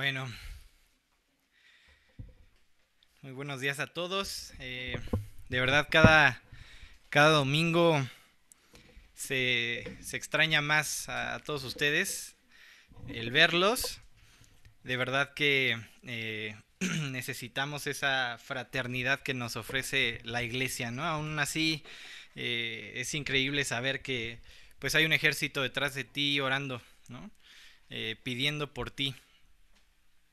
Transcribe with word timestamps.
Bueno, 0.00 0.26
muy 3.20 3.32
buenos 3.32 3.60
días 3.60 3.80
a 3.80 3.86
todos. 3.86 4.54
Eh, 4.58 4.98
de 5.50 5.60
verdad, 5.60 5.88
cada, 5.90 6.42
cada 7.10 7.28
domingo 7.28 8.02
se, 9.14 9.98
se, 10.00 10.16
extraña 10.16 10.62
más 10.62 11.10
a, 11.10 11.38
todos 11.40 11.64
ustedes 11.64 12.34
el 13.08 13.30
verlos. 13.30 14.00
De 14.84 14.96
verdad 14.96 15.34
que 15.34 15.78
eh, 16.04 16.56
necesitamos 17.10 17.86
esa 17.86 18.38
fraternidad 18.42 19.20
que 19.20 19.34
nos 19.34 19.56
ofrece 19.56 20.22
la 20.24 20.42
iglesia, 20.42 20.90
¿no? 20.90 21.04
Aún 21.04 21.38
así, 21.38 21.84
eh, 22.36 22.92
es 22.94 23.12
increíble 23.12 23.66
saber 23.66 24.00
que 24.00 24.38
pues 24.78 24.94
hay 24.94 25.04
un 25.04 25.12
ejército 25.12 25.60
detrás 25.60 25.94
de 25.94 26.04
ti 26.04 26.40
orando, 26.40 26.80
¿no? 27.08 27.30
pidiendo 28.22 28.72
por 28.72 28.92
ti 28.92 29.14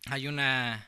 hay 0.05 0.27
una, 0.27 0.87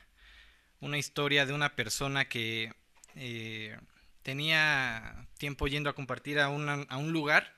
una 0.80 0.98
historia 0.98 1.46
de 1.46 1.52
una 1.52 1.74
persona 1.76 2.28
que 2.28 2.72
eh, 3.16 3.76
tenía 4.22 5.26
tiempo 5.38 5.66
yendo 5.66 5.90
a 5.90 5.94
compartir 5.94 6.38
a, 6.38 6.46
a 6.46 6.96
un 6.96 7.12
lugar 7.12 7.56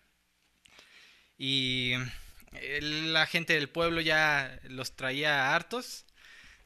y 1.38 1.94
la 2.80 3.26
gente 3.26 3.54
del 3.54 3.68
pueblo 3.68 4.00
ya 4.00 4.60
los 4.64 4.94
traía 4.94 5.54
hartos 5.54 6.06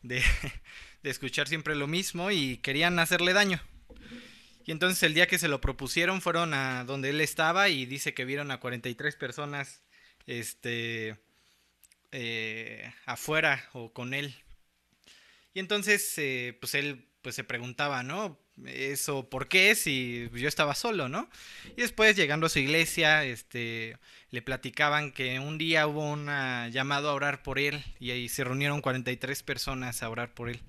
de, 0.03 0.23
de, 1.03 1.11
escuchar 1.11 1.49
siempre 1.49 1.75
lo 1.75 1.87
mismo 1.87 2.31
y 2.31 2.59
querían 2.59 2.99
hacerle 2.99 3.33
daño. 3.33 3.61
Y 4.67 4.73
entonces 4.73 5.03
el 5.05 5.15
día 5.15 5.29
que 5.29 5.39
se 5.39 5.49
lo 5.49 5.61
propusieron 5.61 6.21
fueron 6.21 6.53
a 6.53 6.85
donde 6.85 7.11
él 7.11 7.21
estaba 7.21 7.69
y 7.69 7.87
dice 7.87 8.15
que 8.15 8.25
vieron 8.25 8.51
a 8.51 8.59
43 8.59 9.15
personas 9.15 9.83
este, 10.27 11.17
eh, 12.11 12.93
afuera 13.05 13.69
o 13.73 13.93
con 13.93 14.13
él 14.13 14.35
y 15.57 15.59
entonces, 15.59 16.13
eh, 16.19 16.55
pues 16.61 16.75
él 16.75 17.09
pues 17.23 17.35
se 17.35 17.43
preguntaba, 17.43 18.03
¿no? 18.03 18.39
Eso, 18.67 19.31
¿por 19.31 19.49
qué? 19.49 19.75
Si 19.75 20.29
yo 20.35 20.49
estaba 20.49 20.75
solo, 20.75 21.09
¿no? 21.09 21.31
Y 21.79 21.81
después, 21.81 22.15
llegando 22.15 22.45
a 22.45 22.51
su 22.51 22.59
iglesia, 22.59 23.25
este, 23.25 23.97
le 24.31 24.43
platicaban 24.43 25.13
que 25.13 25.41
un 25.41 25.57
día 25.57 25.87
hubo 25.87 26.13
un 26.13 26.27
llamado 26.71 27.09
a 27.09 27.15
orar 27.15 27.43
por 27.43 27.59
él 27.59 27.83
y 27.99 28.11
ahí 28.11 28.29
se 28.29 28.45
reunieron 28.45 28.83
43 28.83 29.43
personas 29.45 30.03
a 30.03 30.11
orar 30.11 30.35
por 30.35 30.51
él. 30.51 30.61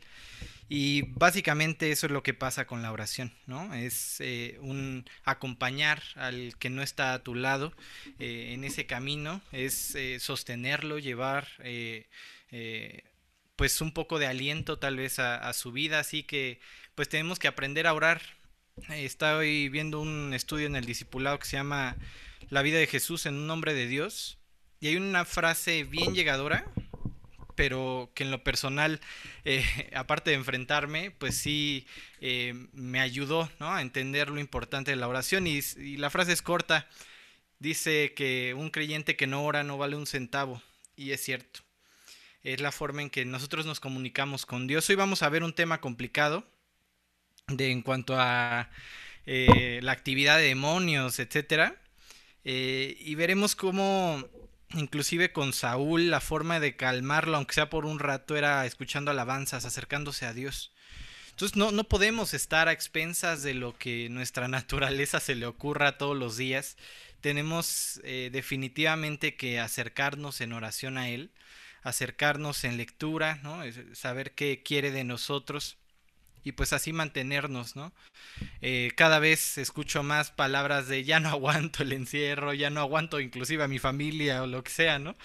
Y 0.69 1.01
básicamente 1.01 1.91
eso 1.91 2.05
es 2.05 2.13
lo 2.13 2.23
que 2.23 2.33
pasa 2.33 2.65
con 2.65 2.81
la 2.81 2.93
oración, 2.93 3.33
¿no? 3.45 3.73
Es 3.73 4.21
eh, 4.21 4.57
un 4.61 5.03
acompañar 5.25 6.01
al 6.15 6.55
que 6.59 6.69
no 6.69 6.81
está 6.81 7.13
a 7.13 7.23
tu 7.23 7.35
lado 7.35 7.73
eh, 8.19 8.53
en 8.53 8.63
ese 8.63 8.85
camino, 8.85 9.41
es 9.51 9.97
sostenerlo, 10.19 10.97
llevar 10.97 11.49
pues 13.57 13.81
un 13.81 13.91
poco 13.91 14.19
de 14.19 14.27
aliento 14.27 14.79
tal 14.79 14.97
vez 14.97 15.19
a, 15.19 15.51
su 15.51 15.71
vida, 15.73 15.99
así 15.99 16.23
que 16.23 16.61
pues 16.95 17.09
tenemos 17.09 17.39
que 17.39 17.47
aprender 17.49 17.87
a 17.87 17.93
orar. 17.93 18.21
Estoy 18.89 19.67
viendo 19.69 19.99
un 19.99 20.33
estudio 20.33 20.67
en 20.67 20.75
el 20.75 20.85
discipulado 20.85 21.39
que 21.39 21.47
se 21.47 21.57
llama 21.57 21.97
La 22.49 22.61
vida 22.61 22.77
de 22.77 22.87
Jesús 22.87 23.25
en 23.25 23.33
un 23.33 23.47
nombre 23.47 23.73
de 23.73 23.87
Dios 23.87 24.37
y 24.79 24.87
hay 24.87 24.95
una 24.95 25.25
frase 25.25 25.83
bien 25.83 26.13
llegadora, 26.13 26.71
pero 27.55 28.11
que 28.13 28.23
en 28.23 28.29
lo 28.29 28.43
personal, 28.43 29.01
eh, 29.43 29.65
aparte 29.95 30.29
de 30.29 30.37
enfrentarme, 30.37 31.09
pues 31.09 31.35
sí 31.35 31.87
eh, 32.21 32.53
me 32.73 32.99
ayudó 32.99 33.49
a 33.59 33.81
entender 33.81 34.29
lo 34.29 34.39
importante 34.39 34.91
de 34.91 34.97
la 34.97 35.07
oración 35.07 35.47
y 35.47 35.61
la 35.97 36.11
frase 36.11 36.33
es 36.33 36.43
corta, 36.43 36.87
dice 37.57 38.13
que 38.15 38.53
un 38.55 38.69
creyente 38.69 39.15
que 39.15 39.25
no 39.25 39.43
ora 39.43 39.63
no 39.63 39.79
vale 39.79 39.95
un 39.95 40.05
centavo 40.05 40.61
y 40.95 41.11
es 41.11 41.23
cierto 41.23 41.66
es 42.43 42.61
la 42.61 42.71
forma 42.71 43.01
en 43.01 43.09
que 43.09 43.25
nosotros 43.25 43.65
nos 43.65 43.79
comunicamos 43.79 44.45
con 44.45 44.67
Dios. 44.67 44.89
Hoy 44.89 44.95
vamos 44.95 45.23
a 45.23 45.29
ver 45.29 45.43
un 45.43 45.53
tema 45.53 45.81
complicado 45.81 46.45
de, 47.47 47.71
en 47.71 47.81
cuanto 47.81 48.15
a 48.19 48.69
eh, 49.25 49.79
la 49.83 49.91
actividad 49.91 50.37
de 50.37 50.45
demonios, 50.45 51.19
etc. 51.19 51.73
Eh, 52.43 52.95
y 52.99 53.15
veremos 53.15 53.55
cómo, 53.55 54.25
inclusive 54.73 55.31
con 55.31 55.53
Saúl, 55.53 56.09
la 56.09 56.21
forma 56.21 56.59
de 56.59 56.75
calmarlo, 56.75 57.37
aunque 57.37 57.55
sea 57.55 57.69
por 57.69 57.85
un 57.85 57.99
rato, 57.99 58.37
era 58.37 58.65
escuchando 58.65 59.11
alabanzas, 59.11 59.65
acercándose 59.65 60.25
a 60.25 60.33
Dios. 60.33 60.73
Entonces 61.31 61.55
no, 61.55 61.71
no 61.71 61.83
podemos 61.83 62.33
estar 62.33 62.67
a 62.67 62.71
expensas 62.71 63.43
de 63.43 63.53
lo 63.53 63.77
que 63.77 64.09
nuestra 64.09 64.47
naturaleza 64.47 65.19
se 65.19 65.35
le 65.35 65.45
ocurra 65.45 65.97
todos 65.97 66.17
los 66.17 66.37
días. 66.37 66.77
Tenemos 67.21 67.99
eh, 68.03 68.29
definitivamente 68.31 69.35
que 69.35 69.59
acercarnos 69.59 70.39
en 70.41 70.53
oración 70.53 70.97
a 70.97 71.09
Él 71.09 71.31
acercarnos 71.83 72.63
en 72.63 72.77
lectura, 72.77 73.39
¿no? 73.43 73.61
saber 73.93 74.33
qué 74.33 74.61
quiere 74.63 74.91
de 74.91 75.03
nosotros 75.03 75.77
y 76.47 76.53
pues 76.53 76.71
así 76.71 76.93
mantenernos, 76.93 77.75
¿no? 77.75 77.91
Eh, 78.61 78.91
cada 78.95 79.19
vez 79.19 79.57
escucho 79.57 80.01
más 80.01 80.31
palabras 80.31 80.87
de 80.87 81.03
ya 81.03 81.19
no 81.19 81.27
aguanto 81.29 81.83
el 81.83 81.91
encierro, 81.91 82.53
ya 82.53 82.69
no 82.69 82.79
aguanto 82.79 83.19
inclusive 83.19 83.63
a 83.63 83.67
mi 83.67 83.79
familia 83.79 84.43
o 84.43 84.47
lo 84.47 84.63
que 84.63 84.71
sea, 84.71 84.97
¿no? 84.97 85.17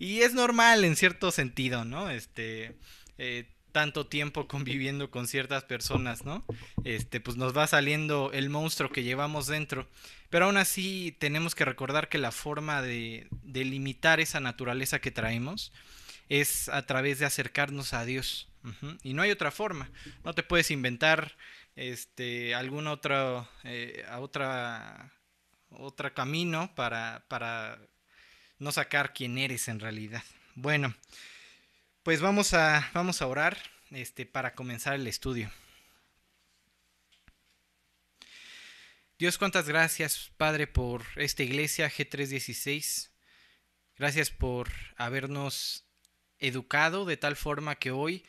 Y 0.00 0.22
es 0.22 0.34
normal 0.34 0.84
en 0.84 0.96
cierto 0.96 1.30
sentido, 1.30 1.84
¿no? 1.84 2.10
Este, 2.10 2.76
eh, 3.18 3.44
tanto 3.70 4.08
tiempo 4.08 4.48
conviviendo 4.48 5.12
con 5.12 5.28
ciertas 5.28 5.62
personas, 5.62 6.24
¿no? 6.24 6.44
Este, 6.82 7.20
pues 7.20 7.36
nos 7.36 7.56
va 7.56 7.68
saliendo 7.68 8.32
el 8.32 8.50
monstruo 8.50 8.90
que 8.90 9.04
llevamos 9.04 9.46
dentro. 9.46 9.88
Pero 10.28 10.46
aún 10.46 10.56
así 10.56 11.14
tenemos 11.20 11.54
que 11.54 11.64
recordar 11.64 12.08
que 12.08 12.18
la 12.18 12.32
forma 12.32 12.82
de, 12.82 13.28
de 13.44 13.64
limitar 13.64 14.18
esa 14.18 14.40
naturaleza 14.40 14.98
que 14.98 15.12
traemos 15.12 15.72
es 16.28 16.68
a 16.68 16.86
través 16.86 17.18
de 17.18 17.26
acercarnos 17.26 17.92
a 17.92 18.04
Dios. 18.04 18.48
Y 19.02 19.12
no 19.12 19.22
hay 19.22 19.30
otra 19.30 19.50
forma. 19.50 19.90
No 20.24 20.32
te 20.32 20.42
puedes 20.42 20.70
inventar 20.70 21.36
este, 21.76 22.54
algún 22.54 22.86
otro, 22.86 23.48
eh, 23.64 24.06
otra, 24.18 25.12
camino 26.14 26.74
para, 26.74 27.24
para 27.28 27.78
no 28.58 28.72
sacar 28.72 29.12
quién 29.12 29.36
eres 29.36 29.68
en 29.68 29.80
realidad. 29.80 30.22
Bueno, 30.54 30.94
pues 32.02 32.20
vamos 32.20 32.54
a, 32.54 32.90
vamos 32.94 33.20
a 33.20 33.26
orar 33.26 33.58
este, 33.90 34.24
para 34.24 34.54
comenzar 34.54 34.94
el 34.94 35.06
estudio. 35.06 35.50
Dios, 39.18 39.38
cuántas 39.38 39.68
gracias, 39.68 40.32
Padre, 40.36 40.66
por 40.66 41.04
esta 41.16 41.42
iglesia 41.42 41.88
G316. 41.88 43.10
Gracias 43.96 44.30
por 44.30 44.70
habernos 44.96 45.84
educado 46.46 47.04
de 47.04 47.16
tal 47.16 47.36
forma 47.36 47.76
que 47.76 47.90
hoy 47.90 48.24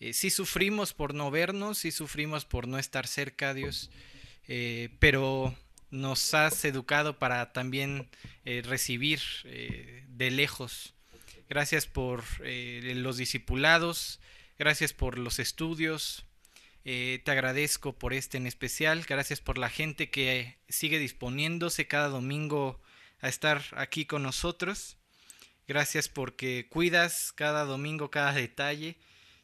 eh, 0.00 0.12
sí 0.12 0.30
sufrimos 0.30 0.94
por 0.94 1.12
no 1.12 1.30
vernos, 1.30 1.78
sí 1.78 1.90
sufrimos 1.90 2.44
por 2.44 2.68
no 2.68 2.78
estar 2.78 3.06
cerca, 3.06 3.52
Dios, 3.52 3.90
eh, 4.46 4.90
pero 5.00 5.56
nos 5.90 6.34
has 6.34 6.64
educado 6.64 7.18
para 7.18 7.52
también 7.52 8.08
eh, 8.44 8.62
recibir 8.64 9.20
de 9.44 10.30
lejos. 10.30 10.94
Gracias 11.48 11.86
por 11.86 12.22
los 12.40 13.16
discipulados, 13.16 14.20
gracias 14.58 14.92
por 14.92 15.18
los 15.18 15.38
estudios, 15.38 16.26
te 16.84 17.22
agradezco 17.26 17.98
por 17.98 18.12
este 18.12 18.36
en 18.36 18.46
especial, 18.46 19.04
gracias 19.08 19.40
por 19.40 19.56
la 19.58 19.70
gente 19.70 20.10
que 20.10 20.58
sigue 20.68 20.98
disponiéndose 20.98 21.86
cada 21.86 22.08
domingo 22.08 22.80
a 23.20 23.28
estar 23.28 23.62
aquí 23.72 24.04
con 24.04 24.22
nosotros. 24.22 24.98
Gracias 25.68 26.08
porque 26.08 26.66
cuidas 26.70 27.30
cada 27.34 27.66
domingo, 27.66 28.10
cada 28.10 28.32
detalle. 28.32 28.96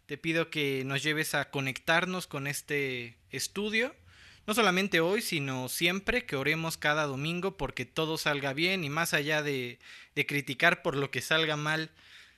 Te 0.06 0.16
pido 0.16 0.48
que 0.48 0.82
nos 0.86 1.02
lleves 1.02 1.34
a 1.34 1.50
conectarnos 1.50 2.26
con 2.26 2.46
este 2.46 3.18
estudio. 3.30 3.94
No 4.46 4.54
solamente 4.54 5.00
hoy, 5.00 5.20
sino 5.20 5.68
siempre, 5.68 6.24
que 6.24 6.36
oremos 6.36 6.78
cada 6.78 7.04
domingo 7.04 7.58
porque 7.58 7.84
todo 7.84 8.16
salga 8.16 8.54
bien 8.54 8.84
y 8.84 8.88
más 8.88 9.12
allá 9.12 9.42
de, 9.42 9.78
de 10.14 10.26
criticar 10.26 10.80
por 10.80 10.96
lo 10.96 11.10
que 11.10 11.20
salga 11.20 11.56
mal, 11.56 11.90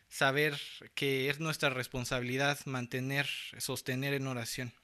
saber 0.09 0.61
que 0.97 1.31
es 1.31 1.39
nuestra 1.39 1.71
responsabilidad 1.71 2.59
mantener, 2.67 3.29
sostener 3.59 4.15
en 4.15 4.27
oración. 4.27 4.75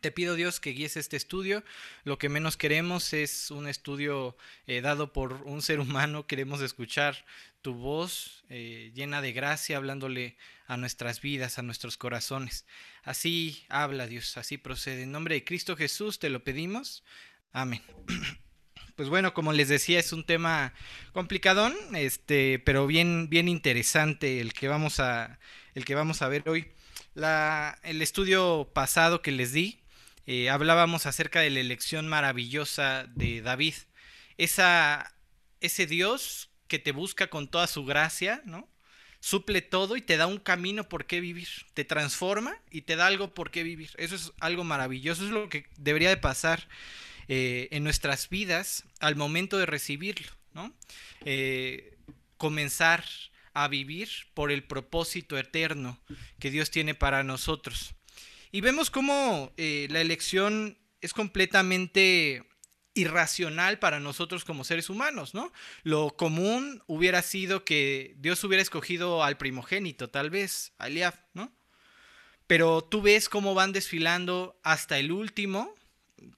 Te 0.00 0.10
pido 0.10 0.34
Dios 0.34 0.60
que 0.60 0.70
guíes 0.70 0.96
este 0.96 1.16
estudio. 1.16 1.64
Lo 2.04 2.18
que 2.18 2.28
menos 2.28 2.56
queremos 2.56 3.12
es 3.12 3.50
un 3.50 3.68
estudio 3.68 4.36
eh, 4.66 4.80
dado 4.80 5.12
por 5.12 5.32
un 5.44 5.62
ser 5.62 5.80
humano. 5.80 6.26
Queremos 6.26 6.60
escuchar 6.60 7.24
tu 7.62 7.74
voz 7.74 8.44
eh, 8.50 8.92
llena 8.94 9.22
de 9.22 9.32
gracia, 9.32 9.78
hablándole 9.78 10.36
a 10.66 10.76
nuestras 10.76 11.20
vidas, 11.22 11.58
a 11.58 11.62
nuestros 11.62 11.96
corazones. 11.96 12.66
Así 13.02 13.64
habla 13.70 14.06
Dios, 14.06 14.36
así 14.36 14.58
procede. 14.58 15.04
En 15.04 15.12
nombre 15.12 15.36
de 15.36 15.44
Cristo 15.44 15.76
Jesús 15.76 16.18
te 16.18 16.28
lo 16.28 16.44
pedimos. 16.44 17.02
Amén. 17.52 17.82
Pues 18.96 19.08
bueno, 19.08 19.34
como 19.34 19.52
les 19.52 19.68
decía, 19.68 19.98
es 19.98 20.12
un 20.12 20.22
tema 20.22 20.72
complicadón, 21.12 21.74
este, 21.96 22.60
pero 22.60 22.86
bien, 22.86 23.28
bien 23.28 23.48
interesante 23.48 24.40
el 24.40 24.52
que 24.52 24.68
vamos 24.68 25.00
a, 25.00 25.40
el 25.74 25.84
que 25.84 25.96
vamos 25.96 26.22
a 26.22 26.28
ver 26.28 26.48
hoy. 26.48 26.70
La, 27.14 27.76
el 27.82 28.02
estudio 28.02 28.70
pasado 28.72 29.20
que 29.20 29.32
les 29.32 29.52
di, 29.52 29.80
eh, 30.26 30.50
hablábamos 30.50 31.06
acerca 31.06 31.40
de 31.40 31.50
la 31.50 31.60
elección 31.60 32.08
maravillosa 32.08 33.06
de 33.14 33.42
David. 33.42 33.74
Esa, 34.38 35.14
ese 35.60 35.86
Dios 35.86 36.50
que 36.68 36.78
te 36.78 36.92
busca 36.92 37.28
con 37.28 37.48
toda 37.48 37.66
su 37.66 37.84
gracia, 37.84 38.42
¿no? 38.44 38.68
suple 39.24 39.62
todo 39.62 39.96
y 39.96 40.02
te 40.02 40.18
da 40.18 40.26
un 40.26 40.38
camino 40.38 40.86
por 40.86 41.06
qué 41.06 41.18
vivir. 41.18 41.48
Te 41.72 41.86
transforma 41.86 42.58
y 42.70 42.82
te 42.82 42.94
da 42.94 43.06
algo 43.06 43.32
por 43.32 43.50
qué 43.50 43.62
vivir. 43.62 43.88
Eso 43.96 44.14
es 44.16 44.32
algo 44.38 44.64
maravilloso, 44.64 45.24
es 45.24 45.30
lo 45.30 45.48
que 45.48 45.64
debería 45.78 46.10
de 46.10 46.18
pasar 46.18 46.68
eh, 47.28 47.68
en 47.70 47.84
nuestras 47.84 48.28
vidas 48.28 48.84
al 49.00 49.16
momento 49.16 49.56
de 49.56 49.64
recibirlo, 49.64 50.30
¿no? 50.52 50.74
Eh, 51.24 51.96
comenzar 52.36 53.02
a 53.54 53.66
vivir 53.66 54.10
por 54.34 54.52
el 54.52 54.62
propósito 54.62 55.38
eterno 55.38 55.98
que 56.38 56.50
Dios 56.50 56.70
tiene 56.70 56.94
para 56.94 57.22
nosotros. 57.22 57.94
Y 58.54 58.60
vemos 58.60 58.88
cómo 58.88 59.52
eh, 59.56 59.88
la 59.90 60.00
elección 60.00 60.78
es 61.00 61.12
completamente 61.12 62.44
irracional 62.94 63.80
para 63.80 63.98
nosotros 63.98 64.44
como 64.44 64.62
seres 64.62 64.88
humanos, 64.88 65.34
¿no? 65.34 65.52
Lo 65.82 66.10
común 66.10 66.80
hubiera 66.86 67.20
sido 67.22 67.64
que 67.64 68.14
Dios 68.18 68.44
hubiera 68.44 68.62
escogido 68.62 69.24
al 69.24 69.38
primogénito, 69.38 70.08
tal 70.08 70.30
vez, 70.30 70.72
a 70.78 70.88
¿no? 71.32 71.52
Pero 72.46 72.80
tú 72.84 73.02
ves 73.02 73.28
cómo 73.28 73.54
van 73.54 73.72
desfilando 73.72 74.56
hasta 74.62 75.00
el 75.00 75.10
último, 75.10 75.74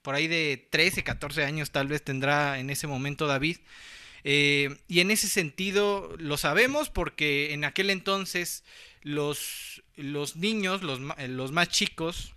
por 0.01 0.15
ahí 0.15 0.27
de 0.27 0.67
13, 0.71 1.03
14 1.03 1.43
años 1.43 1.69
tal 1.69 1.87
vez 1.87 2.03
tendrá 2.03 2.57
en 2.57 2.71
ese 2.71 2.87
momento 2.87 3.27
David. 3.27 3.57
Eh, 4.23 4.75
y 4.87 5.01
en 5.01 5.11
ese 5.11 5.27
sentido 5.27 6.15
lo 6.17 6.37
sabemos 6.37 6.89
porque 6.89 7.53
en 7.53 7.63
aquel 7.63 7.91
entonces 7.91 8.63
los, 9.03 9.83
los 9.97 10.35
niños, 10.35 10.81
los, 10.83 10.99
los 10.99 11.51
más 11.51 11.69
chicos, 11.69 12.33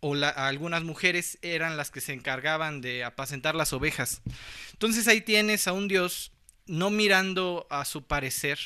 o 0.00 0.14
algunas 0.14 0.82
mujeres 0.82 1.38
eran 1.42 1.76
las 1.76 1.90
que 1.90 2.00
se 2.00 2.12
encargaban 2.12 2.80
de 2.80 3.04
apacentar 3.04 3.54
las 3.54 3.72
ovejas. 3.72 4.20
Entonces 4.72 5.06
ahí 5.06 5.20
tienes 5.20 5.68
a 5.68 5.72
un 5.72 5.86
Dios 5.86 6.32
no 6.66 6.90
mirando 6.90 7.66
a 7.70 7.84
su 7.84 8.02
parecer, 8.02 8.58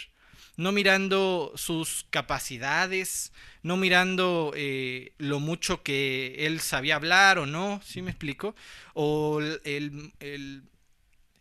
no 0.57 0.73
mirando 0.73 1.53
sus 1.57 2.07
capacidades, 2.09 3.33
no 3.63 3.77
mirando 3.77 4.53
eh, 4.57 5.13
lo 5.19 5.39
mucho 5.39 5.83
que 5.83 6.47
él 6.47 6.61
sabía 6.61 6.97
hablar 6.97 7.39
o 7.39 7.45
no, 7.45 7.83
¿sí 7.85 8.01
me 8.01 8.13
explico? 8.13 8.55
O 8.95 9.41
el, 9.41 10.13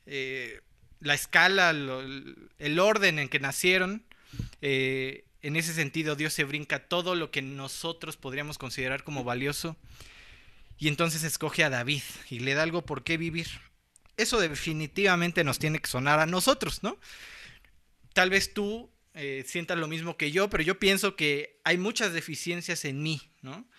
eh, 0.06 0.62
la 1.00 1.14
escala, 1.14 1.70
el 1.70 2.80
orden 2.80 3.20
en 3.20 3.30
que 3.30 3.40
nacieron. 3.40 4.04
Eh, 4.62 5.24
en 5.46 5.56
ese 5.58 5.76
sentido, 5.76 6.16
Dios 6.16 6.34
se 6.34 6.44
brinca 6.44 6.88
todo 6.88 7.14
lo 7.14 7.30
que 7.30 7.44
nosotros 7.44 8.18
podríamos 8.18 8.58
considerar 8.58 9.04
como 9.04 9.24
valioso. 9.24 9.78
Y 10.80 10.88
entonces 10.88 11.24
escoge 11.24 11.64
a 11.64 11.70
David 11.70 12.02
y 12.32 12.40
le 12.40 12.56
da 12.56 12.64
algo 12.64 12.84
por 12.84 13.04
qué 13.04 13.18
vivir. 13.18 13.48
Eso 14.18 14.40
definitivamente 14.40 15.44
nos 15.44 15.60
tiene 15.60 15.78
que 15.78 15.88
sonar 15.88 16.20
a 16.20 16.26
nosotros, 16.26 16.82
¿no? 16.82 16.98
Tal 18.14 18.32
vez 18.32 18.56
tú 18.56 18.90
eh, 19.14 19.44
sientas 19.46 19.78
lo 19.78 19.88
mismo 19.88 20.18
que 20.18 20.32
yo, 20.32 20.50
pero 20.50 20.64
yo 20.64 20.80
pienso 20.80 21.16
que 21.16 21.60
hay 21.64 21.78
muchas 21.78 22.12
deficiencias 22.12 22.84
en 22.84 23.04
mí, 23.04 23.22
¿no? 23.44 23.70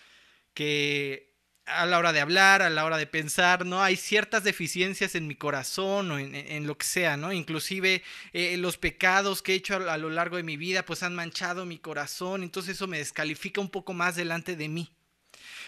Que 0.53 1.26
a 1.67 1.85
la 1.85 1.97
hora 1.99 2.13
de 2.13 2.21
hablar, 2.21 2.61
a 2.61 2.69
la 2.69 2.85
hora 2.85 2.97
de 2.97 3.07
pensar, 3.07 3.65
¿no? 3.65 3.83
Hay 3.83 3.97
ciertas 3.97 4.43
deficiencias 4.43 5.15
en 5.15 5.27
mi 5.27 5.35
corazón 5.35 6.11
o 6.11 6.17
en, 6.17 6.65
lo 6.65 6.77
que 6.77 6.85
sea, 6.85 7.17
¿no? 7.17 7.33
Inclusive 7.33 8.03
eh, 8.33 8.57
los 8.57 8.77
pecados 8.77 9.41
que 9.41 9.53
he 9.53 9.55
hecho 9.55 9.75
a, 9.75 9.97
lo 9.97 10.09
largo 10.09 10.37
de 10.37 10.43
mi 10.43 10.57
vida, 10.57 10.85
pues 10.85 11.03
han 11.03 11.13
manchado 11.13 11.65
mi 11.65 11.77
corazón, 11.77 12.43
entonces 12.43 12.75
eso 12.75 12.87
me 12.87 12.99
descalifica 12.99 13.59
un 13.61 13.69
poco 13.69 13.93
más 13.93 14.15
delante 14.15 14.55
de 14.55 14.69
mí. 14.69 14.91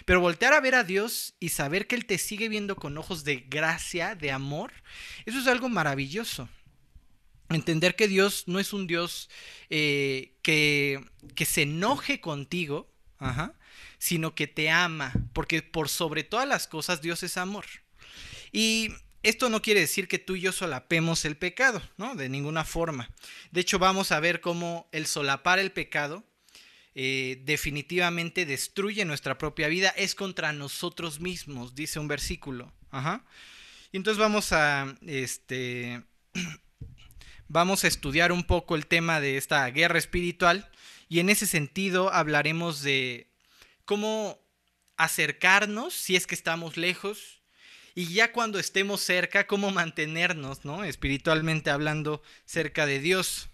Pero 0.06 0.22
voltear 0.22 0.54
a 0.54 0.62
ver 0.62 0.76
a 0.76 0.86
Dios 0.86 1.36
y 1.40 1.50
saber 1.50 1.86
que 1.86 1.96
Él 1.96 2.06
te 2.06 2.18
sigue 2.18 2.48
viendo 2.48 2.78
con 2.78 2.98
ojos 2.98 3.26
de 3.26 3.38
gracia, 3.38 4.16
de 4.16 4.32
amor, 4.32 4.72
eso 5.26 5.40
es 5.40 5.48
algo 5.48 5.68
maravilloso. 5.68 6.48
Entender 7.50 7.96
que 7.96 8.08
Dios 8.08 8.44
no 8.48 8.60
es 8.60 8.74
un 8.74 8.88
Dios 8.88 9.30
eh, 9.70 10.36
que, 10.44 11.04
que 11.36 11.46
se 11.46 11.64
enoje 11.64 12.22
contigo, 12.22 12.90
ajá, 13.18 13.56
sino 14.00 14.34
que 14.34 14.48
te 14.48 14.72
ama, 14.72 15.14
porque 15.34 15.62
por 15.62 15.90
sobre 15.90 16.24
todas 16.24 16.48
las 16.48 16.68
cosas 16.68 17.02
Dios 17.02 17.22
es 17.22 17.38
amor. 17.38 17.66
Y 18.52 18.90
esto 19.22 19.50
no 19.50 19.62
quiere 19.62 19.82
decir 19.82 20.08
que 20.08 20.18
tú 20.18 20.36
y 20.36 20.42
yo 20.42 20.52
solapemos 20.52 21.26
el 21.26 21.38
pecado, 21.38 21.82
¿no? 21.98 22.16
De 22.16 22.30
ninguna 22.30 22.64
forma. 22.64 23.12
De 23.52 23.62
hecho, 23.62 23.78
vamos 23.78 24.12
a 24.12 24.20
ver 24.20 24.42
cómo 24.42 24.88
el 24.92 25.06
solapar 25.06 25.60
el 25.60 25.72
pecado 25.72 26.24
eh, 26.96 27.42
definitivamente 27.44 28.46
destruye 28.46 29.06
nuestra 29.06 29.38
propia 29.38 29.68
vida, 29.68 29.90
es 29.90 30.16
contra 30.16 30.54
nosotros 30.54 31.20
mismos, 31.20 31.76
dice 31.76 32.00
un 32.00 32.08
versículo. 32.08 32.74
Ajá. 32.92 33.26
Y 33.92 33.98
entonces 33.98 34.20
vamos 34.20 34.54
a, 34.54 34.96
este, 35.06 36.02
vamos 37.48 37.84
a 37.84 37.88
estudiar 37.88 38.32
un 38.32 38.44
poco 38.44 38.76
el 38.76 38.88
tema 38.88 39.20
de 39.20 39.38
esta 39.38 39.70
guerra 39.70 40.00
espiritual 40.00 40.70
y 41.10 41.20
en 41.20 41.30
ese 41.30 41.48
sentido 41.48 42.14
hablaremos 42.14 42.82
de 42.82 43.29
cómo 43.90 44.40
acercarnos 44.98 45.96
si 45.96 46.16
es 46.16 46.28
que 46.28 46.36
estamos 46.36 46.78
lejos 46.78 47.42
y 47.96 48.14
ya 48.14 48.32
cuando 48.32 48.60
estemos 48.60 49.02
cerca, 49.02 49.48
cómo 49.48 49.72
mantenernos, 49.72 50.64
¿no? 50.64 50.84
Espiritualmente 50.84 51.72
hablando, 51.72 52.22
cerca 52.46 52.86
de 52.86 53.00
Dios. 53.00 53.50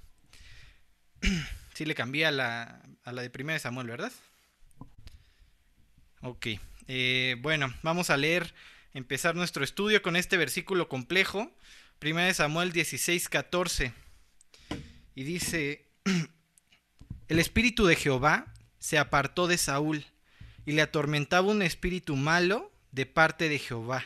sí 1.74 1.86
le 1.86 1.96
cambié 1.96 2.26
a 2.26 2.32
la, 2.32 2.84
a 3.06 3.14
la 3.14 3.22
de 3.22 3.30
primera 3.30 3.54
de 3.54 3.62
Samuel, 3.62 3.88
¿verdad? 3.88 4.12
Ok. 6.20 6.48
Eh, 6.90 7.38
bueno, 7.40 7.74
vamos 7.82 8.10
a 8.10 8.18
leer, 8.18 8.54
empezar 8.94 9.36
nuestro 9.36 9.64
estudio 9.64 10.02
con 10.02 10.18
este 10.18 10.36
versículo 10.36 10.90
complejo. 10.90 11.50
Primera 12.00 12.28
de 12.28 12.34
Samuel 12.34 12.74
16, 12.74 13.30
14. 13.30 13.94
Y 15.16 15.24
dice, 15.24 15.88
el 17.30 17.40
espíritu 17.40 17.86
de 17.86 17.96
Jehová 17.96 18.54
se 18.80 18.98
apartó 18.98 19.48
de 19.48 19.58
Saúl 19.58 20.06
y 20.66 20.72
le 20.74 20.82
atormentaba 20.82 21.48
un 21.48 21.62
espíritu 21.62 22.16
malo 22.16 22.72
de 22.92 23.06
parte 23.06 23.50
de 23.50 23.60
Jehová. 23.60 24.06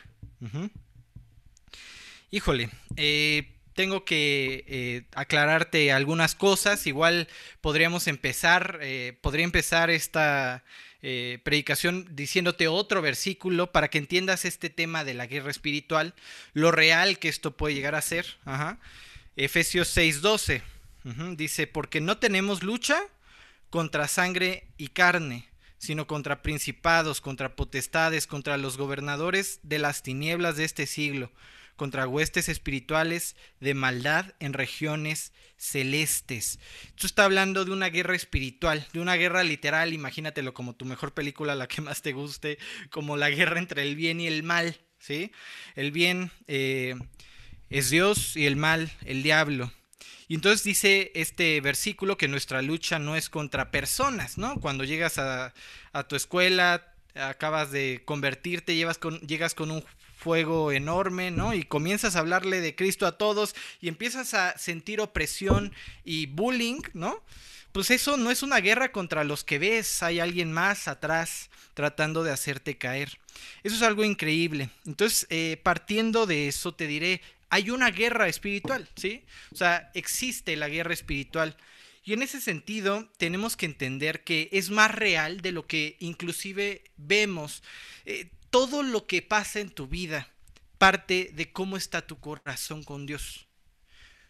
Híjole, 2.31 2.69
eh, 2.97 3.51
tengo 3.73 4.03
que 4.03 4.65
eh, 4.67 5.03
aclararte 5.15 5.91
algunas 5.91 6.35
cosas. 6.35 6.85
Igual 6.87 7.27
podríamos 7.61 8.07
empezar, 8.07 8.79
eh, 8.81 9.17
podría 9.21 9.45
empezar 9.45 9.89
esta 9.89 10.63
predicación 11.43 12.13
diciéndote 12.13 12.67
otro 12.67 13.01
versículo 13.01 13.71
para 13.71 13.87
que 13.87 13.99
entiendas 13.99 14.43
este 14.43 14.69
tema 14.69 15.05
de 15.05 15.13
la 15.13 15.27
guerra 15.27 15.49
espiritual, 15.49 16.13
lo 16.51 16.71
real 16.73 17.19
que 17.19 17.29
esto 17.29 17.55
puede 17.55 17.73
llegar 17.73 17.95
a 17.95 18.01
ser. 18.01 18.25
Efesios 19.37 19.95
6:12 19.95 20.61
dice, 21.37 21.67
porque 21.67 22.01
no 22.01 22.17
tenemos 22.17 22.63
lucha 22.63 22.99
contra 23.69 24.09
sangre 24.09 24.65
y 24.77 24.89
carne 24.89 25.48
sino 25.79 26.05
contra 26.05 26.43
principados, 26.43 27.21
contra 27.21 27.55
potestades, 27.55 28.27
contra 28.27 28.57
los 28.57 28.77
gobernadores 28.77 29.59
de 29.63 29.79
las 29.79 30.03
tinieblas 30.03 30.57
de 30.57 30.65
este 30.65 30.85
siglo, 30.85 31.31
contra 31.75 32.07
huestes 32.07 32.49
espirituales 32.49 33.35
de 33.61 33.73
maldad 33.73 34.35
en 34.39 34.53
regiones 34.53 35.33
celestes. 35.55 36.59
Esto 36.89 37.07
está 37.07 37.23
hablando 37.23 37.65
de 37.65 37.71
una 37.71 37.89
guerra 37.89 38.15
espiritual, 38.15 38.85
de 38.91 38.99
una 38.99 39.15
guerra 39.15 39.43
literal, 39.43 39.93
imagínatelo 39.93 40.53
como 40.53 40.75
tu 40.75 40.85
mejor 40.85 41.13
película, 41.13 41.55
la 41.55 41.67
que 41.67 41.81
más 41.81 42.01
te 42.01 42.11
guste, 42.11 42.59
como 42.91 43.17
la 43.17 43.29
guerra 43.29 43.59
entre 43.59 43.81
el 43.81 43.95
bien 43.95 44.19
y 44.19 44.27
el 44.27 44.43
mal, 44.43 44.77
¿sí? 44.99 45.31
El 45.75 45.91
bien 45.91 46.31
eh, 46.47 46.95
es 47.69 47.89
Dios 47.89 48.35
y 48.35 48.45
el 48.45 48.57
mal 48.57 48.91
el 49.05 49.23
diablo. 49.23 49.71
Y 50.27 50.35
entonces 50.35 50.63
dice 50.63 51.11
este 51.15 51.59
versículo 51.61 52.17
que 52.17 52.27
nuestra 52.27 52.61
lucha 52.61 52.99
no 52.99 53.15
es 53.15 53.29
contra 53.29 53.71
personas, 53.71 54.37
¿no? 54.37 54.59
Cuando 54.59 54.83
llegas 54.83 55.17
a, 55.17 55.53
tu 56.07 56.15
escuela, 56.15 56.93
acabas 57.15 57.71
de 57.71 58.01
convertirte, 58.05 58.75
llevas 58.75 58.97
con, 58.97 59.19
llegas 59.21 59.55
con 59.55 59.71
un 59.71 59.83
fuego 60.19 60.71
enorme, 60.71 61.31
¿no? 61.31 61.53
Y 61.53 61.63
comienzas 61.63 62.15
a 62.15 62.19
hablarle 62.19 62.61
de 62.61 62.75
Cristo 62.75 63.07
a 63.07 63.17
todos 63.17 63.55
y 63.81 63.87
empiezas 63.87 64.33
a 64.33 64.57
sentir 64.57 64.99
opresión 65.01 65.73
y 66.03 66.27
bullying, 66.27 66.81
¿no? 66.93 67.23
Pues 67.71 67.91
eso 67.91 68.17
no 68.17 68.31
es 68.31 68.43
una 68.43 68.57
guerra 68.57 68.91
contra 68.91 69.23
los 69.23 69.43
que 69.43 69.59
ves, 69.59 70.01
hay 70.01 70.19
alguien 70.19 70.51
más 70.51 70.87
atrás 70.87 71.49
tratando 71.75 72.23
de 72.23 72.31
hacerte 72.31 72.77
caer. 72.77 73.19
Eso 73.63 73.75
es 73.75 73.81
algo 73.83 74.03
increíble. 74.03 74.69
Entonces, 74.85 75.27
eh, 75.29 75.59
partiendo 75.63 76.25
de 76.25 76.47
eso, 76.47 76.73
te 76.73 76.87
diré, 76.87 77.21
hay 77.49 77.69
una 77.71 77.89
guerra 77.89 78.27
espiritual, 78.27 78.87
¿sí? 78.95 79.25
O 79.51 79.55
sea, 79.55 79.91
existe 79.93 80.55
la 80.55 80.69
guerra 80.69 80.93
espiritual. 80.93 81.57
Y 82.03 82.13
en 82.13 82.21
ese 82.21 82.41
sentido 82.41 83.11
tenemos 83.17 83.57
que 83.57 83.65
entender 83.65 84.23
que 84.23 84.49
es 84.51 84.69
más 84.69 84.93
real 84.93 85.41
de 85.41 85.51
lo 85.51 85.67
que 85.67 85.97
inclusive 85.99 86.83
vemos. 86.97 87.63
Eh, 88.05 88.31
todo 88.49 88.83
lo 88.83 89.05
que 89.05 89.21
pasa 89.21 89.59
en 89.59 89.69
tu 89.69 89.87
vida 89.87 90.29
parte 90.77 91.31
de 91.33 91.51
cómo 91.51 91.75
está 91.77 92.05
tu 92.05 92.19
corazón 92.19 92.83
con 92.83 93.05
Dios. 93.05 93.47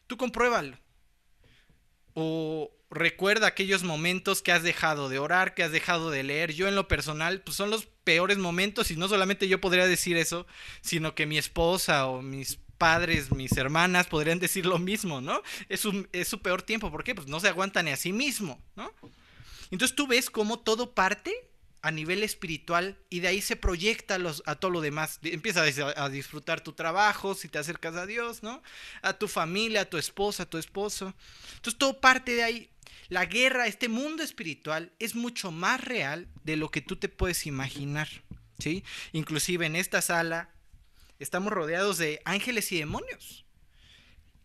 Tú 0.07 0.17
compruébalo. 0.17 0.77
O 2.15 2.71
recuerda 2.89 3.47
aquellos 3.47 3.83
momentos 3.83 4.41
que 4.41 4.51
has 4.51 4.63
dejado 4.63 5.09
de 5.09 5.19
orar, 5.19 5.53
que 5.53 5.63
has 5.63 5.71
dejado 5.71 6.09
de 6.09 6.23
leer. 6.23 6.53
Yo 6.53 6.67
en 6.67 6.75
lo 6.75 6.87
personal, 6.87 7.41
pues 7.41 7.55
son 7.55 7.69
los 7.69 7.85
peores 8.03 8.39
momentos 8.39 8.89
y 8.91 8.95
no 8.95 9.07
solamente 9.07 9.47
yo 9.47 9.61
podría 9.61 9.85
decir 9.85 10.17
eso, 10.17 10.47
sino 10.81 11.13
que 11.15 11.27
mi 11.27 11.37
esposa 11.37 12.07
o 12.07 12.21
mis 12.21 12.59
padres, 12.79 13.31
mis 13.31 13.51
hermanas 13.55 14.07
podrían 14.07 14.39
decir 14.39 14.65
lo 14.65 14.79
mismo, 14.79 15.21
¿no? 15.21 15.43
Es, 15.67 15.83
es 16.11 16.27
su 16.27 16.41
peor 16.41 16.63
tiempo, 16.63 16.89
¿por 16.89 17.03
qué? 17.03 17.13
Pues 17.13 17.27
no 17.27 17.39
se 17.39 17.49
aguanta 17.49 17.83
ni 17.83 17.91
a 17.91 17.97
sí 17.97 18.11
mismo, 18.11 18.59
¿no? 18.75 18.91
Entonces 19.69 19.95
tú 19.95 20.07
ves 20.07 20.31
cómo 20.31 20.57
todo 20.57 20.95
parte 20.95 21.31
a 21.81 21.91
nivel 21.91 22.23
espiritual 22.23 22.97
y 23.09 23.19
de 23.19 23.27
ahí 23.27 23.41
se 23.41 23.55
proyecta 23.55 24.17
los, 24.17 24.41
a 24.45 24.55
todo 24.55 24.71
lo 24.71 24.81
demás. 24.81 25.19
Empiezas 25.23 25.77
a, 25.79 26.03
a, 26.03 26.09
disfrutar 26.09 26.61
tu 26.61 26.73
trabajo, 26.73 27.35
si 27.35 27.47
te 27.47 27.59
acercas 27.59 27.95
a 27.95 28.05
Dios, 28.05 28.41
¿no? 28.41 28.63
A 29.01 29.13
tu 29.13 29.27
familia, 29.27 29.81
a 29.81 29.85
tu 29.85 29.97
esposa, 29.97 30.43
a 30.43 30.49
tu 30.49 30.57
esposo. 30.57 31.13
Entonces 31.55 31.77
todo 31.77 32.01
parte 32.01 32.33
de 32.33 32.43
ahí. 32.43 32.69
La 33.09 33.25
guerra, 33.25 33.67
este 33.67 33.89
mundo 33.89 34.23
espiritual 34.23 34.91
es 34.99 35.15
mucho 35.15 35.51
más 35.51 35.83
real 35.83 36.27
de 36.43 36.55
lo 36.55 36.69
que 36.69 36.81
tú 36.81 36.95
te 36.95 37.09
puedes 37.09 37.45
imaginar, 37.45 38.07
¿sí? 38.59 38.83
Inclusive 39.13 39.65
en 39.65 39.75
esta 39.75 40.01
sala 40.01 40.49
estamos 41.19 41.53
rodeados 41.53 41.97
de 41.97 42.21
ángeles 42.25 42.71
y 42.71 42.79
demonios. 42.79 43.45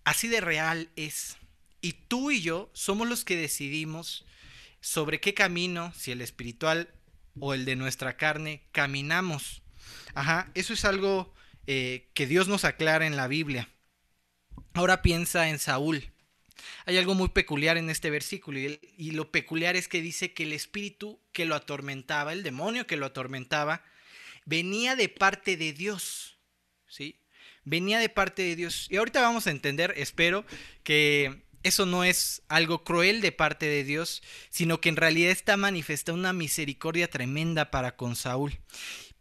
Así 0.05 0.29
de 0.29 0.41
real 0.41 0.91
es. 0.97 1.37
Y 1.81 1.93
tú 1.93 2.31
y 2.31 2.43
yo 2.43 2.71
somos 2.75 3.09
los 3.09 3.25
que 3.25 3.37
decidimos 3.37 4.27
sobre 4.81 5.21
qué 5.21 5.33
camino, 5.33 5.93
si 5.97 6.13
el 6.13 6.21
espiritual 6.21 6.93
o 7.39 7.55
el 7.55 7.65
de 7.65 7.77
nuestra 7.77 8.17
carne, 8.17 8.63
caminamos. 8.73 9.63
Ajá, 10.15 10.51
eso 10.55 10.73
es 10.75 10.85
algo 10.85 11.35
eh, 11.67 12.11
que 12.15 12.27
Dios 12.27 12.49
nos 12.49 12.65
aclara 12.65 13.07
en 13.07 13.17
la 13.17 13.29
Biblia. 13.29 13.71
Ahora 14.75 15.03
piensa 15.03 15.49
en 15.49 15.59
Saúl. 15.59 16.11
Hay 16.87 16.97
algo 16.99 17.15
muy 17.15 17.29
peculiar 17.29 17.77
en 17.77 17.91
este 17.91 18.11
versículo 18.11 18.59
y, 18.59 18.79
y, 18.97 19.11
lo 19.13 19.31
peculiar 19.31 19.77
es 19.77 19.89
que 19.89 20.01
dice 20.01 20.33
que 20.33 20.45
el 20.45 20.53
espíritu 20.53 21.21
que 21.33 21.45
lo 21.45 21.55
atormentaba, 21.55 22.33
el 22.33 22.43
demonio 22.43 22.87
que 22.87 22.97
lo 22.97 23.07
atormentaba, 23.07 23.83
venía 24.45 24.97
de 24.97 25.09
parte 25.09 25.57
de 25.57 25.73
Dios. 25.73 26.34
¿Sí? 26.95 27.19
Venía 27.65 27.99
de 27.99 28.09
parte 28.09 28.43
de 28.43 28.55
Dios. 28.55 28.87
Y 28.89 28.97
ahorita 28.99 29.21
vamos 29.21 29.49
a 29.49 29.51
entender, 29.51 29.93
espero, 29.97 30.45
que 30.85 31.43
eso 31.65 31.87
no 31.87 32.05
es 32.05 32.43
algo 32.49 32.85
cruel 32.85 33.21
de 33.21 33.33
parte 33.33 33.67
de 33.67 33.83
Dios, 33.83 34.23
sino 34.49 34.81
que 34.81 34.91
en 34.91 34.97
realidad 34.97 35.33
está 35.33 35.57
manifestando 35.57 36.21
una 36.21 36.33
misericordia 36.33 37.11
tremenda 37.11 37.73
para 37.73 37.97
con 37.97 38.15
Saúl. 38.15 38.61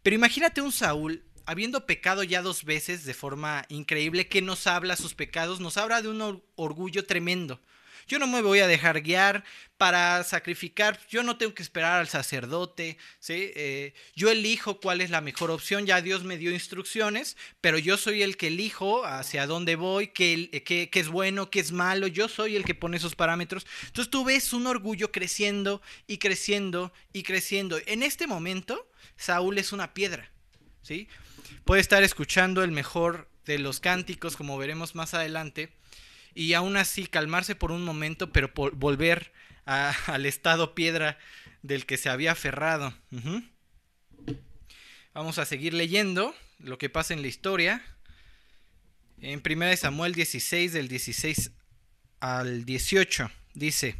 Pero 0.04 0.14
imagínate 0.14 0.60
un 0.60 0.70
Saúl 0.70 1.24
habiendo 1.46 1.84
pecado 1.84 2.22
ya 2.22 2.42
dos 2.42 2.64
veces 2.64 3.04
de 3.04 3.14
forma 3.14 3.64
increíble, 3.68 4.28
que 4.28 4.40
nos 4.40 4.68
habla 4.68 4.94
sus 4.94 5.14
pecados, 5.14 5.58
nos 5.58 5.76
habla 5.76 6.00
de 6.00 6.10
un 6.10 6.44
orgullo 6.54 7.06
tremendo. 7.06 7.60
Yo 8.06 8.18
no 8.18 8.26
me 8.26 8.42
voy 8.42 8.60
a 8.60 8.66
dejar 8.66 9.02
guiar 9.02 9.44
para 9.76 10.22
sacrificar, 10.24 11.00
yo 11.08 11.22
no 11.22 11.36
tengo 11.36 11.54
que 11.54 11.62
esperar 11.62 12.00
al 12.00 12.08
sacerdote, 12.08 12.96
¿sí? 13.18 13.50
Eh, 13.54 13.92
yo 14.14 14.30
elijo 14.30 14.80
cuál 14.80 15.00
es 15.00 15.10
la 15.10 15.20
mejor 15.20 15.50
opción, 15.50 15.84
ya 15.84 16.00
Dios 16.00 16.24
me 16.24 16.38
dio 16.38 16.52
instrucciones, 16.52 17.36
pero 17.60 17.78
yo 17.78 17.96
soy 17.96 18.22
el 18.22 18.36
que 18.36 18.46
elijo 18.46 19.04
hacia 19.04 19.46
dónde 19.46 19.76
voy, 19.76 20.08
qué, 20.08 20.62
qué, 20.64 20.88
qué 20.90 21.00
es 21.00 21.08
bueno, 21.08 21.50
qué 21.50 21.60
es 21.60 21.72
malo, 21.72 22.06
yo 22.06 22.28
soy 22.28 22.56
el 22.56 22.64
que 22.64 22.74
pone 22.74 22.96
esos 22.96 23.16
parámetros. 23.16 23.66
Entonces 23.86 24.10
tú 24.10 24.24
ves 24.24 24.52
un 24.52 24.66
orgullo 24.66 25.10
creciendo 25.10 25.82
y 26.06 26.18
creciendo 26.18 26.92
y 27.12 27.24
creciendo. 27.24 27.78
En 27.86 28.02
este 28.02 28.26
momento, 28.26 28.88
Saúl 29.16 29.58
es 29.58 29.72
una 29.72 29.92
piedra, 29.92 30.30
¿sí? 30.82 31.08
Puede 31.64 31.80
estar 31.80 32.02
escuchando 32.02 32.62
el 32.62 32.70
mejor 32.70 33.28
de 33.44 33.58
los 33.58 33.80
cánticos, 33.80 34.36
como 34.36 34.56
veremos 34.56 34.94
más 34.94 35.14
adelante, 35.14 35.72
y 36.34 36.54
aún 36.54 36.76
así 36.76 37.06
calmarse 37.06 37.54
por 37.54 37.72
un 37.72 37.84
momento, 37.84 38.32
pero 38.32 38.50
volver 38.72 39.32
a, 39.66 39.94
al 40.06 40.26
estado 40.26 40.74
piedra 40.74 41.18
del 41.62 41.86
que 41.86 41.96
se 41.96 42.08
había 42.08 42.32
aferrado. 42.32 42.94
Vamos 45.14 45.38
a 45.38 45.44
seguir 45.44 45.74
leyendo 45.74 46.34
lo 46.58 46.78
que 46.78 46.90
pasa 46.90 47.14
en 47.14 47.22
la 47.22 47.28
historia. 47.28 47.82
En 49.20 49.42
1 49.44 49.76
Samuel 49.76 50.12
16, 50.12 50.72
del 50.72 50.88
16 50.88 51.52
al 52.20 52.64
18, 52.64 53.30
dice, 53.54 53.96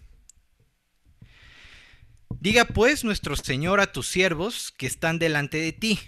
Diga 2.41 2.67
pues 2.67 3.05
nuestro 3.05 3.37
Señor 3.37 3.81
a 3.81 3.91
tus 3.93 4.07
siervos 4.07 4.71
que 4.76 4.87
están 4.87 5.19
delante 5.19 5.57
de 5.57 5.73
ti, 5.73 5.99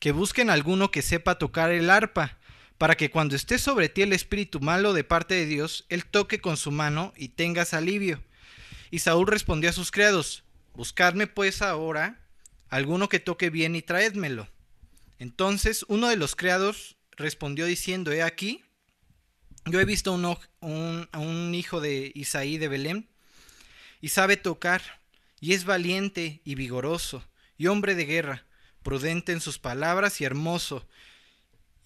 que 0.00 0.10
busquen 0.10 0.50
alguno 0.50 0.90
que 0.90 1.02
sepa 1.02 1.38
tocar 1.38 1.70
el 1.70 1.90
arpa, 1.90 2.38
para 2.78 2.96
que 2.96 3.10
cuando 3.10 3.36
esté 3.36 3.58
sobre 3.58 3.88
ti 3.88 4.02
el 4.02 4.12
espíritu 4.12 4.60
malo 4.60 4.92
de 4.92 5.04
parte 5.04 5.34
de 5.34 5.46
Dios, 5.46 5.86
él 5.88 6.04
toque 6.04 6.40
con 6.40 6.56
su 6.56 6.70
mano 6.70 7.12
y 7.16 7.28
tengas 7.28 7.74
alivio. 7.74 8.22
Y 8.90 8.98
Saúl 8.98 9.26
respondió 9.26 9.70
a 9.70 9.74
sus 9.74 9.90
criados, 9.90 10.44
Buscadme 10.74 11.26
pues 11.26 11.62
ahora 11.62 12.20
alguno 12.68 13.08
que 13.08 13.20
toque 13.20 13.48
bien 13.48 13.74
y 13.76 13.82
traédmelo. 13.82 14.48
Entonces 15.18 15.84
uno 15.88 16.08
de 16.08 16.16
los 16.16 16.36
criados 16.36 16.96
respondió 17.12 17.64
diciendo, 17.64 18.12
He 18.12 18.22
aquí, 18.22 18.62
yo 19.64 19.80
he 19.80 19.86
visto 19.86 20.12
un, 20.12 20.36
un, 20.60 21.08
a 21.12 21.18
un 21.18 21.54
hijo 21.54 21.80
de 21.80 22.12
Isaí 22.14 22.58
de 22.58 22.68
Belén, 22.68 23.08
y 24.02 24.10
sabe 24.10 24.36
tocar, 24.36 24.82
y 25.40 25.54
es 25.54 25.64
valiente 25.64 26.42
y 26.44 26.54
vigoroso, 26.54 27.26
y 27.56 27.68
hombre 27.68 27.94
de 27.94 28.04
guerra, 28.04 28.46
prudente 28.82 29.32
en 29.32 29.40
sus 29.40 29.58
palabras 29.58 30.20
y 30.20 30.24
hermoso, 30.24 30.86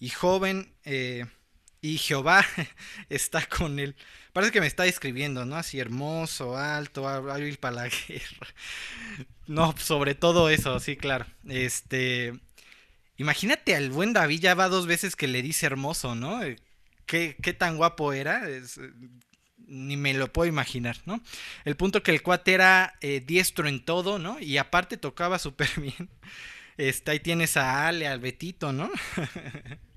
y 0.01 0.09
joven, 0.09 0.73
eh, 0.83 1.25
y 1.79 1.99
Jehová 1.99 2.43
está 3.09 3.45
con 3.45 3.79
él. 3.79 3.95
Parece 4.33 4.51
que 4.51 4.59
me 4.59 4.67
está 4.67 4.83
describiendo, 4.83 5.45
¿no? 5.45 5.55
Así 5.55 5.79
hermoso, 5.79 6.57
alto, 6.57 7.07
hábil 7.07 7.57
para 7.57 7.75
la 7.75 7.83
guerra. 8.07 8.47
No, 9.45 9.75
sobre 9.77 10.15
todo 10.15 10.49
eso, 10.49 10.79
sí, 10.79 10.97
claro. 10.97 11.27
Este, 11.47 12.33
imagínate 13.17 13.75
al 13.75 13.91
buen 13.91 14.11
David, 14.11 14.41
ya 14.41 14.55
va 14.55 14.69
dos 14.69 14.87
veces 14.87 15.15
que 15.15 15.27
le 15.27 15.43
dice 15.43 15.67
hermoso, 15.67 16.15
¿no? 16.15 16.39
¿Qué, 17.05 17.37
qué 17.41 17.53
tan 17.53 17.77
guapo 17.77 18.11
era? 18.11 18.49
Es, 18.49 18.79
ni 19.67 19.97
me 19.97 20.15
lo 20.15 20.33
puedo 20.33 20.49
imaginar, 20.49 20.97
¿no? 21.05 21.21
El 21.63 21.75
punto 21.75 22.01
que 22.01 22.11
el 22.11 22.23
cuate 22.23 22.53
era 22.53 22.95
eh, 23.01 23.21
diestro 23.23 23.67
en 23.67 23.85
todo, 23.85 24.17
¿no? 24.17 24.39
Y 24.39 24.57
aparte 24.57 24.97
tocaba 24.97 25.37
súper 25.39 25.69
bien. 25.79 26.09
Este, 26.77 27.11
ahí 27.11 27.19
tienes 27.19 27.55
a 27.55 27.87
Ale, 27.87 28.07
al 28.07 28.19
Betito, 28.19 28.73
¿no? 28.73 28.89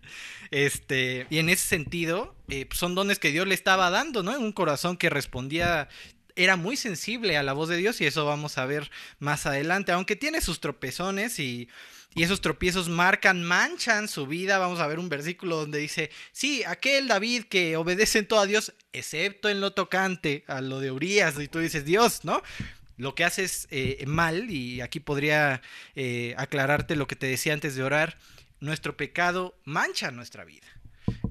Este, 0.50 1.26
y 1.30 1.38
en 1.38 1.48
ese 1.48 1.66
sentido, 1.66 2.32
eh, 2.48 2.68
son 2.70 2.94
dones 2.94 3.18
que 3.18 3.32
Dios 3.32 3.48
le 3.48 3.54
estaba 3.54 3.90
dando, 3.90 4.22
¿no? 4.22 4.38
Un 4.38 4.52
corazón 4.52 4.96
que 4.96 5.10
respondía, 5.10 5.88
era 6.36 6.54
muy 6.56 6.76
sensible 6.76 7.36
a 7.36 7.42
la 7.42 7.54
voz 7.54 7.68
de 7.68 7.76
Dios 7.76 8.00
y 8.00 8.06
eso 8.06 8.24
vamos 8.24 8.56
a 8.56 8.64
ver 8.64 8.88
más 9.18 9.46
adelante, 9.46 9.90
aunque 9.90 10.14
tiene 10.14 10.40
sus 10.40 10.60
tropezones 10.60 11.40
y, 11.40 11.68
y 12.14 12.22
esos 12.22 12.40
tropiezos 12.40 12.88
marcan, 12.88 13.42
manchan 13.42 14.08
su 14.08 14.26
vida. 14.26 14.58
Vamos 14.58 14.78
a 14.78 14.86
ver 14.86 14.98
un 14.98 15.08
versículo 15.08 15.56
donde 15.56 15.78
dice, 15.78 16.10
sí, 16.32 16.62
aquel 16.64 17.08
David 17.08 17.44
que 17.44 17.76
obedece 17.76 18.20
en 18.20 18.28
todo 18.28 18.40
a 18.40 18.46
Dios, 18.46 18.72
excepto 18.92 19.48
en 19.48 19.60
lo 19.60 19.72
tocante 19.72 20.44
a 20.46 20.60
lo 20.60 20.78
de 20.78 20.92
Urias, 20.92 21.34
y 21.40 21.48
tú 21.48 21.58
dices, 21.58 21.84
Dios, 21.84 22.24
¿no? 22.24 22.42
Lo 22.96 23.16
que 23.16 23.24
haces 23.24 23.66
eh, 23.72 24.04
mal, 24.06 24.48
y 24.50 24.80
aquí 24.80 25.00
podría 25.00 25.60
eh, 25.96 26.34
aclararte 26.38 26.94
lo 26.94 27.08
que 27.08 27.16
te 27.16 27.26
decía 27.26 27.52
antes 27.52 27.74
de 27.74 27.82
orar, 27.82 28.16
nuestro 28.64 28.96
pecado 28.96 29.60
mancha 29.64 30.10
nuestra 30.10 30.44
vida. 30.44 30.66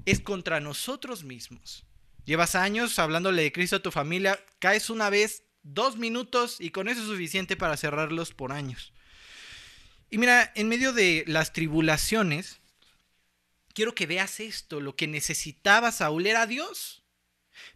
Es 0.06 0.20
contra 0.20 0.60
nosotros 0.60 1.24
mismos. 1.24 1.84
Llevas 2.24 2.54
años 2.54 2.98
hablándole 2.98 3.42
de 3.42 3.52
Cristo 3.52 3.76
a 3.76 3.82
tu 3.82 3.90
familia, 3.90 4.42
caes 4.58 4.88
una 4.88 5.10
vez, 5.10 5.44
dos 5.62 5.96
minutos 5.96 6.60
y 6.60 6.70
con 6.70 6.88
eso 6.88 7.00
es 7.00 7.08
suficiente 7.08 7.56
para 7.56 7.76
cerrarlos 7.76 8.32
por 8.32 8.52
años. 8.52 8.92
Y 10.10 10.18
mira, 10.18 10.52
en 10.54 10.68
medio 10.68 10.92
de 10.92 11.24
las 11.26 11.52
tribulaciones, 11.52 12.60
quiero 13.74 13.94
que 13.94 14.06
veas 14.06 14.40
esto, 14.40 14.80
lo 14.80 14.94
que 14.94 15.08
necesitaba 15.08 15.92
Saúl 15.92 16.26
era 16.26 16.46
Dios, 16.46 17.02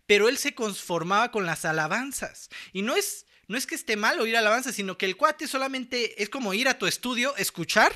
pero 0.07 0.29
él 0.29 0.39
se 0.39 0.55
conformaba 0.55 1.31
con 1.31 1.47
las 1.47 1.65
alabanzas. 1.65 2.49
Y 2.73 2.83
no 2.83 2.95
es, 2.95 3.27
no 3.49 3.59
es 3.59 3.67
que 3.67 3.75
esté 3.75 3.97
mal 3.97 4.21
oír 4.21 4.37
alabanzas, 4.37 4.77
sino 4.77 4.97
que 4.97 5.07
el 5.07 5.17
cuate 5.17 5.49
solamente 5.49 6.23
es 6.23 6.29
como 6.29 6.55
ir 6.55 6.69
a 6.69 6.79
tu 6.79 6.87
estudio, 6.87 7.37
escuchar, 7.37 7.93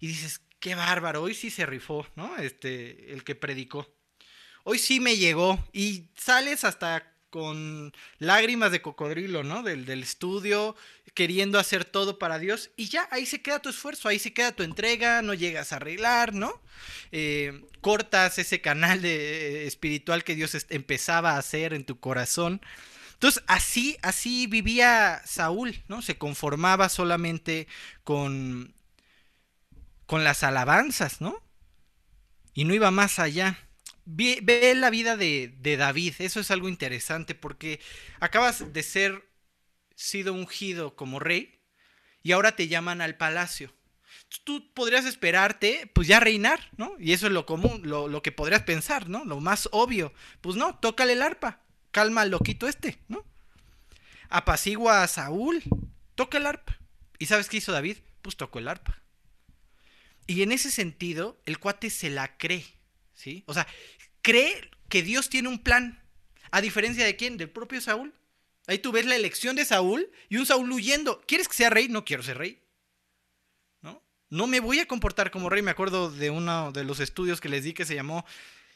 y 0.00 0.06
dices, 0.06 0.40
qué 0.60 0.74
bárbaro, 0.74 1.22
hoy 1.22 1.34
sí 1.34 1.50
se 1.50 1.66
rifó, 1.66 2.06
¿no? 2.16 2.36
Este, 2.36 3.12
el 3.12 3.24
que 3.24 3.34
predicó. 3.34 3.88
Hoy 4.64 4.78
sí 4.78 5.00
me 5.00 5.16
llegó 5.16 5.64
y 5.72 6.10
sales 6.16 6.64
hasta 6.64 7.14
con 7.30 7.92
lágrimas 8.18 8.72
de 8.72 8.82
cocodrilo, 8.82 9.44
¿no? 9.44 9.62
Del, 9.62 9.84
del, 9.84 10.02
estudio, 10.02 10.76
queriendo 11.14 11.58
hacer 11.58 11.84
todo 11.84 12.18
para 12.18 12.38
Dios 12.38 12.70
y 12.76 12.88
ya, 12.88 13.08
ahí 13.10 13.26
se 13.26 13.42
queda 13.42 13.60
tu 13.60 13.68
esfuerzo, 13.68 14.08
ahí 14.08 14.18
se 14.18 14.32
queda 14.32 14.52
tu 14.52 14.62
entrega, 14.62 15.20
no 15.20 15.34
llegas 15.34 15.72
a 15.72 15.76
arreglar, 15.76 16.32
¿no? 16.32 16.62
Eh, 17.12 17.64
cortas 17.80 18.38
ese 18.38 18.60
canal 18.60 19.02
de, 19.02 19.66
espiritual 19.66 20.24
que 20.24 20.34
Dios 20.34 20.56
empezaba 20.70 21.32
a 21.32 21.38
hacer 21.38 21.74
en 21.74 21.84
tu 21.84 22.00
corazón. 22.00 22.60
Entonces, 23.14 23.42
así, 23.46 23.98
así 24.02 24.46
vivía 24.46 25.20
Saúl, 25.24 25.82
¿no? 25.88 26.02
Se 26.02 26.16
conformaba 26.16 26.88
solamente 26.88 27.66
con, 28.04 28.74
con 30.08 30.24
las 30.24 30.42
alabanzas, 30.42 31.20
¿no? 31.20 31.38
Y 32.54 32.64
no 32.64 32.72
iba 32.72 32.90
más 32.90 33.18
allá. 33.18 33.58
Ve, 34.06 34.72
la 34.74 34.88
vida 34.88 35.18
de, 35.18 35.54
de, 35.60 35.76
David, 35.76 36.14
eso 36.20 36.40
es 36.40 36.50
algo 36.50 36.70
interesante 36.70 37.34
porque 37.34 37.78
acabas 38.18 38.72
de 38.72 38.82
ser 38.82 39.28
sido 39.94 40.32
ungido 40.32 40.96
como 40.96 41.18
rey 41.18 41.60
y 42.22 42.32
ahora 42.32 42.56
te 42.56 42.68
llaman 42.68 43.02
al 43.02 43.16
palacio. 43.16 43.74
tú 44.44 44.72
podrías 44.72 45.04
esperarte, 45.04 45.90
pues 45.92 46.08
ya 46.08 46.20
reinar, 46.20 46.70
¿no? 46.78 46.94
Y 46.98 47.12
eso 47.12 47.26
es 47.26 47.32
lo 47.34 47.44
común, 47.44 47.82
lo, 47.84 48.08
lo 48.08 48.22
que 48.22 48.32
podrías 48.32 48.62
pensar, 48.62 49.10
¿no? 49.10 49.26
Lo 49.26 49.40
más 49.40 49.68
obvio. 49.72 50.14
Pues 50.40 50.56
no, 50.56 50.78
tócale 50.78 51.12
el 51.12 51.22
arpa, 51.22 51.60
calma 51.90 52.22
al 52.22 52.30
loquito 52.30 52.66
este, 52.66 52.98
¿no? 53.08 53.26
Apacigua 54.30 55.02
a 55.02 55.06
Saúl, 55.06 55.62
toca 56.14 56.38
el 56.38 56.46
arpa. 56.46 56.78
¿Y 57.18 57.26
sabes 57.26 57.50
qué 57.50 57.58
hizo 57.58 57.72
David? 57.72 57.98
Pues 58.22 58.36
tocó 58.36 58.58
el 58.58 58.68
arpa. 58.68 59.02
Y 60.28 60.42
en 60.42 60.52
ese 60.52 60.70
sentido, 60.70 61.40
el 61.46 61.58
cuate 61.58 61.88
se 61.88 62.10
la 62.10 62.36
cree, 62.36 62.66
¿sí? 63.14 63.44
O 63.46 63.54
sea, 63.54 63.66
cree 64.20 64.70
que 64.90 65.02
Dios 65.02 65.30
tiene 65.30 65.48
un 65.48 65.58
plan. 65.58 66.04
A 66.50 66.60
diferencia 66.60 67.04
de 67.06 67.16
quién? 67.16 67.38
Del 67.38 67.48
propio 67.48 67.80
Saúl. 67.80 68.14
Ahí 68.66 68.78
tú 68.78 68.92
ves 68.92 69.06
la 69.06 69.16
elección 69.16 69.56
de 69.56 69.64
Saúl 69.64 70.10
y 70.28 70.36
un 70.36 70.44
Saúl 70.44 70.70
huyendo. 70.70 71.22
¿Quieres 71.26 71.48
que 71.48 71.54
sea 71.54 71.70
rey? 71.70 71.88
No 71.88 72.04
quiero 72.04 72.22
ser 72.22 72.36
rey. 72.36 72.62
¿No? 73.80 74.04
No 74.28 74.46
me 74.46 74.60
voy 74.60 74.80
a 74.80 74.86
comportar 74.86 75.30
como 75.30 75.48
rey. 75.48 75.62
Me 75.62 75.70
acuerdo 75.70 76.10
de 76.10 76.28
uno 76.28 76.72
de 76.72 76.84
los 76.84 77.00
estudios 77.00 77.40
que 77.40 77.48
les 77.48 77.64
di 77.64 77.72
que 77.72 77.86
se 77.86 77.94
llamó 77.94 78.26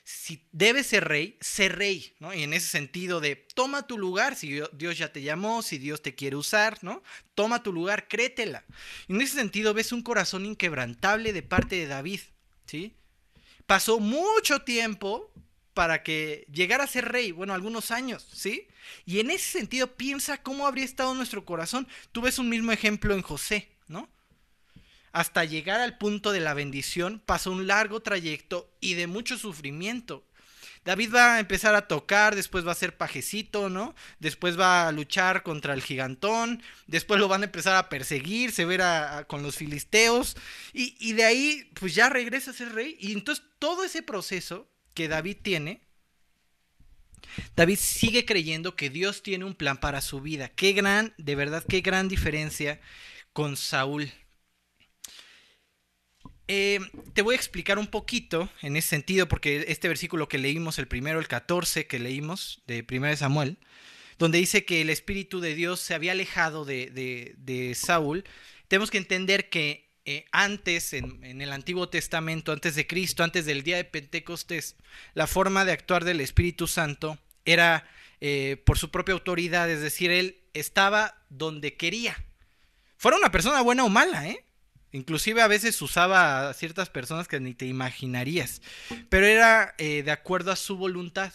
si 0.04 0.44
debes 0.50 0.88
ser 0.88 1.06
rey, 1.06 1.36
sé 1.40 1.68
rey, 1.68 2.14
¿no? 2.18 2.34
Y 2.34 2.42
en 2.42 2.52
ese 2.52 2.68
sentido 2.68 3.20
de 3.20 3.36
toma 3.36 3.86
tu 3.86 3.98
lugar, 3.98 4.34
si 4.34 4.60
Dios 4.72 4.98
ya 4.98 5.12
te 5.12 5.22
llamó, 5.22 5.62
si 5.62 5.78
Dios 5.78 6.02
te 6.02 6.14
quiere 6.14 6.36
usar, 6.36 6.78
¿no? 6.82 7.02
Toma 7.34 7.62
tu 7.62 7.72
lugar, 7.72 8.08
créetela. 8.08 8.64
Y 9.06 9.14
en 9.14 9.20
ese 9.20 9.36
sentido 9.36 9.74
ves 9.74 9.92
un 9.92 10.02
corazón 10.02 10.44
inquebrantable 10.44 11.32
de 11.32 11.42
parte 11.42 11.76
de 11.76 11.86
David, 11.86 12.20
¿sí? 12.66 12.94
Pasó 13.66 14.00
mucho 14.00 14.62
tiempo 14.62 15.32
para 15.72 16.02
que 16.02 16.46
llegara 16.52 16.84
a 16.84 16.88
ser 16.88 17.10
rey, 17.10 17.32
bueno, 17.32 17.54
algunos 17.54 17.90
años, 17.90 18.26
¿sí? 18.32 18.66
Y 19.06 19.20
en 19.20 19.30
ese 19.30 19.58
sentido 19.58 19.96
piensa 19.96 20.42
cómo 20.42 20.66
habría 20.66 20.84
estado 20.84 21.14
nuestro 21.14 21.44
corazón. 21.44 21.86
Tú 22.10 22.22
ves 22.22 22.38
un 22.38 22.48
mismo 22.48 22.72
ejemplo 22.72 23.14
en 23.14 23.22
José, 23.22 23.70
¿no? 23.86 24.08
Hasta 25.12 25.44
llegar 25.44 25.80
al 25.80 25.98
punto 25.98 26.32
de 26.32 26.40
la 26.40 26.54
bendición 26.54 27.22
pasó 27.24 27.52
un 27.52 27.66
largo 27.66 28.00
trayecto 28.00 28.70
y 28.80 28.94
de 28.94 29.06
mucho 29.06 29.38
sufrimiento. 29.38 30.26
David 30.84 31.14
va 31.14 31.36
a 31.36 31.40
empezar 31.40 31.76
a 31.76 31.86
tocar, 31.86 32.34
después 32.34 32.66
va 32.66 32.72
a 32.72 32.76
ser 32.76 32.96
pajecito, 32.96 33.68
¿no? 33.68 33.94
Después 34.18 34.58
va 34.58 34.88
a 34.88 34.92
luchar 34.92 35.44
contra 35.44 35.74
el 35.74 35.82
gigantón, 35.82 36.60
después 36.88 37.20
lo 37.20 37.28
van 37.28 37.42
a 37.42 37.44
empezar 37.44 37.76
a 37.76 37.88
perseguir, 37.88 38.50
se 38.50 38.64
verá 38.64 39.24
con 39.28 39.44
los 39.44 39.56
filisteos, 39.56 40.36
y, 40.72 40.96
y 40.98 41.12
de 41.12 41.24
ahí 41.24 41.70
pues 41.74 41.94
ya 41.94 42.08
regresa 42.08 42.50
a 42.50 42.54
ser 42.54 42.72
rey. 42.72 42.96
Y 42.98 43.12
entonces 43.12 43.44
todo 43.60 43.84
ese 43.84 44.02
proceso 44.02 44.68
que 44.92 45.06
David 45.06 45.36
tiene, 45.42 45.82
David 47.54 47.78
sigue 47.78 48.24
creyendo 48.24 48.74
que 48.74 48.90
Dios 48.90 49.22
tiene 49.22 49.44
un 49.44 49.54
plan 49.54 49.78
para 49.78 50.00
su 50.00 50.20
vida. 50.20 50.48
Qué 50.48 50.72
gran, 50.72 51.14
de 51.16 51.36
verdad, 51.36 51.64
qué 51.68 51.80
gran 51.80 52.08
diferencia 52.08 52.80
con 53.32 53.56
Saúl. 53.56 54.10
Eh, 56.54 56.80
te 57.14 57.22
voy 57.22 57.32
a 57.32 57.36
explicar 57.36 57.78
un 57.78 57.86
poquito 57.86 58.50
en 58.60 58.76
ese 58.76 58.88
sentido, 58.88 59.26
porque 59.26 59.64
este 59.68 59.88
versículo 59.88 60.28
que 60.28 60.36
leímos, 60.36 60.78
el 60.78 60.86
primero, 60.86 61.18
el 61.18 61.26
14 61.26 61.86
que 61.86 61.98
leímos 61.98 62.60
de 62.66 62.84
1 62.86 63.16
Samuel, 63.16 63.56
donde 64.18 64.36
dice 64.36 64.66
que 64.66 64.82
el 64.82 64.90
Espíritu 64.90 65.40
de 65.40 65.54
Dios 65.54 65.80
se 65.80 65.94
había 65.94 66.12
alejado 66.12 66.66
de, 66.66 67.72
Saúl, 67.74 68.24
tenemos 68.68 68.90
que 68.90 68.98
entender 68.98 69.48
que 69.48 69.88
eh, 70.04 70.26
antes, 70.30 70.92
en, 70.92 71.40
el 71.40 71.54
Antiguo 71.54 71.88
Testamento, 71.88 72.52
antes 72.52 72.74
de 72.74 72.86
Cristo, 72.86 73.24
antes 73.24 73.46
del 73.46 73.62
día 73.62 73.78
de 73.78 73.84
Pentecostés, 73.84 74.76
la 75.14 75.26
forma 75.26 75.64
de 75.64 75.72
actuar 75.72 76.04
del 76.04 76.20
Espíritu 76.20 76.66
Santo 76.66 77.18
era 77.46 77.88
eh, 78.20 78.60
por 78.66 78.76
su 78.76 78.90
propia 78.90 79.14
autoridad, 79.14 79.70
es 79.70 79.80
decir, 79.80 80.10
él 80.10 80.36
estaba 80.52 81.16
donde 81.30 81.78
quería. 81.78 82.22
Fuera 82.98 83.16
una 83.16 83.32
persona 83.32 83.62
buena 83.62 83.84
o 83.84 83.88
mala, 83.88 84.28
¿eh? 84.28 84.44
Inclusive 84.92 85.40
a 85.40 85.48
veces 85.48 85.80
usaba 85.80 86.48
a 86.48 86.54
ciertas 86.54 86.90
personas 86.90 87.26
que 87.26 87.40
ni 87.40 87.54
te 87.54 87.66
imaginarías. 87.66 88.60
Pero 89.08 89.26
era 89.26 89.74
eh, 89.78 90.02
de 90.02 90.10
acuerdo 90.10 90.52
a 90.52 90.56
su 90.56 90.76
voluntad. 90.76 91.32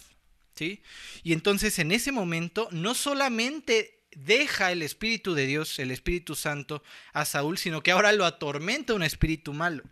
¿sí? 0.56 0.84
Y 1.24 1.34
entonces 1.34 1.80
en 1.80 1.91
ese 1.91 2.12
momento 2.12 2.70
no 2.72 2.93
solamente 2.93 3.98
deja 4.15 4.72
el 4.72 4.82
Espíritu 4.82 5.34
de 5.34 5.46
Dios, 5.46 5.80
el 5.80 5.91
Espíritu 5.91 6.36
Santo, 6.36 6.84
a 7.13 7.26
Saúl, 7.26 7.58
sino 7.58 7.82
que 7.82 7.91
ahora 7.91 8.12
lo 8.13 8.26
atormenta 8.26 8.93
un 8.93 9.04
espíritu 9.04 9.54
malo. 9.54 9.84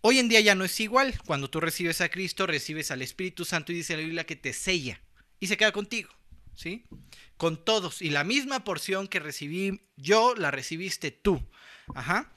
Hoy 0.00 0.18
en 0.18 0.28
día 0.28 0.40
ya 0.40 0.54
no 0.54 0.64
es 0.64 0.78
igual. 0.80 1.18
Cuando 1.26 1.50
tú 1.50 1.60
recibes 1.60 2.00
a 2.00 2.08
Cristo, 2.08 2.46
recibes 2.46 2.90
al 2.90 3.02
Espíritu 3.02 3.44
Santo 3.44 3.72
y 3.72 3.76
dice 3.76 3.96
la 3.96 4.02
Biblia 4.02 4.26
que 4.26 4.36
te 4.36 4.52
sella 4.52 5.00
y 5.40 5.48
se 5.48 5.56
queda 5.56 5.72
contigo. 5.72 6.10
¿Sí? 6.54 6.84
Con 7.36 7.62
todos. 7.62 8.00
Y 8.00 8.08
la 8.10 8.24
misma 8.24 8.64
porción 8.64 9.08
que 9.08 9.20
recibí 9.20 9.82
yo, 9.96 10.34
la 10.36 10.50
recibiste 10.50 11.10
tú. 11.10 11.42
Ajá. 11.94 12.32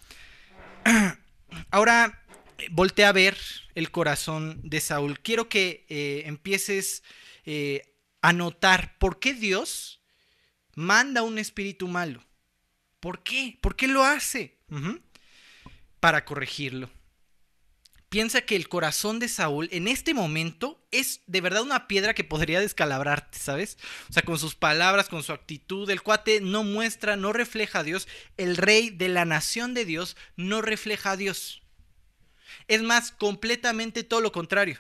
Ahora 1.72 2.24
voltea 2.72 3.10
a 3.10 3.14
ver 3.14 3.38
el 3.76 3.92
corazón 3.92 4.60
de 4.64 4.80
Saúl. 4.82 5.20
Quiero 5.20 5.50
que 5.50 5.86
eh, 5.90 6.24
empieces 6.26 7.04
eh, 7.46 7.96
a 8.22 8.34
notar 8.34 8.98
por 8.98 9.20
qué 9.20 9.34
Dios 9.34 10.02
manda 10.76 11.22
un 11.22 11.38
espíritu 11.38 11.88
malo. 11.88 12.24
¿Por 13.00 13.24
qué? 13.24 13.58
¿Por 13.62 13.76
qué 13.76 13.88
lo 13.88 14.04
hace? 14.04 14.58
Para 16.00 16.26
corregirlo. 16.26 16.90
Piensa 18.10 18.42
que 18.42 18.56
el 18.56 18.68
corazón 18.68 19.20
de 19.20 19.28
Saúl 19.28 19.70
en 19.72 19.88
este 19.88 20.16
momento 20.16 20.84
es 20.90 21.22
de 21.28 21.42
verdad 21.42 21.62
una 21.62 21.88
piedra 21.88 22.16
que 22.16 22.24
podría 22.24 22.60
descalabrarte, 22.60 23.38
¿sabes? 23.38 23.78
O 24.10 24.14
sea, 24.14 24.24
con 24.24 24.40
sus 24.40 24.56
palabras, 24.56 25.10
con 25.10 25.22
su 25.22 25.32
actitud, 25.32 25.88
el 25.92 26.02
cuate 26.02 26.42
no 26.42 26.64
muestra, 26.64 27.16
no 27.16 27.34
refleja 27.34 27.80
a 27.80 27.84
Dios. 27.84 28.08
El 28.36 28.58
rey 28.58 28.90
de 28.90 29.10
la 29.10 29.26
nación 29.26 29.76
de 29.76 29.86
Dios 29.86 30.18
no 30.36 30.64
refleja 30.64 31.12
a 31.12 31.18
Dios. 31.18 31.62
Es 32.68 32.82
más, 32.82 33.12
completamente 33.12 34.04
todo 34.04 34.22
lo 34.22 34.32
contrario. 34.32 34.80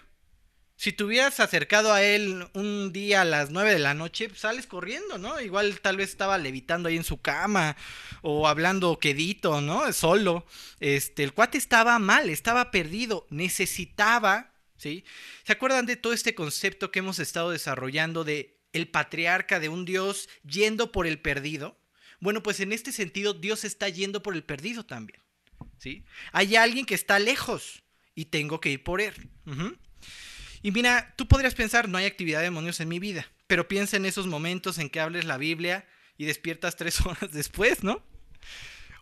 Si 0.80 0.94
te 0.94 1.04
hubieras 1.04 1.42
acercado 1.42 1.92
a 1.92 2.02
él 2.02 2.48
un 2.54 2.94
día 2.94 3.20
a 3.20 3.26
las 3.26 3.50
9 3.50 3.74
de 3.74 3.80
la 3.80 3.94
noche, 3.94 4.30
pues, 4.30 4.40
sales 4.40 4.66
corriendo, 4.66 5.18
¿no? 5.18 5.42
Igual 5.42 5.82
tal 5.82 5.98
vez 5.98 6.10
estaba 6.10 6.38
levitando 6.38 6.88
ahí 6.88 6.96
en 6.96 7.04
su 7.04 7.20
cama 7.20 7.76
o 8.22 8.48
hablando 8.48 8.98
quedito, 8.98 9.60
¿no? 9.60 9.92
Solo. 9.92 10.46
Este, 10.80 11.26
el 11.26 11.34
cuate 11.34 11.58
estaba 11.58 12.00
mal, 12.00 12.30
estaba 12.30 12.72
perdido, 12.72 13.28
necesitaba, 13.30 14.54
¿sí? 14.78 15.04
¿Se 15.44 15.52
acuerdan 15.52 15.86
de 15.86 15.98
todo 15.98 16.14
este 16.14 16.34
concepto 16.34 16.92
que 16.92 17.00
hemos 17.00 17.20
estado 17.20 17.52
desarrollando 17.52 18.24
de 18.24 18.58
el 18.72 18.88
patriarca 18.88 19.60
de 19.60 19.68
un 19.68 19.84
Dios 19.84 20.30
yendo 20.46 20.94
por 20.94 21.08
el 21.08 21.20
perdido? 21.20 21.78
Bueno, 22.22 22.42
pues 22.42 22.62
en 22.62 22.72
este 22.72 22.94
sentido 22.94 23.34
Dios 23.34 23.66
está 23.66 23.90
yendo 23.90 24.24
por 24.24 24.34
el 24.34 24.46
perdido 24.46 24.86
también, 24.86 25.20
¿sí? 25.78 26.06
Hay 26.32 26.56
alguien 26.56 26.86
que 26.86 26.96
está 26.96 27.20
lejos 27.20 27.84
y 28.16 28.26
tengo 28.26 28.62
que 28.62 28.70
ir 28.70 28.82
por 28.82 29.02
él. 29.02 29.30
Y 30.62 30.72
mira, 30.72 31.14
tú 31.16 31.28
podrías 31.28 31.56
pensar, 31.56 31.88
no 31.88 31.98
hay 31.98 32.06
actividad 32.06 32.40
de 32.40 32.46
demonios 32.46 32.80
en 32.80 32.90
mi 32.90 33.00
vida, 33.00 33.28
pero 33.48 33.68
piensa 33.68 33.98
en 33.98 34.06
esos 34.06 34.28
momentos 34.28 34.78
en 34.78 34.90
que 34.90 35.00
hables 35.00 35.26
la 35.26 35.38
Biblia 35.38 35.86
y 36.18 36.26
despiertas 36.26 36.76
tres 36.76 37.00
horas 37.06 37.32
después, 37.32 37.84
¿no? 37.84 38.02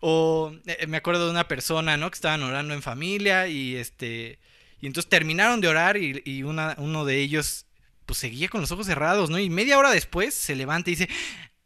O 0.00 0.54
eh, 0.66 0.86
me 0.86 0.96
acuerdo 0.96 1.26
de 1.26 1.32
una 1.32 1.48
persona, 1.48 1.96
¿no? 1.96 2.10
Que 2.10 2.16
estaban 2.16 2.42
orando 2.42 2.74
en 2.74 2.82
familia 2.82 3.48
y 3.48 3.76
este... 3.76 4.38
Y 4.80 4.86
entonces 4.86 5.10
terminaron 5.10 5.60
de 5.60 5.66
orar 5.66 5.96
y, 5.96 6.42
uno 6.44 7.04
de 7.04 7.18
ellos 7.18 7.66
pues 8.06 8.20
seguía 8.20 8.48
con 8.48 8.60
los 8.60 8.70
ojos 8.70 8.86
cerrados, 8.86 9.28
¿no? 9.28 9.38
Y 9.38 9.50
media 9.50 9.76
hora 9.76 9.90
después 9.90 10.34
se 10.34 10.54
levanta 10.54 10.88
y 10.88 10.94
dice, 10.94 11.10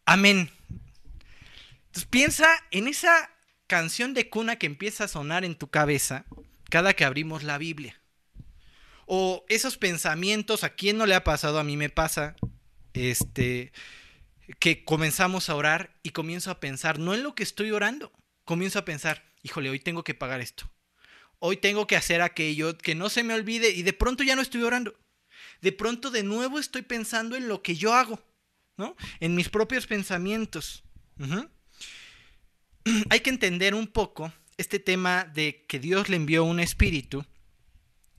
amén. 0.07 0.51
Entonces 1.87 2.07
piensa 2.11 2.49
en 2.71 2.89
esa 2.89 3.31
canción 3.67 4.15
de 4.15 4.29
cuna 4.29 4.57
que 4.57 4.67
empieza 4.67 5.05
a 5.05 5.09
sonar 5.09 5.45
en 5.45 5.55
tu 5.55 5.69
cabeza 5.69 6.25
cada 6.71 6.95
que 6.95 7.05
abrimos 7.05 7.43
la 7.43 7.59
Biblia. 7.59 8.02
O 9.07 9.45
esos 9.49 9.77
pensamientos, 9.77 10.65
¿a 10.65 10.71
quién 10.71 10.99
no 10.99 11.07
le 11.07 11.15
ha 11.15 11.25
pasado? 11.25 11.59
A 11.59 11.65
mí 11.65 11.77
me 11.77 11.91
pasa, 11.91 12.37
este, 12.95 13.73
que 14.59 14.85
comenzamos 14.85 15.49
a 15.49 15.55
orar 15.55 15.99
y 16.03 16.11
comienzo 16.11 16.51
a 16.51 16.61
pensar, 16.61 16.99
no 16.99 17.15
en 17.15 17.23
lo 17.23 17.35
que 17.35 17.43
estoy 17.43 17.71
orando, 17.71 18.13
comienzo 18.45 18.79
a 18.79 18.85
pensar, 18.85 19.25
híjole, 19.43 19.71
hoy 19.71 19.81
tengo 19.81 20.05
que 20.05 20.15
pagar 20.15 20.41
esto. 20.41 20.71
Hoy 21.39 21.57
tengo 21.57 21.87
que 21.87 21.97
hacer 21.97 22.23
aquello, 22.23 22.79
que 22.79 22.95
no 22.95 23.09
se 23.09 23.25
me 23.25 23.35
olvide 23.35 23.71
y 23.71 23.83
de 23.83 23.93
pronto 23.93 24.23
ya 24.23 24.37
no 24.37 24.43
estoy 24.43 24.63
orando. 24.63 24.95
De 25.61 25.73
pronto 25.73 26.11
de 26.11 26.23
nuevo 26.23 26.59
estoy 26.59 26.83
pensando 26.83 27.35
en 27.35 27.49
lo 27.49 27.63
que 27.63 27.75
yo 27.75 27.95
hago, 27.95 28.21
¿no? 28.77 28.97
En 29.19 29.35
mis 29.35 29.49
propios 29.49 29.87
pensamientos. 29.87 30.85
Hay 33.11 33.21
que 33.21 33.31
entender 33.31 33.75
un 33.75 33.89
poco 33.89 34.33
este 34.57 34.79
tema 34.79 35.25
de 35.25 35.65
que 35.67 35.79
Dios 35.81 36.09
le 36.09 36.17
envió 36.17 36.45
un 36.45 36.61
espíritu 36.61 37.25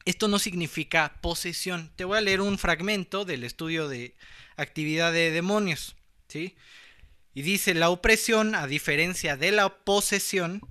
esto 0.06 0.28
no 0.28 0.40
significa 0.40 1.18
posesión. 1.22 1.92
Te 1.96 2.06
voy 2.06 2.18
a 2.18 2.22
leer 2.22 2.42
un 2.42 2.58
fragmento 2.58 3.26
del 3.26 3.44
estudio 3.44 3.88
de 3.88 4.16
actividad 4.58 5.14
de 5.14 5.32
demonios. 5.32 5.96
¿sí? 6.28 6.56
Y 7.34 7.42
dice, 7.42 7.74
la 7.74 7.90
opresión, 7.90 8.56
a 8.56 8.68
diferencia 8.68 9.38
de 9.38 9.52
la 9.52 9.70
posesión, 9.84 10.62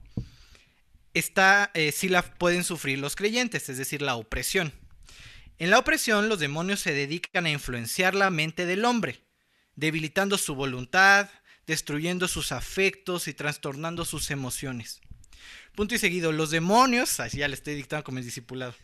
está, 1.15 1.71
eh, 1.75 1.93
sí 1.93 2.09
la 2.09 2.23
pueden 2.23 2.65
sufrir 2.65 2.99
los 2.99 3.17
creyentes, 3.17 3.69
es 3.69 3.79
decir, 3.79 4.03
la 4.03 4.17
opresión. 4.17 4.73
En 5.59 5.71
la 5.71 5.79
opresión, 5.79 6.29
los 6.29 6.39
demonios 6.39 6.81
se 6.81 6.93
dedican 6.93 7.47
a 7.47 7.51
influenciar 7.51 8.15
la 8.15 8.31
mente 8.31 8.67
del 8.67 8.85
hombre, 8.85 9.23
debilitando 9.77 10.39
su 10.39 10.55
voluntad, 10.55 11.31
destruyendo 11.67 12.29
sus 12.29 12.53
afectos 12.53 13.29
y 13.29 13.35
trastornando 13.35 14.05
sus 14.05 14.31
emociones. 14.31 15.01
punto 15.75 15.95
y 15.95 15.99
seguido, 15.99 16.33
los 16.33 16.51
demonios, 16.51 17.19
así 17.21 17.39
ya 17.39 17.49
le 17.49 17.55
estoy 17.55 17.75
dictando 17.75 18.05
como 18.05 18.19
el 18.19 18.25
discipulado. 18.25 18.75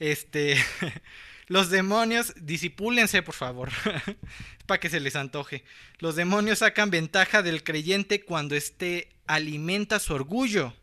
Este, 0.00 0.56
los 1.46 1.70
demonios, 1.70 2.34
disipúlense 2.40 3.22
por 3.22 3.34
favor, 3.34 3.70
para 4.66 4.80
que 4.80 4.90
se 4.90 4.98
les 4.98 5.14
antoje. 5.14 5.62
Los 5.98 6.16
demonios 6.16 6.58
sacan 6.58 6.90
ventaja 6.90 7.42
del 7.42 7.62
creyente 7.62 8.22
cuando 8.22 8.56
éste 8.56 9.10
alimenta 9.26 10.00
su 10.00 10.14
orgullo 10.14 10.74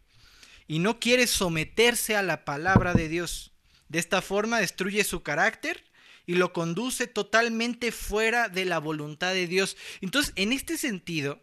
y 0.67 0.79
no 0.79 0.99
quiere 0.99 1.27
someterse 1.27 2.15
a 2.15 2.23
la 2.23 2.45
palabra 2.45 2.93
de 2.93 3.09
Dios. 3.09 3.51
De 3.89 3.99
esta 3.99 4.21
forma 4.21 4.59
destruye 4.59 5.03
su 5.03 5.23
carácter 5.23 5.83
y 6.25 6.35
lo 6.35 6.53
conduce 6.53 7.07
totalmente 7.07 7.91
fuera 7.91 8.49
de 8.49 8.65
la 8.65 8.79
voluntad 8.79 9.33
de 9.33 9.47
Dios. 9.47 9.77
Entonces, 10.01 10.33
en 10.35 10.51
este 10.51 10.77
sentido, 10.77 11.41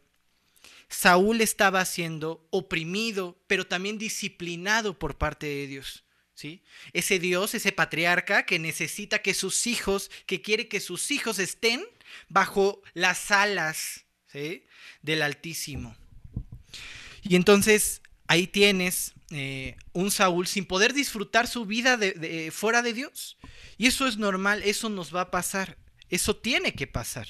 Saúl 0.89 1.41
estaba 1.41 1.85
siendo 1.87 2.47
oprimido, 2.51 3.39
pero 3.47 3.67
también 3.67 3.99
disciplinado 3.99 4.99
por 4.99 5.17
parte 5.17 5.47
de 5.47 5.67
Dios. 5.67 6.04
¿Sí? 6.35 6.63
Ese 6.93 7.19
Dios, 7.19 7.55
ese 7.55 7.73
patriarca 7.73 8.45
que 8.47 8.59
necesita 8.59 9.21
que 9.21 9.35
sus 9.35 9.67
hijos, 9.67 10.11
que 10.27 10.43
quiere 10.43 10.69
que 10.69 10.81
sus 10.81 11.11
hijos 11.11 11.39
estén 11.39 11.85
bajo 12.29 12.83
las 12.93 13.31
alas 13.31 14.05
del 15.03 15.23
Altísimo. 15.23 15.97
Y 17.23 17.37
entonces 17.37 18.03
ahí 18.27 18.47
tienes 18.47 19.15
eh, 19.31 19.77
un 19.93 20.11
Saúl 20.11 20.47
sin 20.47 20.67
poder 20.67 20.93
disfrutar 20.93 21.47
su 21.47 21.67
vida 21.67 21.97
de, 21.97 22.51
fuera 22.53 22.83
de 22.83 22.93
Dios. 22.93 23.39
Y 23.79 23.87
eso 23.87 24.07
es 24.07 24.17
normal, 24.17 24.63
eso 24.65 24.89
nos 24.89 25.15
va 25.15 25.23
a 25.23 25.31
pasar, 25.31 25.79
eso 26.11 26.37
tiene 26.37 26.75
que 26.75 26.87
pasar. 26.87 27.29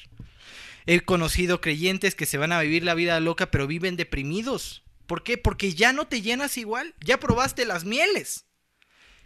He 0.86 1.00
conocido 1.00 1.60
creyentes 1.60 2.14
que 2.14 2.26
se 2.26 2.36
van 2.36 2.52
a 2.52 2.60
vivir 2.60 2.84
la 2.84 2.94
vida 2.94 3.18
loca, 3.20 3.50
pero 3.50 3.66
viven 3.66 3.96
deprimidos. 3.96 4.82
¿Por 5.06 5.22
qué? 5.22 5.38
Porque 5.38 5.74
ya 5.74 5.92
no 5.92 6.06
te 6.06 6.20
llenas 6.22 6.58
igual, 6.58 6.94
ya 7.00 7.20
probaste 7.20 7.64
las 7.64 7.84
mieles. 7.84 8.46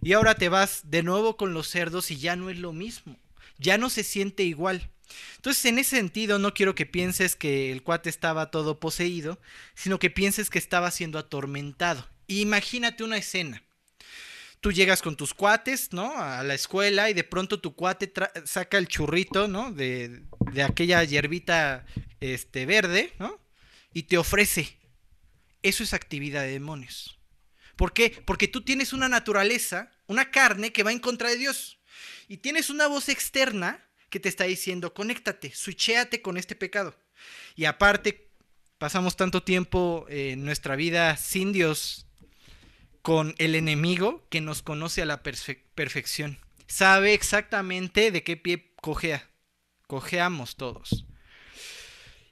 Y 0.01 0.13
ahora 0.13 0.35
te 0.35 0.49
vas 0.49 0.91
de 0.91 1.03
nuevo 1.03 1.37
con 1.37 1.55
los 1.55 1.69
cerdos 1.69 2.11
y 2.11 2.17
ya 2.17 2.37
no 2.37 2.51
es 2.51 2.59
lo 2.59 2.73
mismo, 2.73 3.19
ya 3.59 3.79
no 3.79 3.91
se 3.91 4.05
siente 4.05 4.45
igual. 4.45 4.91
Entonces, 5.37 5.65
en 5.65 5.79
ese 5.79 5.97
sentido, 5.97 6.39
no 6.39 6.53
quiero 6.53 6.75
que 6.75 6.87
pienses 6.87 7.35
que 7.35 7.73
el 7.73 7.83
cuate 7.83 8.11
estaba 8.11 8.51
todo 8.51 8.79
poseído, 8.79 9.41
sino 9.75 9.99
que 9.99 10.11
pienses 10.11 10.51
que 10.51 10.59
estaba 10.59 10.91
siendo 10.91 11.19
atormentado. 11.19 12.07
Imagínate 12.27 13.05
una 13.05 13.17
escena 13.17 13.63
tú 14.61 14.73
llegas 14.73 15.03
con 15.03 15.17
tus 15.17 15.35
cuates, 15.35 15.93
¿no? 15.93 16.17
A 16.17 16.43
la 16.43 16.55
escuela 16.55 17.11
y 17.11 17.15
de 17.15 17.25
pronto 17.25 17.61
tu 17.61 17.75
cuate 17.75 18.13
saca 18.45 18.79
el 18.79 18.89
churrito, 18.89 19.49
¿no? 19.49 19.73
De, 19.73 20.23
de 20.53 20.63
aquella 20.63 21.05
hierbita 21.05 21.85
este, 22.21 22.67
verde, 22.67 23.13
¿no? 23.19 23.39
Y 23.93 24.05
te 24.05 24.19
ofrece. 24.19 24.77
Eso 25.63 25.83
es 25.83 25.95
actividad 25.95 26.43
de 26.43 26.53
demonios. 26.53 27.18
¿Por 27.79 27.93
qué? 27.93 28.11
Porque 28.27 28.49
tú 28.49 28.63
tienes 28.63 28.93
una 28.93 29.09
naturaleza, 29.09 29.93
una 30.09 30.33
carne 30.33 30.73
que 30.73 30.83
va 30.83 30.91
en 30.91 30.99
contra 30.99 31.31
de 31.31 31.37
Dios. 31.37 31.79
Y 32.27 32.39
tienes 32.39 32.71
una 32.71 32.89
voz 32.89 33.09
externa 33.09 33.89
que 34.11 34.19
te 34.19 34.29
está 34.29 34.45
diciendo, 34.45 34.93
conéctate, 34.93 35.55
switchéate 35.55 36.21
con 36.21 36.37
este 36.37 36.57
pecado. 36.57 36.99
Y 37.55 37.67
aparte, 37.67 38.33
pasamos 38.79 39.17
tanto 39.17 39.45
tiempo 39.45 40.07
en 40.09 40.45
nuestra 40.45 40.75
vida 40.75 41.17
sin 41.17 41.53
Dios, 41.53 42.07
con 43.01 43.37
el 43.39 43.55
enemigo 43.55 44.27
que 44.29 44.41
nos 44.41 44.61
conoce 44.61 45.03
a 45.03 45.07
la 45.07 45.23
perfección. 45.23 46.39
Sabe 46.67 47.15
exactamente 47.15 48.11
de 48.11 48.25
qué 48.25 48.37
pie 48.37 48.75
cojea. 48.83 49.31
Cojeamos 49.87 50.57
todos. 50.57 51.07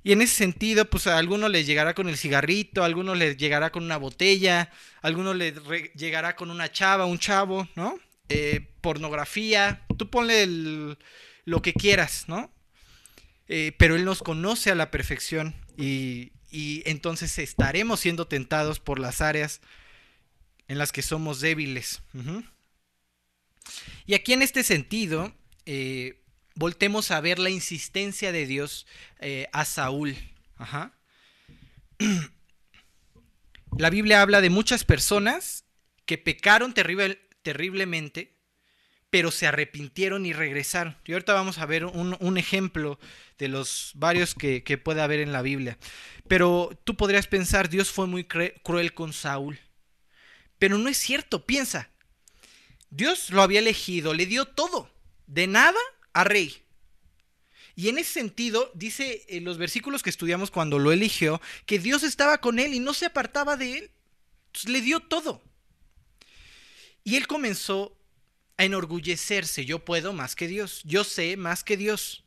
Y 0.07 0.13
en 0.13 0.23
ese 0.23 0.37
sentido, 0.37 0.89
pues 0.89 1.09
a 1.09 1.19
algunos 1.19 1.51
les 1.51 1.67
llegará 1.67 1.93
con 1.93 2.09
el 2.09 2.17
cigarrito, 2.17 2.85
a 2.85 2.87
algunos 2.87 3.19
les 3.19 3.37
llegará 3.37 3.73
con 3.73 3.83
una 3.83 3.97
botella, 3.97 4.71
a 5.03 5.07
algunos 5.09 5.35
les 5.35 5.55
llegará 5.97 6.37
con 6.37 6.53
una 6.53 6.71
chava, 6.71 7.07
un 7.07 7.19
chavo, 7.19 7.69
¿no? 7.75 7.99
Eh, 8.29 8.69
pornografía, 8.83 9.85
tú 9.99 10.09
ponle 10.09 10.97
lo 11.45 11.61
que 11.61 11.73
quieras, 11.73 12.27
¿no? 12.29 12.53
Eh, 13.49 13.73
pero 13.79 13.97
Él 13.97 14.05
nos 14.05 14.23
conoce 14.23 14.71
a 14.71 14.77
la 14.77 14.93
perfección 14.93 15.57
y, 15.77 16.31
y 16.53 16.85
entonces 16.87 17.37
estaremos 17.41 17.99
siendo 17.99 18.29
tentados 18.29 18.79
por 18.79 19.01
las 19.01 19.21
áreas 19.21 19.61
en 20.69 20.79
las 20.79 20.93
que 20.93 21.03
somos 21.03 21.41
débiles. 21.41 22.01
Y 24.07 24.15
aquí 24.15 24.35
en 24.35 24.43
este 24.43 24.63
sentido, 24.63 25.35
eh, 25.65 26.23
voltemos 26.57 27.13
a 27.13 27.21
ver 27.21 27.39
la 27.39 27.51
insistencia 27.51 28.33
de 28.33 28.47
Dios 28.47 28.87
eh, 29.21 29.47
a 29.53 29.65
Saúl. 29.65 30.17
La 33.79 33.91
Biblia 33.91 34.23
habla 34.23 34.41
de 34.41 34.49
muchas 34.51 34.85
personas 34.85 35.65
que 36.07 36.17
pecaron 36.17 36.73
terriblemente, 36.73 38.39
pero 39.11 39.31
se 39.31 39.47
arrepintieron 39.47 40.25
y 40.25 40.33
regresaron. 40.33 40.97
Y 41.05 41.13
ahorita 41.13 41.35
vamos 41.35 41.59
a 41.59 41.67
ver 41.67 41.85
un, 41.85 42.39
ejemplo 42.39 42.99
de 43.39 43.49
los 43.49 43.93
varios 43.95 44.35
que, 44.35 44.63
que, 44.63 44.79
puede 44.79 45.03
haber 45.03 45.21
en 45.21 45.33
la 45.33 45.43
Biblia. 45.43 45.77
Pero 46.27 46.71
tú 46.85 46.97
podrías 46.97 47.27
pensar, 47.27 47.69
Dios 47.69 47.91
fue 47.91 48.07
muy 48.07 48.25
cruel 48.25 48.95
con 48.95 49.13
Saúl. 49.13 49.59
Pero 50.59 50.79
no 50.79 50.89
es 50.89 50.97
cierto, 50.97 51.45
piensa. 51.45 51.91
Dios 52.89 53.29
lo 53.31 53.43
había 53.43 53.59
elegido, 53.59 54.15
le 54.15 54.25
dio 54.25 54.47
todo, 54.47 54.91
de 55.27 55.47
nada 55.47 55.81
a 56.17 56.25
rey. 56.25 56.63
Y 57.75 57.91
en 57.91 57.99
ese 57.99 58.15
sentido, 58.15 58.71
dice 58.75 59.27
en 59.29 59.45
los 59.45 59.59
versículos 59.59 60.03
que 60.03 60.09
estudiamos 60.09 60.51
cuando 60.51 60.79
lo 60.79 60.93
eligió, 60.93 61.43
que 61.67 61.79
Dios 61.79 62.03
estaba 62.03 62.39
con 62.39 62.59
él 62.59 62.73
y 62.73 62.81
no 62.81 62.95
se 62.95 63.05
apartaba 63.05 63.59
de 63.59 63.79
él. 63.79 63.91
Entonces 64.47 64.71
le 64.71 64.81
dio 64.81 65.01
todo. 65.01 65.43
Y 67.05 67.17
él 67.17 67.27
comenzó 67.27 67.95
a 68.57 68.65
enorgullecerse. 68.65 69.67
Yo 69.67 69.85
puedo 69.85 70.15
más 70.15 70.35
que 70.35 70.49
Dios. 70.49 70.81
Yo 70.85 71.05
sé 71.05 71.37
más 71.37 71.63
que 71.63 71.77
Dios. 71.77 72.25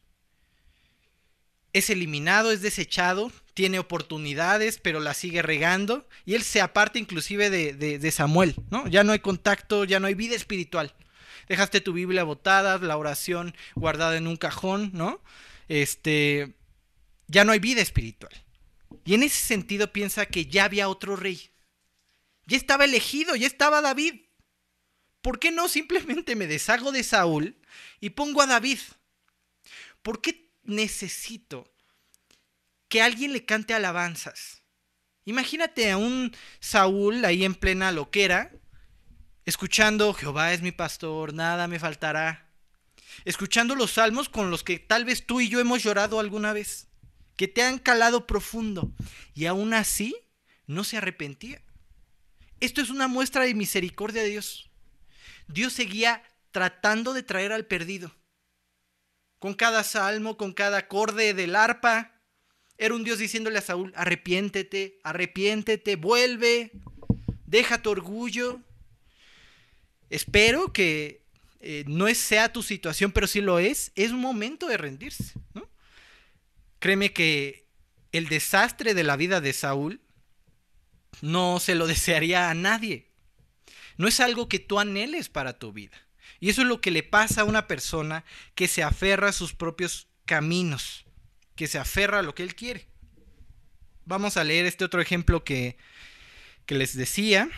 Es 1.73 1.89
eliminado, 1.89 2.51
es 2.51 2.61
desechado, 2.61 3.31
tiene 3.55 3.79
oportunidades, 3.79 4.77
pero 4.77 4.99
la 4.99 5.15
sigue 5.15 5.41
regando. 5.41 6.07
Y 6.25 6.35
él 6.35 6.43
se 6.43 6.61
aparta 6.61 6.99
inclusive 6.99 7.49
de, 7.49 8.11
Samuel, 8.11 8.55
¿no? 8.69 8.87
Ya 8.87 9.03
no 9.03 9.13
hay 9.13 9.19
contacto, 9.19 9.83
ya 9.83 9.99
no 9.99 10.05
hay 10.05 10.13
vida 10.13 10.35
espiritual. 10.35 10.93
Dejaste 11.49 11.81
tu 11.81 11.91
Biblia 11.91 12.23
botada, 12.23 12.77
la 12.77 12.95
oración 12.95 13.53
guardada 13.75 14.15
en 14.15 14.27
un 14.27 14.37
cajón, 14.37 14.91
¿no? 14.93 15.21
Este, 15.67 16.55
ya 17.27 17.43
no 17.43 17.51
hay 17.51 17.59
vida 17.59 17.81
espiritual. 17.81 18.31
Y 19.03 19.15
en 19.15 19.23
ese 19.23 19.45
sentido 19.45 19.91
piensa 19.91 20.25
que 20.25 20.45
ya 20.45 20.63
había 20.63 20.87
otro 20.87 21.17
rey. 21.17 21.51
Ya 22.45 22.55
estaba 22.55 22.85
elegido, 22.85 23.35
ya 23.35 23.47
estaba 23.47 23.81
David. 23.81 24.21
¿Por 25.21 25.39
qué 25.39 25.51
no 25.51 25.67
simplemente 25.67 26.37
me 26.37 26.47
deshago 26.47 26.93
de 26.93 27.03
Saúl 27.03 27.57
y 27.99 28.11
pongo 28.11 28.41
a 28.41 28.47
David? 28.47 28.79
¿Por 30.01 30.21
qué 30.21 30.49
necesito 30.63 31.69
que 32.89 33.01
alguien 33.01 33.33
le 33.33 33.45
cante 33.45 33.73
alabanzas. 33.73 34.63
Imagínate 35.25 35.91
a 35.91 35.97
un 35.97 36.35
Saúl 36.59 37.23
ahí 37.23 37.45
en 37.45 37.55
plena 37.55 37.91
loquera, 37.91 38.51
escuchando 39.49 40.13
Jehová 40.13 40.53
es 40.53 40.61
mi 40.61 40.71
pastor, 40.71 41.33
nada 41.33 41.67
me 41.67 41.79
faltará. 41.79 42.47
Escuchando 43.25 43.75
los 43.75 43.91
salmos 43.91 44.29
con 44.29 44.51
los 44.51 44.63
que 44.63 44.79
tal 44.79 45.05
vez 45.05 45.25
tú 45.25 45.41
y 45.41 45.49
yo 45.49 45.59
hemos 45.59 45.83
llorado 45.83 46.19
alguna 46.19 46.53
vez, 46.53 46.87
que 47.35 47.47
te 47.47 47.63
han 47.63 47.79
calado 47.79 48.27
profundo, 48.27 48.91
y 49.33 49.45
aún 49.47 49.73
así 49.73 50.15
no 50.67 50.83
se 50.83 50.97
arrepentía. 50.97 51.61
Esto 52.59 52.81
es 52.81 52.89
una 52.89 53.07
muestra 53.07 53.43
de 53.43 53.53
misericordia 53.55 54.21
de 54.21 54.29
Dios. 54.29 54.69
Dios 55.47 55.73
seguía 55.73 56.23
tratando 56.51 57.13
de 57.13 57.23
traer 57.23 57.51
al 57.51 57.65
perdido. 57.65 58.15
Con 59.39 59.53
cada 59.53 59.83
salmo, 59.83 60.37
con 60.37 60.53
cada 60.53 60.77
acorde 60.79 61.33
del 61.33 61.55
arpa, 61.55 62.13
era 62.77 62.93
un 62.93 63.03
Dios 63.03 63.17
diciéndole 63.17 63.57
a 63.57 63.61
Saúl, 63.61 63.93
arrepiéntete, 63.95 64.99
arrepiéntete, 65.03 65.95
vuelve, 65.95 66.71
deja 67.45 67.81
tu 67.81 67.89
orgullo. 67.89 68.61
Espero 70.09 70.73
que 70.73 71.23
eh, 71.59 71.83
no 71.87 72.13
sea 72.15 72.51
tu 72.51 72.63
situación, 72.63 73.11
pero 73.11 73.27
si 73.27 73.41
lo 73.41 73.59
es, 73.59 73.91
es 73.95 74.11
un 74.11 74.19
momento 74.19 74.67
de 74.67 74.77
rendirse. 74.77 75.33
Créeme 76.79 77.13
que 77.13 77.67
el 78.11 78.27
desastre 78.29 78.93
de 78.93 79.03
la 79.03 79.15
vida 79.15 79.41
de 79.41 79.53
Saúl 79.53 80.01
no 81.21 81.59
se 81.59 81.75
lo 81.75 81.87
desearía 81.87 82.49
a 82.49 82.53
nadie. 82.53 83.07
No 83.97 84.07
es 84.07 84.19
algo 84.19 84.47
que 84.47 84.59
tú 84.59 84.79
anheles 84.79 85.29
para 85.29 85.59
tu 85.59 85.73
vida. 85.73 85.97
Y 86.39 86.49
eso 86.49 86.61
es 86.61 86.67
lo 86.67 86.79
que 86.79 86.91
le 86.91 87.03
pasa 87.03 87.41
a 87.41 87.45
una 87.45 87.67
persona 87.67 88.23
que 88.55 88.67
se 88.67 88.81
aferra 88.81 89.29
a 89.29 89.33
sus 89.33 89.53
propios 89.53 90.07
caminos 90.25 91.05
que 91.59 91.67
se 91.67 91.77
aferra 91.77 92.19
a 92.19 92.21
lo 92.21 92.33
que 92.33 92.43
él 92.43 92.55
quiere. 92.55 92.87
Vamos 94.05 94.37
a 94.37 94.45
leer 94.45 94.65
este 94.65 94.85
otro 94.85 95.01
ejemplo 95.01 95.43
que, 95.43 95.75
les 96.67 96.95
decía. 96.95 97.49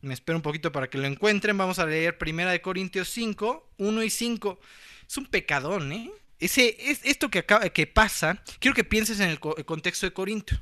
Me 0.00 0.14
espero 0.14 0.36
un 0.36 0.42
poquito 0.42 0.72
para 0.72 0.88
que 0.88 0.98
lo 0.98 1.06
encuentren. 1.06 1.56
Vamos 1.56 1.78
a 1.78 1.86
leer 1.86 2.16
1 2.20 2.62
Corintios 2.62 3.08
5, 3.08 3.70
1 3.78 4.02
y 4.02 4.10
5. 4.10 4.60
Es 5.08 5.16
un 5.16 5.26
pecadón, 5.26 5.92
¿eh? 5.92 6.10
Ese, 6.38 6.76
es, 6.78 7.00
esto 7.04 7.30
que, 7.30 7.38
acaba, 7.38 7.68
que 7.70 7.86
pasa, 7.86 8.42
quiero 8.58 8.74
que 8.74 8.84
pienses 8.84 9.20
en 9.20 9.30
el, 9.30 9.40
contexto 9.40 10.06
de 10.06 10.12
Corinto. 10.12 10.60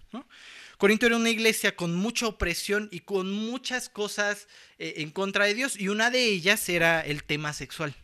Corinto 0.78 1.06
era 1.06 1.16
una 1.16 1.30
iglesia 1.30 1.74
con 1.74 1.94
mucha 1.94 2.26
opresión 2.26 2.88
y 2.92 3.00
con 3.00 3.32
muchas 3.32 3.88
cosas 3.88 4.46
eh, 4.78 4.94
en 4.98 5.10
contra 5.10 5.46
de 5.46 5.54
Dios 5.54 5.78
y 5.78 5.88
una 5.88 6.10
de 6.10 6.24
ellas 6.24 6.68
era 6.68 7.00
el 7.00 7.24
tema 7.24 7.52
sexual. 7.52 7.94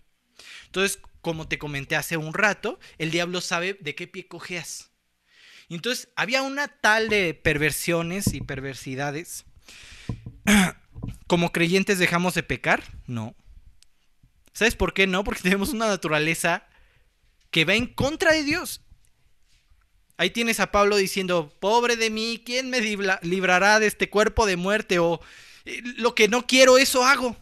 Entonces, 0.67 1.01
como 1.21 1.47
te 1.47 1.59
comenté 1.59 1.97
hace 1.97 2.17
un 2.17 2.35
rato, 2.35 2.79
el 2.99 3.11
diablo 3.11 3.41
sabe 3.41 3.77
de 3.81 3.95
qué 3.95 4.09
pie 4.09 4.27
cojeas. 4.27 4.91
Entonces 5.69 6.09
había 6.17 6.43
una 6.43 6.67
tal 6.69 7.09
de 7.09 7.35
perversiones 7.35 8.35
y 8.35 8.41
perversidades. 8.41 9.45
¿Como 11.27 11.53
creyentes 11.53 11.99
dejamos 11.99 12.35
de 12.35 12.43
pecar? 12.43 12.83
No. 13.07 13.35
¿Sabes 14.53 14.75
por 14.75 14.93
qué 14.93 15.07
no? 15.07 15.25
Porque 15.25 15.43
tenemos 15.43 15.71
una 15.71 15.89
naturaleza 15.89 16.67
que 17.51 17.65
va 17.65 17.75
en 17.75 17.87
contra 17.87 18.33
de 18.33 18.45
Dios. 18.45 18.83
Ahí 20.17 20.31
tienes 20.31 20.61
a 20.61 20.71
Pablo 20.71 20.97
diciendo, 20.97 21.57
pobre 21.61 21.97
de 21.97 22.11
mí, 22.11 22.43
¿quién 22.45 22.69
me 22.69 22.81
librará 22.81 23.81
de 23.81 23.87
este 23.87 24.11
cuerpo 24.11 24.45
de 24.45 24.57
muerte? 24.57 24.99
O 24.99 25.21
eh, 25.65 25.81
lo 25.97 26.15
que 26.15 26.29
no 26.29 26.47
quiero, 26.47 26.77
eso 26.77 27.05
hago. 27.05 27.37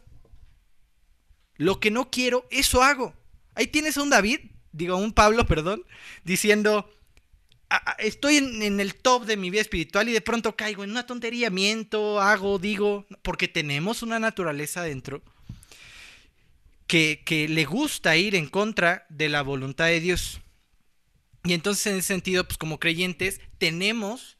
Lo 1.56 1.80
que 1.80 1.90
no 1.90 2.10
quiero, 2.10 2.46
eso 2.50 2.82
hago. 2.82 3.14
Ahí 3.56 3.66
tienes 3.66 3.98
a 3.98 4.02
un 4.02 4.10
David, 4.10 4.38
digo, 4.70 4.96
un 4.96 5.12
Pablo, 5.12 5.44
perdón, 5.48 5.84
diciendo, 6.22 6.88
estoy 7.98 8.37
en, 8.37 8.81
el 8.81 8.94
top 8.94 9.24
de 9.24 9.37
mi 9.37 9.50
vida 9.50 9.61
espiritual 9.61 10.09
y 10.09 10.12
de 10.12 10.20
pronto 10.20 10.57
caigo 10.57 10.85
en 10.85 10.90
una 10.90 11.07
tontería, 11.07 11.50
miento, 11.50 12.20
hago, 12.20 12.59
digo, 12.59 13.07
porque 13.22 13.48
tenemos 13.48 14.02
una 14.02 14.18
naturaleza 14.18 14.83
dentro 14.83 15.22
que, 16.87 17.22
que 17.24 17.48
le 17.48 17.64
gusta 17.64 18.16
ir 18.16 18.35
en 18.35 18.48
contra 18.48 19.07
de 19.11 19.28
la 19.28 19.42
voluntad 19.42 19.87
de 19.87 20.00
Dios. 20.00 20.40
Y 21.44 21.52
entonces 21.52 21.87
en 21.87 21.98
ese 21.98 22.09
sentido, 22.09 22.44
pues 22.44 22.59
como 22.59 22.81
creyentes, 22.81 23.40
tenemos 23.59 24.38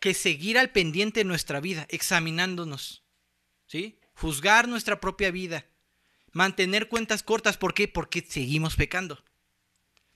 que 0.00 0.14
seguir 0.14 0.58
al 0.58 0.70
pendiente 0.70 1.20
de 1.20 1.24
nuestra 1.24 1.60
vida, 1.60 1.86
examinándonos, 1.90 3.04
¿sí? 3.66 3.98
Juzgar 4.14 4.66
nuestra 4.66 5.00
propia 5.00 5.30
vida, 5.30 5.66
mantener 6.32 6.88
cuentas 6.88 7.22
cortas, 7.22 7.56
¿por 7.56 7.74
qué? 7.74 7.86
Porque 7.86 8.24
seguimos 8.26 8.76
pecando. 8.76 9.22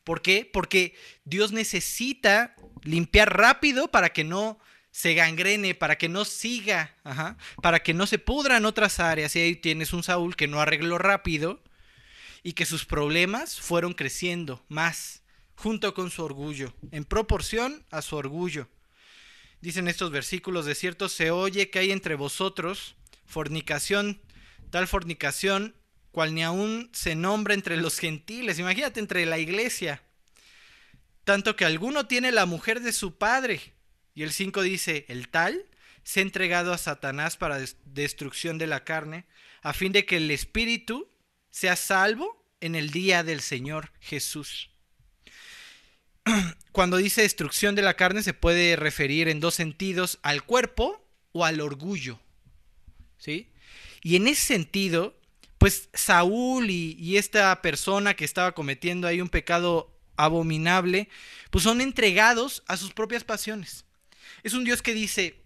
¿Por 0.05 0.23
qué? 0.23 0.49
Porque 0.51 0.95
Dios 1.25 1.53
necesita 1.53 2.55
limpiar 2.83 3.37
rápido 3.37 3.91
para 3.91 4.13
que 4.13 4.25
no 4.25 4.59
se 4.91 5.15
gangrene, 5.15 5.75
para 5.75 5.99
que 5.99 6.09
no 6.09 6.25
siga, 6.25 6.95
para 7.63 7.83
que 7.83 7.95
no 7.95 8.07
se 8.07 8.19
pudran 8.19 8.65
otras 8.65 9.01
áreas. 9.01 9.35
Y 9.35 9.41
ahí 9.41 9.57
tienes 9.57 9.93
un 9.93 10.05
Saúl 10.05 10.37
que 10.37 10.47
no 10.47 10.61
arregló 10.61 10.99
rápido 10.99 11.61
y 12.45 12.53
que 12.53 12.67
sus 12.67 12.85
problemas 12.85 13.59
fueron 13.59 13.95
creciendo 13.95 14.65
más 14.69 15.23
junto 15.57 15.95
con 15.95 16.11
su 16.11 16.23
orgullo, 16.23 16.75
en 16.93 17.05
proporción 17.05 17.85
a 17.91 18.03
su 18.03 18.17
orgullo. 18.17 18.69
Dicen 19.61 19.89
estos 19.89 20.11
versículos, 20.11 20.67
de 20.67 20.75
cierto 20.75 21.09
se 21.09 21.31
oye 21.31 21.71
que 21.71 21.79
hay 21.79 21.91
entre 21.91 22.17
vosotros 22.17 22.97
fornicación, 23.25 24.21
tal 24.71 24.87
fornicación 24.87 25.75
cual 26.15 26.33
ni 26.33 26.45
aún 26.45 26.91
se 26.93 27.17
nombra 27.17 27.55
entre 27.55 27.77
los 27.77 27.99
gentiles, 27.99 28.61
imagínate 28.61 29.01
entre 29.01 29.27
la 29.27 29.41
iglesia, 29.41 30.01
tanto 31.25 31.57
que 31.57 31.65
alguno 31.65 32.07
tiene 32.07 32.31
la 32.31 32.47
mujer 32.47 32.81
de 32.81 32.93
su 32.93 33.19
padre. 33.19 33.75
Y 34.15 34.23
el 34.23 34.33
5 34.33 34.63
dice, 34.63 35.07
el 35.09 35.29
tal 35.29 35.67
se 36.05 36.21
ha 36.21 36.23
entregado 36.23 36.73
a 36.73 36.79
Satanás 36.79 37.37
para 37.37 37.59
destrucción 37.85 38.59
de 38.59 38.69
la 38.69 38.85
carne, 38.85 39.25
a 39.61 39.73
fin 39.73 39.91
de 39.91 40.07
que 40.07 40.19
el 40.19 40.31
espíritu 40.31 41.11
sea 41.51 41.75
salvo 41.75 42.47
en 42.61 42.77
el 42.77 42.91
día 42.91 43.25
del 43.25 43.41
Señor 43.41 43.91
Jesús. 43.99 44.71
Cuando 46.71 46.97
dice 46.97 47.23
destrucción 47.23 47.75
de 47.75 47.83
la 47.83 47.95
carne 47.95 48.23
se 48.23 48.35
puede 48.35 48.77
referir 48.77 49.27
en 49.27 49.41
dos 49.41 49.57
sentidos, 49.57 50.21
al 50.23 50.45
cuerpo 50.45 51.05
o 51.33 51.45
al 51.45 51.61
orgullo. 51.61 52.21
¿Sí? 53.19 53.51
Y 54.01 54.15
en 54.15 54.29
ese 54.29 54.43
sentido, 54.43 55.19
pues 55.65 55.89
Saúl 55.95 56.69
y, 56.69 57.17
esta 57.17 57.63
persona 57.63 58.13
que 58.13 58.27
estaba 58.27 58.53
cometiendo 58.53 59.09
ahí 59.09 59.23
un 59.23 59.31
pecado 59.31 59.99
abominable, 60.15 61.09
pues 61.49 61.65
son 61.65 61.81
entregados 61.81 62.63
a 62.67 62.77
sus 62.77 62.93
propias 62.93 63.25
pasiones. 63.25 63.87
Es 64.43 64.53
un 64.53 64.65
Dios 64.65 64.83
que 64.83 64.93
dice, 64.93 65.41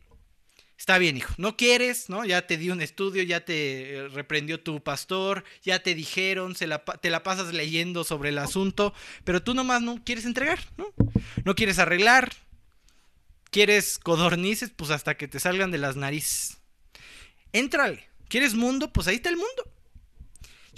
está 0.77 0.99
bien 0.99 1.17
hijo, 1.17 1.33
no 1.39 1.57
quieres, 1.57 2.09
¿no? 2.09 2.25
Ya 2.25 2.49
te 2.49 2.57
di 2.57 2.71
un 2.71 2.83
estudio, 2.83 3.23
ya 3.23 3.45
te 3.45 3.95
eh, 3.95 4.09
reprendió 4.09 4.59
tu 4.59 4.83
pastor, 4.83 5.45
ya 5.63 5.85
te 5.85 5.95
dijeron, 5.95 6.57
se 6.57 6.67
te 7.01 7.11
la 7.11 7.23
pasas 7.23 7.55
leyendo 7.55 8.03
sobre 8.03 8.31
el 8.31 8.39
asunto, 8.39 8.95
pero 9.23 9.41
tú 9.41 9.55
nomás 9.55 9.83
no 9.83 10.03
quieres 10.03 10.25
entregar, 10.25 10.59
¿no? 10.77 10.93
No 11.45 11.55
quieres 11.55 11.79
arreglar, 11.79 12.33
quieres 13.53 14.01
codornices, 14.01 14.71
pues 14.75 14.91
hasta 14.91 15.17
que 15.17 15.29
te 15.29 15.39
salgan 15.39 15.71
de 15.71 15.79
las 15.79 15.95
narices. 15.95 16.59
Éntrale, 17.53 18.09
¿quieres 18.27 18.55
mundo? 18.55 18.93
Pues 18.93 19.07
ahí 19.07 19.15
está 19.15 19.29
el 19.29 19.37
mundo. 19.37 19.78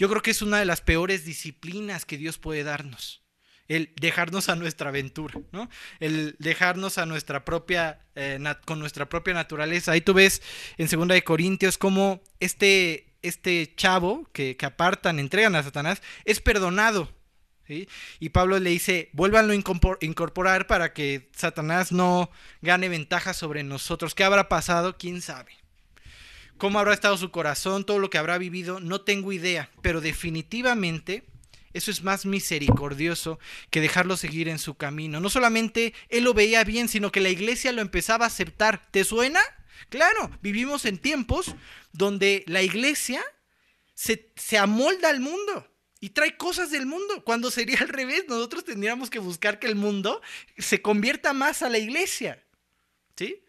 Yo 0.01 0.09
creo 0.09 0.23
que 0.23 0.31
es 0.31 0.41
una 0.41 0.59
de 0.59 0.65
las 0.65 0.81
peores 0.81 1.27
disciplinas 1.27 2.07
que 2.07 2.17
Dios 2.17 2.39
puede 2.39 2.65
darnos. 2.65 3.21
El 3.69 3.93
dejarnos 4.01 4.49
a 4.49 4.57
nuestra 4.57 4.89
aventura, 4.89 5.39
¿no? 5.53 5.69
El 6.01 6.37
dejarnos 6.39 6.97
a 6.97 7.05
nuestra 7.05 7.45
propia, 7.45 8.01
eh, 8.15 8.43
con 8.65 8.79
nuestra 8.79 9.11
propia 9.11 9.35
naturaleza. 9.35 9.93
Ahí 9.93 10.01
tú 10.01 10.15
ves 10.15 10.41
en 10.79 10.89
2 10.89 11.09
de 11.09 11.23
Corintios 11.23 11.77
cómo 11.77 12.23
este, 12.41 13.13
este 13.21 13.75
chavo 13.77 14.27
que, 14.33 14.57
que 14.57 14.65
apartan, 14.65 15.19
entregan 15.19 15.55
a 15.55 15.63
Satanás, 15.63 16.01
es 16.25 16.41
perdonado. 16.41 17.13
Y 18.21 18.31
Pablo 18.31 18.59
le 18.59 18.71
dice, 18.71 19.11
vuélvanlo 19.13 19.53
a 19.53 20.01
incorporar 20.01 20.67
para 20.67 20.95
que 20.95 21.29
Satanás 21.37 21.93
no 21.93 22.31
gane 22.63 22.89
ventaja 22.89 23.35
sobre 23.35 23.65
nosotros. 23.65 24.15
¿Qué 24.15 24.25
habrá 24.25 24.49
pasado? 24.49 24.97
¿Quién 24.97 25.21
sabe? 25.21 25.60
Cómo 26.61 26.79
habrá 26.79 26.93
estado 26.93 27.17
su 27.17 27.31
corazón, 27.31 27.85
todo 27.85 27.99
lo 27.99 28.11
que 28.11 28.19
habrá 28.19 28.37
vivido, 28.37 28.81
no 28.81 29.01
tengo 29.01 29.33
idea, 29.33 29.71
pero 29.81 30.03
definitivamente 30.03 31.25
eso 31.73 31.91
es 31.91 32.03
más 32.03 32.27
misericordioso 32.27 33.39
que 33.71 33.81
dejarlo 33.81 34.17
seguir 34.19 34.47
en 34.47 34.59
su 34.59 34.75
camino. 34.75 35.21
No 35.21 35.31
solamente 35.31 35.95
él 36.11 36.25
lo 36.25 36.35
veía 36.35 36.63
bien, 36.63 36.89
sino 36.89 37.11
que 37.11 37.21
la 37.21 37.31
iglesia 37.31 37.73
lo 37.73 37.81
empezaba 37.81 38.27
a 38.27 38.29
aceptar. 38.29 38.91
¿Te 38.91 39.05
suena? 39.05 39.41
Claro, 39.89 40.31
vivimos 40.43 40.85
en 40.85 40.99
tiempos 40.99 41.55
donde 41.93 42.45
la 42.47 42.63
iglesia 42.63 43.25
se, 43.95 44.31
se 44.37 44.59
amolda 44.59 45.09
al 45.09 45.21
mundo 45.21 45.67
y 45.99 46.11
trae 46.11 46.37
cosas 46.37 46.71
del 46.71 46.85
mundo, 46.85 47.25
cuando 47.25 47.51
sería 47.51 47.79
al 47.81 47.89
revés, 47.89 48.25
nosotros 48.29 48.65
tendríamos 48.65 49.09
que 49.09 49.19
buscar 49.19 49.59
que 49.59 49.67
el 49.67 49.77
mundo 49.77 50.21
se 50.59 50.83
convierta 50.83 51.33
más 51.33 51.63
a 51.63 51.71
la 51.71 51.79
iglesia. 51.79 52.45
¿Sí? 53.17 53.43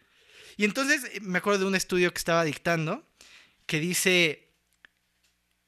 Y 0.62 0.65
entonces 0.65 1.06
eh, 1.06 1.21
me 1.21 1.39
acuerdo 1.39 1.62
de 1.62 1.65
un 1.65 1.74
estudio 1.74 2.13
que 2.13 2.19
estaba 2.19 2.43
dictando 2.43 3.04
que 3.65 3.80
dice, 3.80 4.54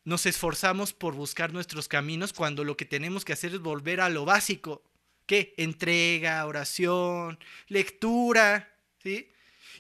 nos 0.03 0.27
esforzamos 0.27 0.93
por 0.93 1.15
buscar 1.15 1.51
nuestros 1.51 1.88
caminos 1.88 2.32
cuando 2.32 2.63
lo 2.63 2.77
que 2.77 2.86
tenemos 2.86 3.25
que 3.25 3.34
hacer 3.34 3.56
es 3.56 3.60
volver 3.60 4.01
a 4.01 4.10
lo 4.10 4.23
básico. 4.23 4.84
¿Qué? 5.25 5.56
Entrega, 5.58 6.45
oración, 6.45 7.39
lectura, 7.69 8.71
¿sí? 9.01 9.32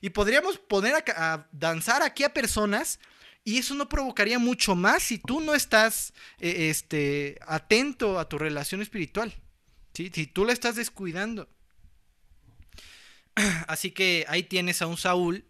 Y 0.01 0.09
podríamos 0.09 0.57
poner 0.57 0.95
a, 1.15 1.47
danzar 1.51 2.01
aquí 2.01 2.23
a 2.23 2.33
personas 2.33 2.99
y 3.43 3.59
eso 3.59 3.75
no 3.75 3.87
provocaría 3.87 4.39
mucho 4.39 4.73
más 4.73 5.03
si 5.03 5.19
tú 5.19 5.41
no 5.41 5.53
estás 5.53 6.15
eh, 6.39 6.71
este, 6.71 7.37
atento 7.45 8.17
a 8.17 8.27
tu 8.27 8.39
relación 8.39 8.81
espiritual, 8.81 9.31
¿sí? 9.93 10.09
Si 10.11 10.25
tú 10.25 10.43
la 10.43 10.53
estás 10.53 10.75
descuidando. 10.75 11.52
Así 13.67 13.91
que 13.91 14.25
ahí 14.27 14.43
tienes 14.43 14.81
a 14.81 14.87
un 14.87 14.97
Saúl 14.97 15.45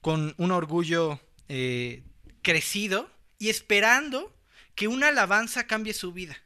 con 0.00 0.34
un 0.36 0.50
orgullo 0.50 1.20
eh, 1.48 2.02
crecido 2.42 3.10
y 3.38 3.48
esperando 3.48 4.36
que 4.74 4.88
una 4.88 5.08
alabanza 5.08 5.66
cambie 5.66 5.94
su 5.94 6.12
vida. 6.12 6.36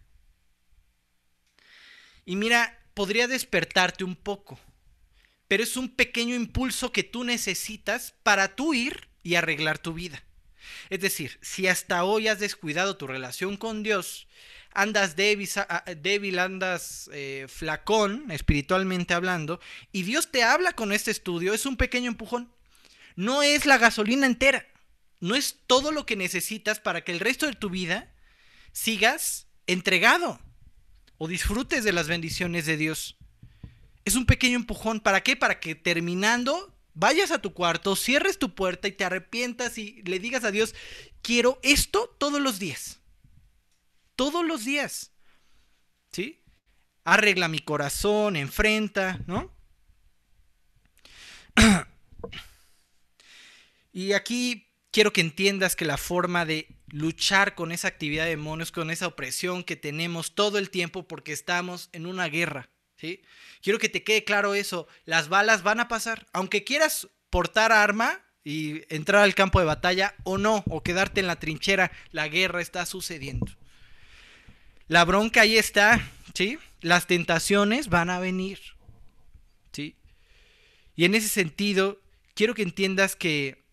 Y 2.24 2.36
mira, 2.36 2.78
podría 2.94 3.28
despertarte 3.28 4.04
un 4.04 4.16
poco, 4.16 4.58
pero 5.48 5.62
es 5.62 5.76
un 5.76 5.88
pequeño 5.88 6.34
impulso 6.34 6.92
que 6.92 7.04
tú 7.04 7.24
necesitas 7.24 8.14
para 8.22 8.56
tú 8.56 8.74
ir 8.74 9.08
y 9.22 9.36
arreglar 9.36 9.78
tu 9.78 9.94
vida. 9.94 10.22
Es 10.90 11.00
decir, 11.00 11.38
si 11.40 11.68
hasta 11.68 12.04
hoy 12.04 12.28
has 12.28 12.40
descuidado 12.40 12.96
tu 12.96 13.06
relación 13.06 13.56
con 13.56 13.82
Dios 13.82 14.26
andas 14.76 15.16
débil, 15.16 16.38
andas 16.38 17.10
eh, 17.12 17.46
flacón, 17.48 18.30
espiritualmente 18.30 19.14
hablando, 19.14 19.58
y 19.90 20.02
Dios 20.02 20.30
te 20.30 20.42
habla 20.42 20.72
con 20.72 20.92
este 20.92 21.10
estudio, 21.10 21.54
es 21.54 21.64
un 21.64 21.78
pequeño 21.78 22.08
empujón. 22.08 22.52
No 23.16 23.42
es 23.42 23.64
la 23.64 23.78
gasolina 23.78 24.26
entera, 24.26 24.66
no 25.18 25.34
es 25.34 25.60
todo 25.66 25.92
lo 25.92 26.04
que 26.04 26.14
necesitas 26.14 26.78
para 26.78 27.02
que 27.02 27.12
el 27.12 27.20
resto 27.20 27.46
de 27.46 27.54
tu 27.54 27.70
vida 27.70 28.12
sigas 28.72 29.46
entregado 29.66 30.38
o 31.16 31.26
disfrutes 31.26 31.82
de 31.82 31.92
las 31.92 32.06
bendiciones 32.06 32.66
de 32.66 32.76
Dios. 32.76 33.16
Es 34.04 34.14
un 34.14 34.26
pequeño 34.26 34.56
empujón, 34.56 35.00
¿para 35.00 35.22
qué? 35.22 35.36
Para 35.36 35.58
que 35.58 35.74
terminando 35.74 36.74
vayas 36.92 37.30
a 37.30 37.40
tu 37.40 37.54
cuarto, 37.54 37.96
cierres 37.96 38.38
tu 38.38 38.54
puerta 38.54 38.88
y 38.88 38.92
te 38.92 39.04
arrepientas 39.04 39.78
y 39.78 40.02
le 40.02 40.18
digas 40.18 40.44
a 40.44 40.50
Dios, 40.50 40.74
quiero 41.22 41.58
esto 41.62 42.14
todos 42.18 42.42
los 42.42 42.58
días 42.58 43.00
todos 44.16 44.44
los 44.44 44.64
días. 44.64 45.12
¿Sí? 46.10 46.42
Arregla 47.04 47.48
mi 47.48 47.60
corazón, 47.60 48.34
enfrenta, 48.36 49.20
¿no? 49.26 49.54
y 53.92 54.12
aquí 54.12 54.66
quiero 54.90 55.12
que 55.12 55.20
entiendas 55.20 55.76
que 55.76 55.84
la 55.84 55.98
forma 55.98 56.44
de 56.44 56.76
luchar 56.88 57.54
con 57.54 57.72
esa 57.72 57.88
actividad 57.88 58.24
de 58.24 58.30
demonios, 58.30 58.72
con 58.72 58.90
esa 58.90 59.06
opresión 59.06 59.62
que 59.64 59.76
tenemos 59.76 60.34
todo 60.34 60.58
el 60.58 60.70
tiempo 60.70 61.06
porque 61.06 61.32
estamos 61.32 61.90
en 61.92 62.06
una 62.06 62.28
guerra, 62.28 62.70
¿sí? 62.96 63.22
Quiero 63.62 63.78
que 63.78 63.88
te 63.88 64.04
quede 64.04 64.24
claro 64.24 64.54
eso, 64.54 64.86
las 65.04 65.28
balas 65.28 65.62
van 65.62 65.80
a 65.80 65.88
pasar, 65.88 66.26
aunque 66.32 66.64
quieras 66.64 67.08
portar 67.30 67.72
arma 67.72 68.22
y 68.44 68.82
entrar 68.94 69.22
al 69.22 69.34
campo 69.34 69.58
de 69.58 69.66
batalla 69.66 70.14
o 70.24 70.38
no, 70.38 70.62
o 70.68 70.82
quedarte 70.82 71.20
en 71.20 71.26
la 71.26 71.40
trinchera, 71.40 71.90
la 72.12 72.28
guerra 72.28 72.60
está 72.60 72.86
sucediendo. 72.86 73.46
La 74.88 75.04
bronca 75.04 75.42
ahí 75.42 75.56
está, 75.56 76.10
¿sí? 76.34 76.58
Las 76.80 77.06
tentaciones 77.06 77.88
van 77.88 78.10
a 78.10 78.18
venir, 78.18 78.60
¿sí? 79.72 79.96
Y 80.94 81.04
en 81.04 81.14
ese 81.14 81.28
sentido, 81.28 82.00
quiero 82.34 82.54
que 82.54 82.62
entiendas 82.62 83.16
que 83.16 83.64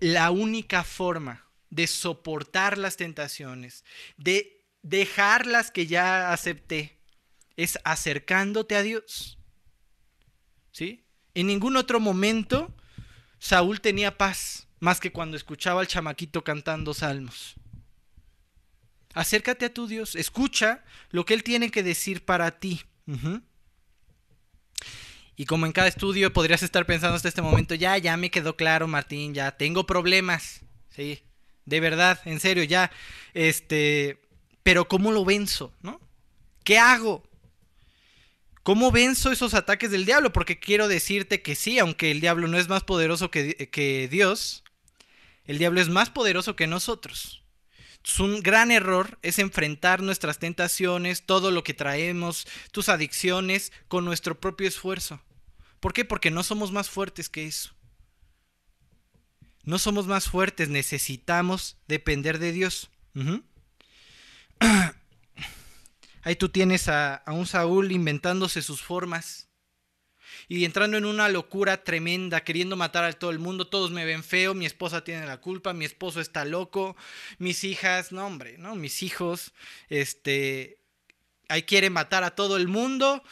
la 0.00 0.30
única 0.30 0.82
forma 0.82 1.46
de 1.68 1.86
soportar 1.86 2.78
las 2.78 2.96
tentaciones, 2.96 3.84
de 4.16 4.64
dejar 4.82 5.46
las 5.46 5.70
que 5.70 5.86
ya 5.86 6.32
acepté, 6.32 6.98
es 7.56 7.78
acercándote 7.84 8.76
a 8.76 8.82
Dios. 8.82 9.38
¿Sí? 10.72 11.04
En 11.34 11.48
ningún 11.48 11.76
otro 11.76 12.00
momento 12.00 12.74
Saúl 13.38 13.80
tenía 13.80 14.16
paz, 14.16 14.68
más 14.78 15.00
que 15.00 15.12
cuando 15.12 15.36
escuchaba 15.36 15.80
al 15.80 15.86
chamaquito 15.86 16.42
cantando 16.42 16.94
salmos. 16.94 17.56
Acércate 19.14 19.66
a 19.66 19.74
tu 19.74 19.86
Dios, 19.86 20.14
escucha 20.14 20.84
lo 21.10 21.24
que 21.24 21.34
Él 21.34 21.42
tiene 21.42 21.70
que 21.70 21.82
decir 21.82 22.24
para 22.24 22.58
ti. 22.58 22.82
Y 25.36 25.46
como 25.46 25.66
en 25.66 25.72
cada 25.72 25.88
estudio 25.88 26.32
podrías 26.32 26.62
estar 26.62 26.86
pensando 26.86 27.16
hasta 27.16 27.28
este 27.28 27.42
momento, 27.42 27.74
ya, 27.74 27.98
ya 27.98 28.16
me 28.16 28.30
quedó 28.30 28.56
claro, 28.56 28.86
Martín, 28.86 29.34
ya 29.34 29.56
tengo 29.56 29.86
problemas. 29.86 30.60
Sí, 30.94 31.22
de 31.64 31.80
verdad, 31.80 32.20
en 32.24 32.40
serio, 32.40 32.62
ya. 32.62 32.90
Este, 33.34 34.20
pero 34.62 34.86
¿cómo 34.86 35.12
lo 35.12 35.24
venzo? 35.24 35.72
¿No? 35.82 36.00
¿Qué 36.62 36.78
hago? 36.78 37.22
¿Cómo 38.62 38.92
venzo 38.92 39.32
esos 39.32 39.54
ataques 39.54 39.90
del 39.90 40.04
diablo? 40.04 40.32
Porque 40.32 40.58
quiero 40.58 40.86
decirte 40.86 41.42
que 41.42 41.54
sí, 41.54 41.78
aunque 41.78 42.10
el 42.10 42.20
diablo 42.20 42.46
no 42.46 42.58
es 42.58 42.68
más 42.68 42.84
poderoso 42.84 43.30
que, 43.30 43.70
que 43.70 44.08
Dios, 44.08 44.62
el 45.44 45.58
diablo 45.58 45.80
es 45.80 45.88
más 45.88 46.10
poderoso 46.10 46.54
que 46.54 46.66
nosotros. 46.66 47.39
Un 48.18 48.40
gran 48.42 48.70
error 48.70 49.18
es 49.22 49.38
enfrentar 49.38 50.02
nuestras 50.02 50.38
tentaciones, 50.38 51.24
todo 51.24 51.50
lo 51.50 51.62
que 51.64 51.74
traemos, 51.74 52.46
tus 52.72 52.88
adicciones, 52.88 53.72
con 53.88 54.04
nuestro 54.04 54.40
propio 54.40 54.68
esfuerzo. 54.68 55.20
¿Por 55.80 55.92
qué? 55.92 56.04
Porque 56.04 56.30
no 56.30 56.42
somos 56.42 56.72
más 56.72 56.90
fuertes 56.90 57.28
que 57.28 57.46
eso. 57.46 57.74
No 59.62 59.78
somos 59.78 60.06
más 60.06 60.28
fuertes, 60.28 60.68
necesitamos 60.68 61.76
depender 61.86 62.38
de 62.38 62.52
Dios. 62.52 62.90
Ahí 66.22 66.36
tú 66.36 66.48
tienes 66.48 66.88
a, 66.88 67.22
un 67.26 67.46
Saúl 67.46 67.92
inventándose 67.92 68.62
sus 68.62 68.82
formas 68.82 69.49
y 70.50 70.64
entrando 70.64 70.98
en 70.98 71.04
una 71.04 71.28
locura 71.28 71.84
tremenda, 71.84 72.42
queriendo 72.42 72.74
matar 72.74 73.04
a 73.04 73.12
todo 73.12 73.30
el 73.30 73.38
mundo. 73.38 73.68
Todos 73.68 73.92
me 73.92 74.04
ven 74.04 74.24
feo, 74.24 74.52
mi 74.52 74.66
esposa 74.66 75.04
tiene 75.04 75.24
la 75.24 75.36
culpa, 75.36 75.72
mi 75.72 75.84
esposo 75.84 76.20
está 76.20 76.44
loco, 76.44 76.96
mis 77.38 77.62
hijas, 77.62 78.10
no 78.10 78.26
hombre, 78.26 78.58
¿no? 78.58 78.74
Mis 78.74 79.04
hijos, 79.04 79.52
este, 79.90 80.78
ahí 81.48 81.62
quiere 81.62 81.88
matar 81.88 82.24
a 82.24 82.34
todo 82.34 82.56
el 82.56 82.66
mundo, 82.66 83.22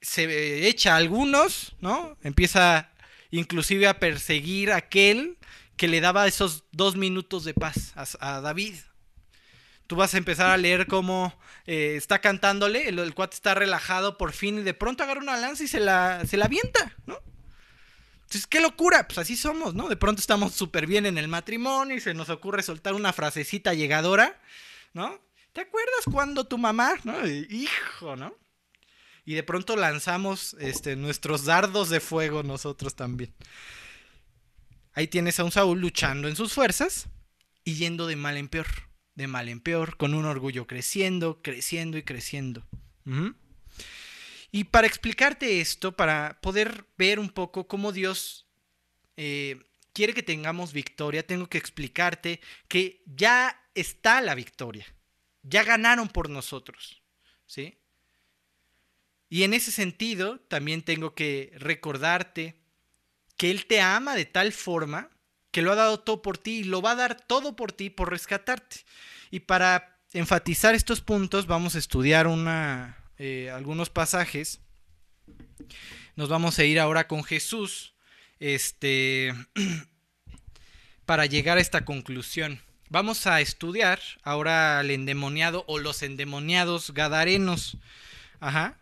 se 0.00 0.68
echa 0.68 0.94
a 0.94 0.98
algunos, 0.98 1.74
¿no? 1.80 2.16
Empieza 2.22 2.92
inclusive 3.32 3.88
a 3.88 3.98
perseguir 3.98 4.70
a 4.70 4.76
aquel 4.76 5.38
que 5.76 5.88
le 5.88 6.00
daba 6.00 6.28
esos 6.28 6.62
dos 6.70 6.94
minutos 6.94 7.42
de 7.42 7.54
paz 7.54 7.92
a 8.20 8.40
David 8.40 8.76
tú 9.92 9.96
vas 9.96 10.14
a 10.14 10.16
empezar 10.16 10.48
a 10.48 10.56
leer 10.56 10.86
cómo 10.86 11.38
eh, 11.66 11.96
está 11.96 12.22
cantándole, 12.22 12.88
el, 12.88 13.12
cuate 13.12 13.34
está 13.34 13.54
relajado 13.54 14.16
por 14.16 14.32
fin 14.32 14.60
y 14.60 14.62
de 14.62 14.72
pronto 14.72 15.02
agarra 15.02 15.20
una 15.20 15.36
lanza 15.36 15.64
y 15.64 15.68
se 15.68 15.80
la, 15.80 16.24
se 16.24 16.38
la 16.38 16.46
avienta, 16.46 16.96
¿no? 17.04 17.18
Entonces, 18.22 18.46
qué 18.46 18.62
locura, 18.62 19.06
pues 19.06 19.18
así 19.18 19.36
somos, 19.36 19.74
¿no? 19.74 19.90
De 19.90 19.98
pronto 19.98 20.20
estamos 20.20 20.54
súper 20.54 20.86
bien 20.86 21.04
en 21.04 21.18
el 21.18 21.28
matrimonio 21.28 21.94
y 21.94 22.00
se 22.00 22.14
nos 22.14 22.30
ocurre 22.30 22.62
soltar 22.62 22.94
una 22.94 23.12
frasecita 23.12 23.74
llegadora, 23.74 24.40
¿no? 24.94 25.20
¿Te 25.52 25.60
acuerdas 25.60 26.06
cuando 26.10 26.44
tu 26.44 26.56
mamá, 26.56 26.94
¿no? 27.04 27.28
Hijo, 27.28 28.16
¿no? 28.16 28.34
Y 29.26 29.34
de 29.34 29.42
pronto 29.42 29.76
lanzamos 29.76 30.56
este, 30.58 30.96
nuestros 30.96 31.44
dardos 31.44 31.90
de 31.90 32.00
fuego 32.00 32.42
nosotros 32.42 32.96
también. 32.96 33.34
Ahí 34.94 35.06
tienes 35.06 35.38
a 35.38 35.44
un 35.44 35.52
Saúl 35.52 35.80
luchando 35.82 36.28
en 36.28 36.36
sus 36.36 36.54
fuerzas 36.54 37.08
y 37.62 37.74
yendo 37.74 38.06
de 38.06 38.16
mal 38.16 38.38
en 38.38 38.48
peor 38.48 38.90
de 39.14 39.26
mal 39.26 39.48
en 39.48 39.60
peor, 39.60 39.96
con 39.96 40.14
un 40.14 40.24
orgullo 40.24 40.66
creciendo, 40.66 41.42
creciendo 41.42 41.98
y 41.98 42.02
creciendo. 42.02 42.66
Y 44.50 44.64
para 44.64 44.86
explicarte 44.86 45.60
esto, 45.60 45.96
para 45.96 46.38
poder 46.40 46.86
ver 46.96 47.18
un 47.18 47.30
poco 47.30 47.66
cómo 47.66 47.92
Dios 47.92 48.46
eh, 49.16 49.60
quiere 49.92 50.14
que 50.14 50.22
tengamos 50.22 50.72
victoria, 50.72 51.26
tengo 51.26 51.48
que 51.48 51.58
explicarte 51.58 52.40
que 52.68 53.02
ya 53.06 53.60
está 53.74 54.20
la 54.20 54.34
victoria. 54.34 54.86
Ya 55.42 55.64
ganaron 55.64 56.08
por 56.08 56.30
nosotros. 56.30 57.02
¿Sí? 57.46 57.78
Y 59.28 59.44
en 59.44 59.54
ese 59.54 59.72
sentido, 59.72 60.40
también 60.40 60.82
tengo 60.82 61.14
que 61.14 61.52
recordarte 61.56 62.56
que 63.36 63.50
Él 63.50 63.66
te 63.66 63.80
ama 63.80 64.14
de 64.14 64.26
tal 64.26 64.52
forma 64.52 65.10
que 65.52 65.62
lo 65.62 65.70
ha 65.70 65.76
dado 65.76 66.00
todo 66.00 66.22
por 66.22 66.38
ti 66.38 66.60
y 66.60 66.64
lo 66.64 66.82
va 66.82 66.92
a 66.92 66.96
dar 66.96 67.14
todo 67.14 67.54
por 67.54 67.72
ti 67.72 67.90
por 67.90 68.10
rescatarte. 68.10 68.78
Y 69.30 69.40
para 69.40 69.98
enfatizar 70.12 70.74
estos 70.74 71.00
puntos 71.00 71.46
vamos 71.46 71.76
a 71.76 71.78
estudiar 71.78 72.26
una, 72.26 72.98
eh, 73.18 73.50
algunos 73.50 73.90
pasajes. 73.90 74.60
Nos 76.16 76.28
vamos 76.28 76.58
a 76.58 76.64
ir 76.64 76.80
ahora 76.80 77.06
con 77.06 77.22
Jesús 77.22 77.94
este, 78.40 79.34
para 81.06 81.26
llegar 81.26 81.58
a 81.58 81.60
esta 81.60 81.84
conclusión. 81.84 82.60
Vamos 82.88 83.26
a 83.26 83.40
estudiar 83.40 84.00
ahora 84.22 84.78
al 84.78 84.90
endemoniado 84.90 85.64
o 85.68 85.78
los 85.78 86.02
endemoniados 86.02 86.92
gadarenos. 86.92 87.78
Ajá. 88.40 88.78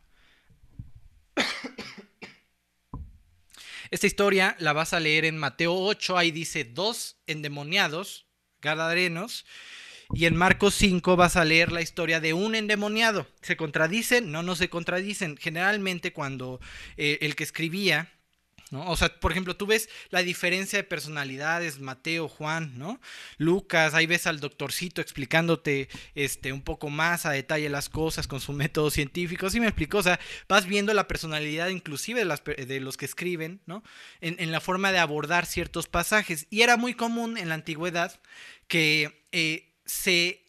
Esta 3.90 4.07
historia 4.07 4.55
la 4.61 4.72
vas 4.72 4.92
a 4.92 5.00
leer 5.00 5.24
en 5.24 5.37
Mateo 5.37 5.74
8, 5.74 6.16
ahí 6.16 6.31
dice 6.31 6.62
dos 6.64 7.16
endemoniados, 7.26 8.26
gadarenos, 8.61 9.44
y 10.12 10.26
en 10.26 10.37
Marcos 10.37 10.74
5 10.76 11.16
vas 11.16 11.37
a 11.37 11.44
leer 11.44 11.72
la 11.72 11.83
historia 11.83 12.20
de 12.20 12.33
un 12.33 12.55
endemoniado. 12.55 13.26
¿Se 13.42 13.57
contradicen? 13.57 14.31
No, 14.31 14.42
no 14.44 14.55
se 14.55 14.68
contradicen. 14.68 15.37
Generalmente 15.37 16.12
cuando 16.12 16.61
eh, 16.96 17.18
el 17.22 17.35
que 17.37 17.44
escribía 17.44 18.12
o 18.73 18.97
sea, 18.97 19.09
por 19.19 19.33
ejemplo, 19.33 19.57
tú 19.57 19.67
ves 19.67 19.89
la 20.11 20.23
diferencia 20.23 20.79
de 20.79 20.85
personalidades, 20.85 21.81
Mateo, 21.81 22.29
Juan, 22.29 22.79
¿no? 22.79 23.01
Lucas, 23.37 23.95
ahí 23.95 24.07
ves 24.07 24.29
al 24.29 24.39
doctorcito 24.39 25.01
explicándote 25.01 25.89
este, 26.15 26.53
un 26.53 26.63
poco 26.63 26.89
más 26.89 27.27
a 27.27 27.33
detalle 27.33 27.69
las 27.69 27.89
cosas 27.89 28.29
con 28.29 28.41
su 28.41 28.53
método 28.55 28.91
científico, 28.91 29.51
¿sí 29.51 29.59
me 29.59 29.67
explico? 29.67 29.99
O 29.99 30.03
sea, 30.03 30.21
vas 30.49 30.67
viendo 30.67 30.95
la 30.95 31.09
personalidad 31.09 31.69
inclusive 31.69 32.25
de 32.25 32.81
los 32.81 32.97
que 32.97 33.05
escriben, 33.05 33.61
¿no? 33.67 33.83
En, 34.21 34.51
la 34.53 34.61
forma 34.61 34.93
de 34.93 34.99
abordar 34.99 35.47
ciertos 35.47 35.87
pasajes. 35.87 36.47
Y 36.51 36.63
era 36.63 36.77
muy 36.77 36.95
común 36.95 37.39
en 37.39 37.49
la 37.49 37.55
antigüedad 37.55 38.21
que 38.69 39.27
eh, 39.33 39.75
se 39.85 40.45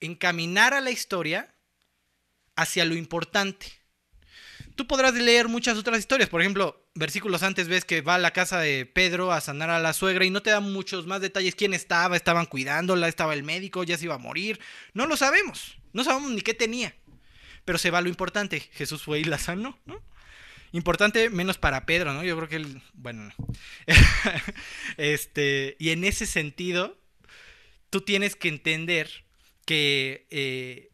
encaminara 0.00 0.80
la 0.80 0.90
historia 0.90 1.54
hacia 2.56 2.84
lo 2.84 2.94
importante. 2.94 3.66
Tú 4.74 4.86
podrás 4.86 5.14
leer 5.14 5.48
muchas 5.48 5.76
otras 5.76 5.98
historias, 5.98 6.28
por 6.28 6.40
ejemplo, 6.40 6.79
versículos 6.94 7.42
antes 7.42 7.68
ves 7.68 7.84
que 7.84 8.00
va 8.00 8.16
a 8.16 8.18
la 8.18 8.32
casa 8.32 8.58
de 8.58 8.86
Pedro 8.86 9.32
a 9.32 9.40
sanar 9.40 9.70
a 9.70 9.78
la 9.78 9.92
suegra 9.92 10.24
y 10.24 10.30
no 10.30 10.42
te 10.42 10.50
da 10.50 10.60
muchos 10.60 11.06
más 11.06 11.20
detalles. 11.20 11.54
¿Quién 11.54 11.74
estaba? 11.74 12.16
¿Estaban 12.16 12.46
cuidándola? 12.46 13.08
¿Estaba 13.08 13.34
el 13.34 13.42
médico? 13.42 13.84
¿Ya 13.84 13.96
se 13.96 14.04
iba 14.04 14.14
a 14.14 14.18
morir? 14.18 14.60
No 14.92 15.06
lo 15.06 15.16
sabemos. 15.16 15.76
No 15.92 16.04
sabemos 16.04 16.30
ni 16.30 16.42
qué 16.42 16.54
tenía. 16.54 16.94
Pero 17.64 17.78
se 17.78 17.90
va 17.90 18.00
lo 18.00 18.08
importante. 18.08 18.60
Jesús 18.72 19.02
fue 19.02 19.20
y 19.20 19.24
la 19.24 19.38
sanó, 19.38 19.78
¿no? 19.86 20.02
Importante 20.72 21.30
menos 21.30 21.58
para 21.58 21.84
Pedro, 21.84 22.12
¿no? 22.12 22.22
Yo 22.22 22.36
creo 22.36 22.48
que 22.48 22.56
él, 22.56 22.82
bueno, 22.92 23.32
este, 24.96 25.76
y 25.80 25.90
en 25.90 26.04
ese 26.04 26.26
sentido, 26.26 26.96
tú 27.90 28.02
tienes 28.02 28.36
que 28.36 28.48
entender 28.48 29.24
que 29.66 30.26
eh, 30.30 30.90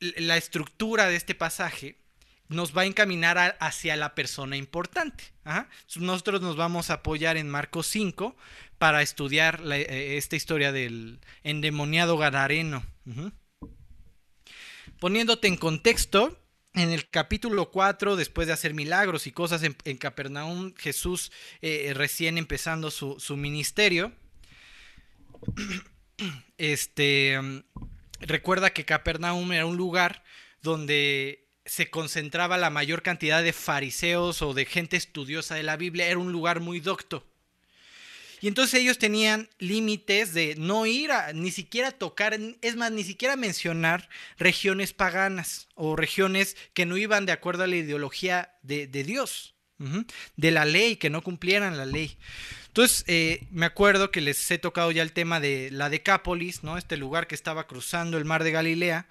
la 0.00 0.38
estructura 0.38 1.08
de 1.08 1.16
este 1.16 1.34
pasaje 1.34 1.98
nos 2.48 2.76
va 2.76 2.82
a 2.82 2.86
encaminar 2.86 3.56
hacia 3.60 3.96
la 3.96 4.14
persona 4.14 4.56
importante. 4.56 5.24
Nosotros 5.96 6.40
nos 6.40 6.56
vamos 6.56 6.90
a 6.90 6.94
apoyar 6.94 7.36
en 7.36 7.48
Marcos 7.48 7.86
5 7.88 8.36
para 8.78 9.02
estudiar 9.02 9.62
eh, 9.72 10.16
esta 10.16 10.36
historia 10.36 10.72
del 10.72 11.20
endemoniado 11.42 12.16
gadareno. 12.16 12.84
Poniéndote 15.00 15.48
en 15.48 15.56
contexto, 15.56 16.38
en 16.74 16.90
el 16.90 17.08
capítulo 17.08 17.70
4, 17.70 18.16
después 18.16 18.46
de 18.46 18.52
hacer 18.52 18.74
milagros 18.74 19.26
y 19.26 19.32
cosas 19.32 19.62
en, 19.62 19.96
Capernaum, 19.96 20.74
Jesús 20.76 21.32
eh, 21.60 21.92
recién 21.94 22.38
empezando 22.38 22.90
su, 22.90 23.18
su 23.18 23.36
ministerio, 23.36 24.12
este, 26.58 27.38
recuerda 28.20 28.70
que 28.70 28.84
Capernaum 28.84 29.52
era 29.52 29.66
un 29.66 29.76
lugar 29.76 30.24
donde 30.62 31.47
se 31.68 31.90
concentraba 31.90 32.56
la 32.56 32.70
mayor 32.70 33.02
cantidad 33.02 33.42
de 33.42 33.52
fariseos 33.52 34.42
o 34.42 34.54
de 34.54 34.64
gente 34.64 34.96
estudiosa 34.96 35.54
de 35.54 35.62
la 35.62 35.76
Biblia, 35.76 36.08
era 36.08 36.18
un 36.18 36.32
lugar 36.32 36.60
muy 36.60 36.80
docto. 36.80 37.24
Y 38.40 38.48
entonces 38.48 38.80
ellos 38.80 38.98
tenían 38.98 39.48
límites 39.58 40.32
de 40.32 40.54
no 40.56 40.86
ir 40.86 41.10
a 41.10 41.32
ni 41.32 41.50
siquiera 41.50 41.90
tocar, 41.90 42.38
es 42.62 42.76
más, 42.76 42.92
ni 42.92 43.02
siquiera 43.04 43.36
mencionar 43.36 44.08
regiones 44.38 44.92
paganas 44.92 45.68
o 45.74 45.96
regiones 45.96 46.56
que 46.72 46.86
no 46.86 46.96
iban 46.96 47.26
de 47.26 47.32
acuerdo 47.32 47.64
a 47.64 47.66
la 47.66 47.76
ideología 47.76 48.54
de, 48.62 48.86
Dios, 48.86 49.54
de 50.36 50.50
la 50.50 50.64
ley, 50.64 50.96
que 50.96 51.10
no 51.10 51.22
cumplieran 51.22 51.76
la 51.76 51.86
ley. 51.86 52.16
Entonces, 52.68 53.02
eh, 53.08 53.48
me 53.50 53.66
acuerdo 53.66 54.12
que 54.12 54.20
les 54.20 54.48
he 54.52 54.58
tocado 54.58 54.92
ya 54.92 55.02
el 55.02 55.12
tema 55.12 55.40
de 55.40 55.70
la 55.72 55.90
Decápolis, 55.90 56.62
¿no? 56.62 56.78
Este 56.78 56.96
lugar 56.96 57.26
que 57.26 57.34
estaba 57.34 57.66
cruzando 57.66 58.18
el 58.18 58.24
mar 58.24 58.44
de 58.44 58.52
Galilea, 58.52 59.08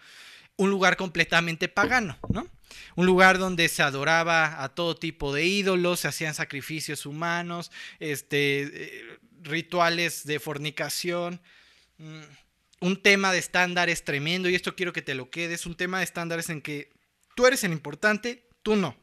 un 0.58 0.70
lugar 0.70 0.97
completamente 0.97 1.68
pagano, 1.68 2.18
¿no? 2.30 2.47
Un 2.95 3.05
lugar 3.05 3.38
donde 3.38 3.70
se 3.70 3.84
adoraba 3.84 4.64
a 4.64 4.70
todo 4.70 4.95
tipo 4.95 5.34
de 5.34 5.45
ídolos, 5.45 6.01
se 6.01 6.08
hacían 6.08 6.34
sacrificios 6.34 7.05
humanos, 7.05 7.72
este, 7.99 8.64
eh, 8.64 9.20
rituales 9.43 10.26
de 10.26 10.39
fornicación. 10.39 11.39
Mm, 11.97 12.24
un 12.80 13.01
tema 13.01 13.32
de 13.32 13.39
estándares 13.39 14.03
tremendo, 14.03 14.49
y 14.49 14.55
esto 14.55 14.76
quiero 14.76 14.93
que 14.93 15.01
te 15.01 15.16
lo 15.16 15.30
quedes, 15.30 15.66
un 15.66 15.76
tema 15.76 15.99
de 15.99 16.03
estándares 16.03 16.49
en 16.49 16.62
que 16.62 16.91
tú 17.36 17.47
eres 17.47 17.64
el 17.64 17.72
importante, 17.72 18.47
tú 18.62 18.76
no. 18.76 18.95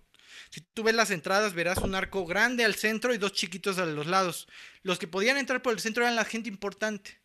Si 0.51 0.61
tú 0.61 0.85
ves 0.85 0.95
las 0.95 1.11
entradas, 1.11 1.55
verás 1.55 1.79
un 1.79 1.95
arco 1.97 2.25
grande 2.27 2.65
al 2.65 2.77
centro 2.77 3.13
y 3.13 3.19
dos 3.19 3.33
chiquitos 3.33 3.79
a 3.79 3.87
los 3.87 4.07
lados. 4.07 4.47
Los 4.83 4.99
que 4.99 5.09
podían 5.09 5.37
entrar 5.37 5.63
por 5.63 5.73
el 5.73 5.81
centro 5.81 6.05
eran 6.05 6.15
la 6.15 6.25
gente 6.25 6.49
importante. 6.49 7.19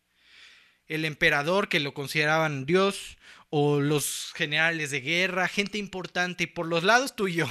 El 0.88 1.04
emperador, 1.04 1.68
que 1.68 1.78
lo 1.78 1.94
consideraban 1.94 2.66
Dios, 2.66 3.18
o 3.50 3.80
los 3.80 4.32
generales 4.34 4.90
de 4.90 5.00
guerra, 5.00 5.48
gente 5.48 5.76
importante, 5.76 6.44
y 6.44 6.46
por 6.46 6.66
los 6.66 6.84
lados 6.84 7.14
tú 7.14 7.28
y 7.28 7.34
yo, 7.34 7.48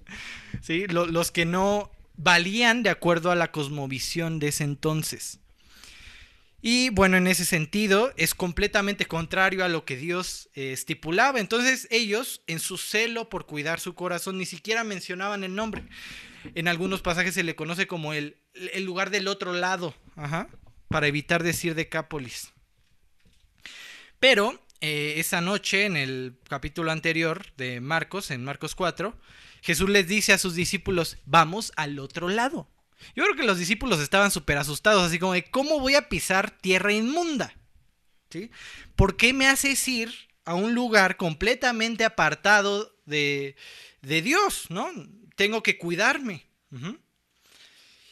¿sí? 0.62 0.86
los 0.86 1.30
que 1.30 1.44
no 1.44 1.90
valían 2.16 2.82
de 2.82 2.90
acuerdo 2.90 3.30
a 3.30 3.36
la 3.36 3.50
cosmovisión 3.50 4.38
de 4.38 4.48
ese 4.48 4.64
entonces. 4.64 5.40
Y 6.64 6.90
bueno, 6.90 7.16
en 7.16 7.26
ese 7.26 7.44
sentido 7.44 8.12
es 8.16 8.36
completamente 8.36 9.06
contrario 9.06 9.64
a 9.64 9.68
lo 9.68 9.84
que 9.84 9.96
Dios 9.96 10.48
eh, 10.54 10.72
estipulaba. 10.72 11.40
Entonces 11.40 11.88
ellos, 11.90 12.42
en 12.46 12.60
su 12.60 12.78
celo 12.78 13.28
por 13.28 13.46
cuidar 13.46 13.80
su 13.80 13.94
corazón, 13.94 14.38
ni 14.38 14.46
siquiera 14.46 14.84
mencionaban 14.84 15.42
el 15.42 15.56
nombre. 15.56 15.82
En 16.54 16.68
algunos 16.68 17.02
pasajes 17.02 17.34
se 17.34 17.42
le 17.42 17.56
conoce 17.56 17.88
como 17.88 18.12
el, 18.12 18.36
el 18.54 18.84
lugar 18.84 19.10
del 19.10 19.26
otro 19.26 19.52
lado, 19.52 19.92
para 20.88 21.08
evitar 21.08 21.42
decir 21.42 21.74
Decápolis. 21.74 22.52
Pero 24.20 24.60
eh, 24.82 25.20
esa 25.20 25.40
noche, 25.40 25.84
en 25.84 25.96
el 25.96 26.34
capítulo 26.48 26.90
anterior 26.90 27.46
de 27.56 27.80
Marcos, 27.80 28.32
en 28.32 28.42
Marcos 28.42 28.74
4, 28.74 29.16
Jesús 29.62 29.88
les 29.88 30.08
dice 30.08 30.32
a 30.32 30.38
sus 30.38 30.56
discípulos, 30.56 31.18
vamos 31.24 31.72
al 31.76 32.00
otro 32.00 32.28
lado. 32.28 32.68
Yo 33.14 33.22
creo 33.22 33.36
que 33.36 33.44
los 33.44 33.60
discípulos 33.60 34.00
estaban 34.00 34.32
súper 34.32 34.58
asustados, 34.58 35.04
así 35.04 35.20
como 35.20 35.34
de, 35.34 35.44
¿cómo 35.44 35.78
voy 35.78 35.94
a 35.94 36.08
pisar 36.08 36.50
tierra 36.50 36.92
inmunda? 36.92 37.54
¿Sí? 38.30 38.50
¿Por 38.96 39.16
qué 39.16 39.32
me 39.32 39.46
haces 39.46 39.86
ir 39.86 40.12
a 40.44 40.54
un 40.54 40.74
lugar 40.74 41.16
completamente 41.16 42.04
apartado 42.04 42.92
de, 43.06 43.54
Dios? 44.00 44.66
¿no? 44.68 44.90
Tengo 45.36 45.62
que 45.62 45.78
cuidarme. 45.78 46.44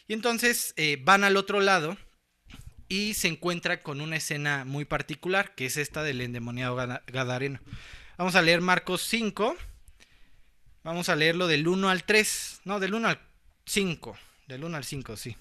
Y 0.06 0.12
entonces 0.12 0.72
eh, 0.76 0.98
van 1.02 1.24
al 1.24 1.36
otro 1.36 1.60
lado 1.60 1.98
y 2.91 3.14
se 3.14 3.28
encuentra 3.28 3.80
con 3.80 4.01
una 4.01 4.16
escena 4.16 4.64
muy 4.64 4.84
particular, 4.84 5.55
que 5.55 5.66
es 5.66 5.76
esta 5.76 6.03
del 6.03 6.20
endemoniado 6.20 6.74
Gadareno. 7.07 7.61
Vamos 8.18 8.34
a 8.34 8.43
leer 8.43 8.61
Marcos 8.61 9.03
5. 9.03 9.57
Vamos 10.82 11.09
a 11.09 11.14
leerlo 11.14 11.47
del 11.47 11.68
1 11.68 11.88
al 11.88 12.03
3. 12.03 12.62
No, 12.64 12.80
del 12.80 12.95
1 12.95 13.09
al 13.09 13.20
5. 13.64 14.18
Del 14.49 14.64
1 14.64 14.76
al 14.76 14.84
5, 14.84 15.16
sí. 15.16 15.36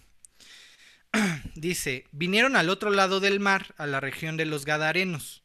Dice, 1.56 2.06
vinieron 2.12 2.56
al 2.56 2.70
otro 2.70 2.92
lado 2.92 3.20
del 3.20 3.40
mar, 3.40 3.74
a 3.78 3.88
la 3.88 4.00
región 4.00 4.38
de 4.38 4.46
los 4.46 4.64
Gadarenos. 4.64 5.42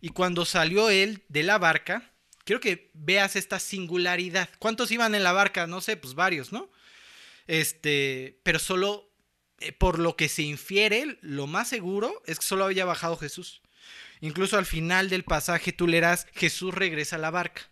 Y 0.00 0.10
cuando 0.10 0.44
salió 0.44 0.90
él 0.90 1.24
de 1.28 1.42
la 1.42 1.58
barca, 1.58 2.12
quiero 2.44 2.60
que 2.60 2.92
veas 2.94 3.34
esta 3.34 3.58
singularidad. 3.58 4.48
¿Cuántos 4.60 4.92
iban 4.92 5.16
en 5.16 5.24
la 5.24 5.32
barca? 5.32 5.66
No 5.66 5.80
sé, 5.80 5.96
pues 5.96 6.14
varios, 6.14 6.52
¿no? 6.52 6.70
Este, 7.48 8.38
pero 8.44 8.60
solo 8.60 9.07
eh, 9.60 9.72
por 9.72 9.98
lo 9.98 10.16
que 10.16 10.28
se 10.28 10.42
infiere, 10.42 11.18
lo 11.20 11.46
más 11.46 11.68
seguro 11.68 12.22
es 12.26 12.38
que 12.38 12.46
solo 12.46 12.64
había 12.64 12.84
bajado 12.84 13.16
Jesús. 13.16 13.62
Incluso 14.20 14.58
al 14.58 14.66
final 14.66 15.08
del 15.08 15.24
pasaje 15.24 15.72
tú 15.72 15.86
leerás, 15.86 16.26
Jesús 16.34 16.74
regresa 16.74 17.16
a 17.16 17.20
la 17.20 17.30
barca. 17.30 17.62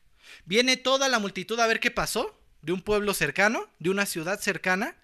Viene 0.45 0.77
toda 0.77 1.09
la 1.09 1.19
multitud 1.19 1.59
a 1.59 1.67
ver 1.67 1.81
qué 1.81 1.91
pasó, 1.91 2.41
de 2.63 2.73
un 2.73 2.81
pueblo 2.81 3.15
cercano, 3.15 3.69
de 3.79 3.91
una 3.91 4.07
ciudad 4.07 4.41
cercana, 4.41 4.97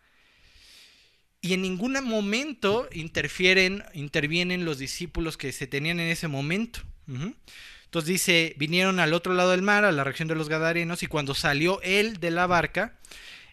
y 1.41 1.55
en 1.55 1.63
ningún 1.63 1.93
momento 2.05 2.89
interfieren, 2.93 3.85
intervienen 3.95 4.65
los 4.65 4.79
discípulos 4.79 5.37
que 5.37 5.53
se 5.53 5.67
tenían 5.67 5.99
en 5.99 6.09
ese 6.09 6.29
momento. 6.29 6.81
Entonces 7.85 8.09
dice, 8.09 8.55
vinieron 8.59 9.01
al 9.01 9.13
otro 9.13 9.35
lado 9.35 9.51
del 9.51 9.63
mar, 9.63 9.85
a 9.85 9.93
la 9.93 10.05
región 10.05 10.29
de 10.29 10.37
los 10.37 10.49
Gadarenos, 10.49 11.03
y 11.03 11.09
cuando 11.09 11.35
salió 11.35 11.81
él 11.83 12.21
de 12.21 12.31
la 12.31 12.47
barca, 12.47 12.97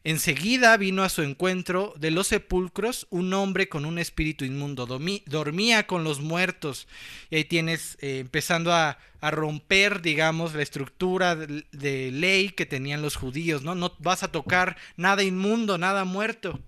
Enseguida 0.03 0.77
vino 0.77 1.03
a 1.03 1.09
su 1.09 1.23
encuentro 1.23 1.93
de 1.97 2.11
los 2.11 2.27
sepulcros 2.27 3.07
un 3.09 3.33
hombre 3.33 3.67
con 3.67 3.85
un 3.85 3.99
espíritu 3.99 4.45
inmundo. 4.45 4.85
dormía 5.25 5.87
con 5.87 6.03
los 6.03 6.21
muertos. 6.21 6.87
Y 7.29 7.37
ahí 7.37 7.43
tienes 7.43 7.97
eh, 8.01 8.19
empezando 8.19 8.73
a, 8.73 8.97
romper, 9.21 10.01
digamos, 10.01 10.53
la 10.53 10.61
estructura 10.61 11.35
de, 11.35 12.11
ley 12.13 12.49
que 12.49 12.65
tenían 12.65 13.01
los 13.01 13.17
judíos. 13.17 13.63
¿no? 13.63 13.75
no 13.75 13.93
vas 13.99 14.23
a 14.23 14.31
tocar 14.31 14.77
nada 14.95 15.23
inmundo, 15.23 15.77
nada 15.77 16.05
muerto. 16.05 16.59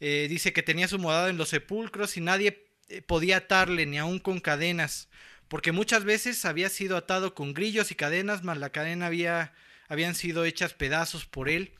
Eh, 0.00 0.26
dice 0.28 0.52
que 0.52 0.62
tenía 0.62 0.88
su 0.88 0.98
morada 0.98 1.30
en 1.30 1.38
los 1.38 1.48
sepulcros 1.48 2.18
y 2.18 2.20
nadie 2.20 2.66
eh, 2.88 3.00
podía 3.00 3.38
atarle, 3.38 3.86
ni 3.86 3.96
aun 3.96 4.18
con 4.18 4.40
cadenas. 4.40 5.08
Porque 5.48 5.72
muchas 5.72 6.04
veces 6.04 6.44
había 6.44 6.68
sido 6.68 6.98
atado 6.98 7.34
con 7.34 7.54
grillos 7.54 7.90
y 7.90 7.94
cadenas, 7.94 8.44
mas 8.44 8.58
la 8.58 8.70
cadena 8.70 9.06
había, 9.06 9.54
habían 9.88 10.14
sido 10.14 10.44
hechas 10.44 10.74
pedazos 10.74 11.24
por 11.24 11.48
él 11.48 11.72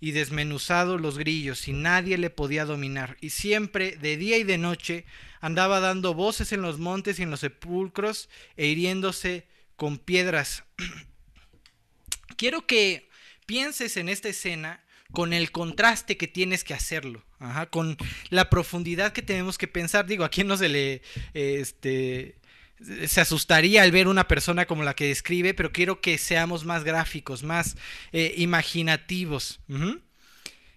y 0.00 0.12
desmenuzado 0.12 0.98
los 0.98 1.18
grillos 1.18 1.68
y 1.68 1.72
nadie 1.72 2.18
le 2.18 2.30
podía 2.30 2.64
dominar. 2.64 3.16
Y 3.20 3.30
siempre, 3.30 3.96
de 3.96 4.16
día 4.16 4.38
y 4.38 4.44
de 4.44 4.58
noche, 4.58 5.04
andaba 5.40 5.80
dando 5.80 6.14
voces 6.14 6.52
en 6.52 6.62
los 6.62 6.78
montes 6.78 7.18
y 7.18 7.22
en 7.22 7.30
los 7.30 7.40
sepulcros 7.40 8.28
e 8.56 8.66
hiriéndose 8.66 9.46
con 9.76 9.98
piedras. 9.98 10.64
Quiero 12.36 12.66
que 12.66 13.08
pienses 13.46 13.96
en 13.96 14.08
esta 14.08 14.28
escena 14.28 14.82
con 15.12 15.32
el 15.32 15.50
contraste 15.50 16.16
que 16.16 16.28
tienes 16.28 16.64
que 16.64 16.74
hacerlo, 16.74 17.24
con 17.70 17.96
la 18.28 18.50
profundidad 18.50 19.12
que 19.12 19.22
tenemos 19.22 19.56
que 19.56 19.68
pensar. 19.68 20.06
Digo, 20.06 20.24
a 20.24 20.30
quién 20.30 20.46
no 20.46 20.56
se 20.56 20.68
le 20.68 21.02
este, 21.32 22.36
se 22.80 23.20
asustaría 23.20 23.82
al 23.82 23.90
ver 23.90 24.08
una 24.08 24.28
persona 24.28 24.66
como 24.66 24.82
la 24.82 24.94
que 24.94 25.08
describe, 25.08 25.54
pero 25.54 25.72
quiero 25.72 26.00
que 26.00 26.18
seamos 26.18 26.64
más 26.64 26.84
gráficos, 26.84 27.42
más 27.42 27.76
eh, 28.12 28.34
imaginativos. 28.36 29.60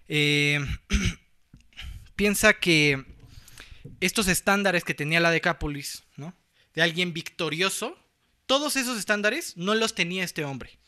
Eh, 0.08 0.60
piensa 2.16 2.54
que 2.54 3.04
estos 4.00 4.28
estándares 4.28 4.84
que 4.84 4.94
tenía 4.94 5.20
la 5.20 5.30
Decápolis, 5.30 6.04
¿no? 6.16 6.34
De 6.74 6.82
alguien 6.82 7.12
victorioso, 7.12 7.98
todos 8.46 8.76
esos 8.76 8.98
estándares 8.98 9.56
no 9.56 9.74
los 9.74 9.94
tenía 9.94 10.24
este 10.24 10.44
hombre. 10.44 10.78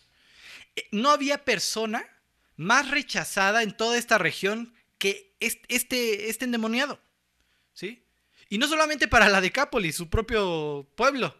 Eh, 0.77 0.89
no 0.93 1.11
había 1.11 1.45
persona 1.45 2.07
más 2.57 2.91
rechazada 2.91 3.63
en 3.63 3.77
toda 3.77 3.99
esta 3.99 4.19
región 4.19 4.75
que 4.99 5.35
este, 5.41 6.31
este 6.31 6.45
endemoniado. 6.45 7.01
¿Sí? 7.75 8.05
Y 8.53 8.59
no 8.59 8.69
solamente 8.69 9.09
para 9.09 9.31
la 9.31 9.41
Decápolis, 9.41 9.97
su 9.97 10.11
propio 10.11 10.87
pueblo, 10.95 11.35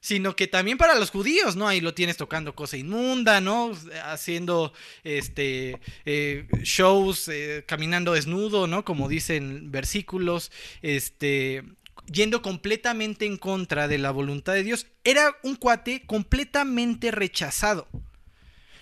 sino 0.00 0.34
que 0.34 0.46
también 0.46 0.78
para 0.78 0.94
los 0.94 1.10
judíos, 1.10 1.54
¿no? 1.54 1.68
Ahí 1.68 1.82
lo 1.82 1.92
tienes 1.92 2.16
tocando 2.16 2.54
cosa 2.54 2.78
inmunda, 2.78 3.42
¿no? 3.42 3.72
Haciendo 4.04 4.72
este 5.04 5.78
eh, 6.06 6.46
shows, 6.62 7.28
eh, 7.28 7.62
caminando 7.66 8.14
desnudo, 8.14 8.66
¿no? 8.66 8.86
Como 8.86 9.06
dicen 9.06 9.70
versículos, 9.70 10.50
este 10.80 11.62
yendo 12.10 12.40
completamente 12.40 13.26
en 13.26 13.36
contra 13.36 13.86
de 13.86 13.98
la 13.98 14.10
voluntad 14.10 14.54
de 14.54 14.62
Dios. 14.62 14.86
Era 15.04 15.36
un 15.42 15.56
cuate 15.56 16.06
completamente 16.06 17.10
rechazado. 17.10 17.86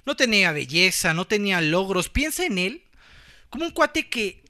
No 0.06 0.14
tenía 0.14 0.52
belleza, 0.52 1.12
no 1.12 1.26
tenía 1.26 1.60
logros. 1.60 2.08
Piensa 2.08 2.46
en 2.46 2.58
él 2.58 2.84
como 3.50 3.64
un 3.64 3.72
cuate 3.72 4.08
que 4.08 4.43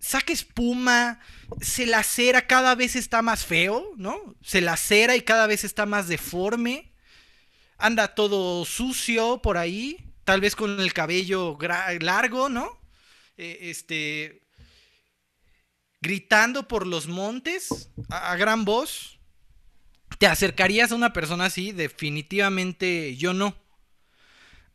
saca 0.00 0.32
espuma, 0.32 1.20
se 1.60 1.86
lacera, 1.86 2.46
cada 2.46 2.74
vez 2.74 2.96
está 2.96 3.22
más 3.22 3.44
feo, 3.44 3.92
¿no? 3.96 4.34
Se 4.42 4.60
lacera 4.60 5.14
y 5.14 5.22
cada 5.22 5.46
vez 5.46 5.62
está 5.62 5.86
más 5.86 6.08
deforme. 6.08 6.92
Anda 7.78 8.14
todo 8.14 8.64
sucio 8.64 9.40
por 9.42 9.56
ahí. 9.56 10.06
tal 10.24 10.40
vez 10.40 10.54
con 10.54 10.80
el 10.80 10.92
cabello 10.92 11.58
largo, 12.00 12.48
¿no? 12.48 12.78
Eh, 13.36 13.70
este, 13.70 14.46
gritando 16.00 16.68
por 16.68 16.86
los 16.86 17.06
montes 17.06 17.90
a, 18.08 18.36
gran 18.36 18.64
voz. 18.64 19.18
¿Te 20.18 20.26
acercarías 20.26 20.92
a 20.92 20.96
una 20.96 21.12
persona 21.12 21.46
así? 21.46 21.72
Definitivamente 21.72 23.16
yo 23.16 23.32
no. 23.32 23.56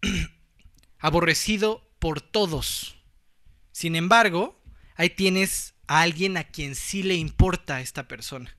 Aborrecido 1.00 1.88
por 2.00 2.22
todos. 2.22 2.96
Sin 3.72 3.96
embargo, 3.96 4.55
ahí 4.96 5.10
tienes 5.10 5.76
a 5.88 6.02
alguien 6.02 6.38
a 6.38 6.44
quien 6.44 6.76
sí 6.76 7.04
le 7.04 7.16
importa 7.16 7.78
a 7.78 7.82
esta 7.82 8.08
persona. 8.08 8.56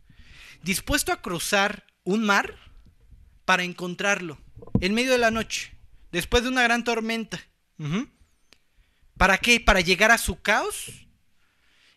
Dispuesto 0.63 1.13
a 1.13 1.21
cruzar 1.21 1.87
un 2.05 2.25
mar 2.25 2.57
para 3.45 3.65
encontrarlo 3.65 4.39
en 4.81 4.95
medio 4.95 5.13
de 5.13 5.19
la 5.19 5.31
noche, 5.31 5.73
después 6.13 6.43
de 6.43 6.49
una 6.49 6.63
gran 6.63 6.85
tormenta. 6.85 7.41
¿Para 9.17 9.39
qué? 9.39 9.61
Para 9.61 9.81
llegar 9.81 10.11
a 10.11 10.19
su 10.19 10.41
caos 10.41 11.07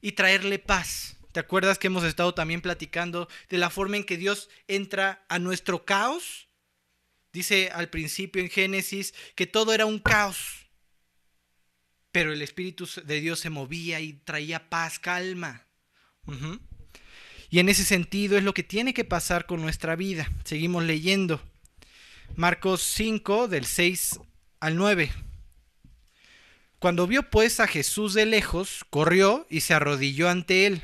y 0.01 0.13
traerle 0.13 0.59
paz. 0.59 1.17
¿Te 1.31 1.39
acuerdas 1.39 1.77
que 1.77 1.87
hemos 1.87 2.03
estado 2.03 2.33
también 2.33 2.61
platicando 2.61 3.27
de 3.49 3.57
la 3.57 3.69
forma 3.69 3.97
en 3.97 4.03
que 4.03 4.17
Dios 4.17 4.49
entra 4.67 5.25
a 5.29 5.37
nuestro 5.37 5.85
caos? 5.85 6.47
Dice 7.31 7.69
al 7.73 7.89
principio 7.89 8.41
en 8.41 8.49
Génesis 8.49 9.13
que 9.35 9.45
todo 9.45 9.73
era 9.73 9.85
un 9.85 9.99
caos, 9.99 10.59
pero 12.12 12.34
el 12.34 12.41
Espíritu 12.41 12.88
de 13.03 13.22
Dios 13.22 13.39
se 13.39 13.49
movía 13.49 13.99
y 13.99 14.14
traía 14.14 14.70
paz, 14.70 14.99
calma. 14.99 15.66
Y 17.49 17.60
en 17.60 17.70
ese 17.70 17.84
sentido 17.84 18.38
es 18.38 18.43
lo 18.43 18.53
que 18.53 18.64
tiene 18.64 18.93
que 18.93 19.05
pasar 19.05 19.45
con 19.45 19.62
nuestra 19.62 19.95
vida. 19.95 20.30
Seguimos 20.43 20.84
leyendo. 20.84 21.41
Marcos 22.36 22.82
5 22.82 23.47
del 23.47 23.66
6 23.66 24.20
al 24.60 24.76
9. 24.76 25.12
Cuando 26.80 27.07
vio 27.07 27.30
pues 27.30 27.60
a 27.60 27.68
Jesús 27.68 28.14
de 28.14 28.26
lejos, 28.26 28.86
corrió 28.89 29.45
y 29.49 29.62
se 29.62 29.74
arrodilló 29.74 30.30
ante 30.30 30.66
él, 30.66 30.82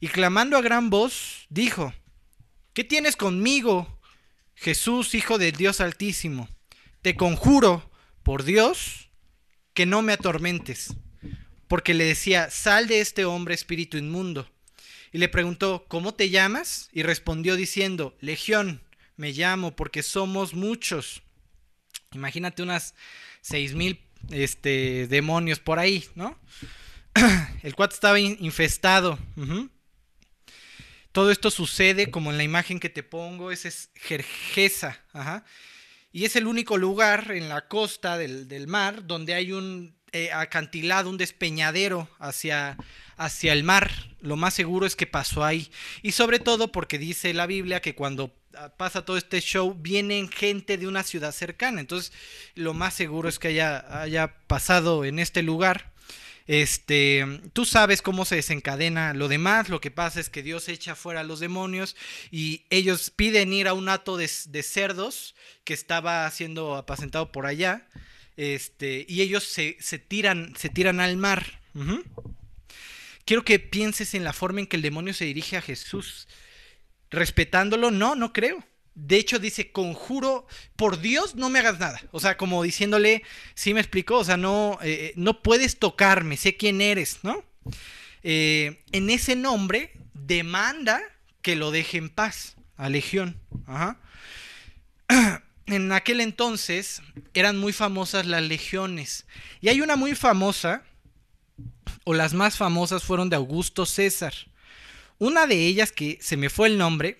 y 0.00 0.08
clamando 0.08 0.56
a 0.56 0.62
gran 0.62 0.90
voz, 0.90 1.46
dijo, 1.48 1.94
¿Qué 2.72 2.82
tienes 2.82 3.16
conmigo, 3.16 4.00
Jesús, 4.54 5.14
Hijo 5.14 5.38
del 5.38 5.52
Dios 5.52 5.80
Altísimo? 5.80 6.48
Te 7.02 7.14
conjuro, 7.14 7.88
por 8.24 8.42
Dios, 8.42 9.10
que 9.74 9.86
no 9.86 10.02
me 10.02 10.12
atormentes. 10.12 10.94
Porque 11.68 11.94
le 11.94 12.04
decía, 12.04 12.50
sal 12.50 12.86
de 12.86 13.00
este 13.00 13.24
hombre 13.24 13.54
espíritu 13.54 13.96
inmundo. 13.96 14.48
Y 15.12 15.18
le 15.18 15.28
preguntó, 15.28 15.84
¿cómo 15.88 16.14
te 16.14 16.30
llamas? 16.30 16.88
Y 16.92 17.02
respondió 17.02 17.56
diciendo, 17.56 18.16
Legión, 18.20 18.82
me 19.16 19.32
llamo 19.32 19.76
porque 19.76 20.02
somos 20.02 20.54
muchos. 20.54 21.22
Imagínate 22.12 22.62
unas 22.62 22.94
seis 23.40 23.74
mil 23.74 24.00
este, 24.30 25.06
demonios 25.08 25.60
por 25.60 25.78
ahí, 25.78 26.04
¿no? 26.14 26.38
El 27.62 27.74
cuate 27.74 27.94
estaba 27.94 28.18
infestado. 28.20 29.18
Todo 31.12 31.30
esto 31.30 31.50
sucede 31.50 32.10
como 32.10 32.30
en 32.30 32.38
la 32.38 32.44
imagen 32.44 32.80
que 32.80 32.88
te 32.88 33.02
pongo, 33.02 33.52
ese 33.52 33.68
es 33.68 33.90
Jerjesa. 33.94 34.98
Y 36.12 36.24
es 36.26 36.36
el 36.36 36.46
único 36.46 36.76
lugar 36.76 37.32
en 37.32 37.48
la 37.48 37.68
costa 37.68 38.18
del, 38.18 38.66
mar 38.66 39.06
donde 39.06 39.34
hay 39.34 39.52
un 39.52 39.94
eh, 40.12 40.30
acantilado, 40.30 41.08
un 41.08 41.16
despeñadero 41.16 42.08
hacia, 42.18 42.76
hacia 43.16 43.52
el 43.52 43.64
mar. 43.64 43.90
Lo 44.20 44.36
más 44.36 44.52
seguro 44.52 44.84
es 44.86 44.94
que 44.94 45.06
pasó 45.06 45.42
ahí. 45.42 45.70
Y 46.02 46.12
sobre 46.12 46.38
todo 46.38 46.70
porque 46.70 46.98
dice 46.98 47.32
la 47.32 47.46
Biblia 47.46 47.80
que 47.80 47.94
cuando 47.94 48.34
pasa 48.76 49.04
todo 49.04 49.16
este 49.16 49.40
show, 49.40 49.74
vienen 49.78 50.28
gente 50.28 50.76
de 50.76 50.86
una 50.86 51.02
ciudad 51.02 51.32
cercana. 51.32 51.80
Entonces, 51.80 52.12
lo 52.54 52.74
más 52.74 52.94
seguro 52.94 53.28
es 53.28 53.38
que 53.38 53.48
haya, 53.48 54.02
haya 54.02 54.34
pasado 54.46 55.04
en 55.04 55.18
este 55.18 55.42
lugar. 55.42 55.91
Este, 56.46 57.40
tú 57.52 57.64
sabes 57.64 58.02
cómo 58.02 58.24
se 58.24 58.36
desencadena 58.36 59.14
lo 59.14 59.28
demás. 59.28 59.68
Lo 59.68 59.80
que 59.80 59.90
pasa 59.90 60.20
es 60.20 60.28
que 60.28 60.42
Dios 60.42 60.68
echa 60.68 60.94
fuera 60.94 61.20
a 61.20 61.24
los 61.24 61.40
demonios 61.40 61.96
y 62.30 62.64
ellos 62.70 63.10
piden 63.10 63.52
ir 63.52 63.68
a 63.68 63.74
un 63.74 63.88
hato 63.88 64.16
de, 64.16 64.28
cerdos 64.28 65.34
que 65.64 65.74
estaba 65.74 66.30
siendo 66.30 66.76
apacentado 66.76 67.32
por 67.32 67.46
allá. 67.46 67.88
Este, 68.36 69.04
y 69.08 69.22
ellos 69.22 69.44
se, 69.44 69.74
tiran, 69.98 70.54
se 70.56 70.68
tiran 70.68 71.00
al 71.00 71.16
mar. 71.16 71.60
Quiero 73.24 73.44
que 73.44 73.58
pienses 73.58 74.14
en 74.14 74.24
la 74.24 74.32
forma 74.32 74.60
en 74.60 74.66
que 74.66 74.76
el 74.76 74.82
demonio 74.82 75.14
se 75.14 75.24
dirige 75.24 75.56
a 75.56 75.62
Jesús 75.62 76.26
respetándolo, 77.12 77.90
no, 77.90 78.14
no 78.16 78.32
creo. 78.32 78.64
De 78.94 79.16
hecho, 79.16 79.38
dice, 79.38 79.72
conjuro, 79.72 80.46
por 80.76 81.00
Dios 81.00 81.34
no 81.34 81.48
me 81.48 81.60
hagas 81.60 81.78
nada. 81.78 82.00
O 82.10 82.20
sea, 82.20 82.36
como 82.36 82.62
diciéndole, 82.62 83.22
sí 83.54 83.72
me 83.72 83.80
explicó, 83.80 84.18
o 84.18 84.24
sea, 84.24 84.36
no, 84.36 84.78
eh, 84.82 85.06
eh, 85.06 85.12
no 85.16 85.42
puedes 85.42 85.78
tocarme, 85.78 86.36
sé 86.36 86.56
quién 86.56 86.82
eres, 86.82 87.20
¿no? 87.22 87.42
Eh, 88.22 88.82
en 88.92 89.08
ese 89.08 89.34
nombre 89.34 89.92
demanda 90.12 91.00
que 91.40 91.56
lo 91.56 91.70
deje 91.70 91.96
en 91.98 92.10
paz 92.10 92.56
a 92.76 92.88
Legión. 92.88 93.38
En 95.66 95.92
aquel 95.92 96.20
entonces 96.20 97.02
eran 97.34 97.56
muy 97.56 97.72
famosas 97.72 98.26
las 98.26 98.42
legiones. 98.42 99.26
Y 99.60 99.68
hay 99.68 99.80
una 99.80 99.94
muy 99.94 100.16
famosa, 100.16 100.82
o 102.04 102.14
las 102.14 102.34
más 102.34 102.56
famosas 102.56 103.04
fueron 103.04 103.30
de 103.30 103.36
Augusto 103.36 103.86
César. 103.86 104.34
Una 105.18 105.46
de 105.46 105.64
ellas, 105.64 105.92
que 105.92 106.18
se 106.20 106.36
me 106.36 106.50
fue 106.50 106.66
el 106.66 106.78
nombre, 106.78 107.16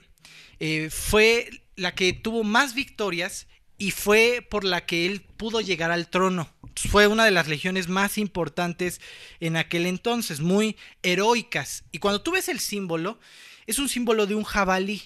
fue 0.91 1.62
la 1.77 1.95
que 1.95 2.13
tuvo 2.13 2.45
más 2.45 2.75
victorias 2.75 3.47
y 3.79 3.91
fue 3.91 4.47
por 4.49 4.65
la 4.65 4.87
que 4.87 5.07
él 5.07 5.23
pudo 5.23 5.61
llegar 5.61 5.91
al 5.91 6.09
trono. 6.09 6.49
Fue 6.77 7.07
una 7.07 7.25
de 7.25 7.31
las 7.31 7.49
legiones 7.49 7.89
más 7.89 8.19
importantes 8.19 9.01
en 9.41 9.57
aquel 9.57 9.87
entonces, 9.87 10.41
muy 10.41 10.77
heroicas. 11.03 11.85
Y 11.91 11.99
cuando 11.99 12.23
tú 12.23 12.33
ves 12.33 12.49
el 12.49 12.61
símbolo, 12.61 13.19
es 13.67 13.79
un 13.79 13.89
símbolo 13.89 14.27
de 14.27 14.35
un 14.35 14.45
jabalí. 14.45 15.03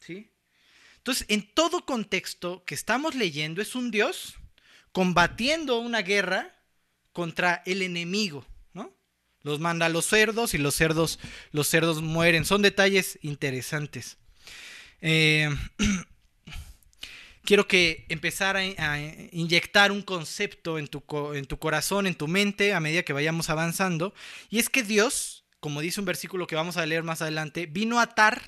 ¿sí? 0.00 0.30
Entonces, 0.98 1.26
en 1.28 1.42
todo 1.52 1.84
contexto 1.84 2.64
que 2.64 2.74
estamos 2.74 3.14
leyendo, 3.14 3.60
es 3.60 3.74
un 3.74 3.90
dios 3.90 4.36
combatiendo 4.92 5.78
una 5.78 6.02
guerra 6.02 6.56
contra 7.12 7.62
el 7.66 7.82
enemigo 7.82 8.46
los 9.46 9.60
manda 9.60 9.86
a 9.86 9.88
los 9.88 10.06
cerdos 10.06 10.54
y 10.54 10.58
los 10.58 10.74
cerdos, 10.74 11.20
los 11.52 11.68
cerdos 11.68 12.02
mueren. 12.02 12.44
Son 12.44 12.62
detalles 12.62 13.16
interesantes. 13.22 14.18
Eh, 15.00 15.48
quiero 17.44 17.66
que 17.66 18.04
empezar 18.08 18.56
a, 18.56 18.64
inyectar 19.32 19.92
un 19.92 20.02
concepto 20.02 20.78
en 20.78 20.88
tu, 20.88 21.02
en 21.34 21.46
tu 21.46 21.58
corazón, 21.58 22.06
en 22.06 22.14
tu 22.14 22.28
mente, 22.28 22.74
a 22.74 22.80
medida 22.80 23.02
que 23.02 23.12
vayamos 23.12 23.48
avanzando. 23.48 24.12
Y 24.50 24.58
es 24.58 24.68
que 24.68 24.82
Dios, 24.82 25.46
como 25.60 25.80
dice 25.80 26.00
un 26.00 26.06
versículo 26.06 26.46
que 26.46 26.56
vamos 26.56 26.76
a 26.76 26.84
leer 26.84 27.02
más 27.02 27.22
adelante, 27.22 27.66
vino 27.66 27.98
a 27.98 28.02
atar 28.02 28.42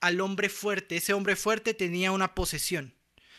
al 0.00 0.20
hombre 0.20 0.48
fuerte. 0.48 0.96
Ese 0.96 1.14
hombre 1.14 1.36
fuerte 1.36 1.72
tenía 1.72 2.12
una 2.12 2.34
posesión, 2.34 2.94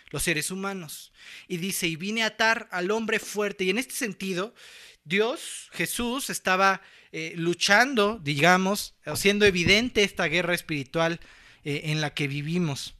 los 0.09 0.23
seres 0.23 0.49
humanos. 0.49 1.11
Y 1.47 1.57
dice, 1.57 1.87
y 1.87 1.97
vine 1.97 2.23
a 2.23 2.27
atar 2.27 2.67
al 2.71 2.89
hombre 2.89 3.19
fuerte. 3.19 3.65
Y 3.65 3.69
en 3.69 3.77
este 3.77 3.93
sentido, 3.93 4.55
Dios, 5.03 5.69
Jesús, 5.73 6.29
estaba 6.29 6.81
eh, 7.11 7.33
luchando, 7.35 8.19
digamos, 8.23 8.95
haciendo 9.05 9.45
evidente 9.45 10.03
esta 10.03 10.25
guerra 10.25 10.55
espiritual 10.55 11.19
eh, 11.63 11.81
en 11.85 12.01
la 12.01 12.13
que 12.13 12.27
vivimos. 12.27 12.95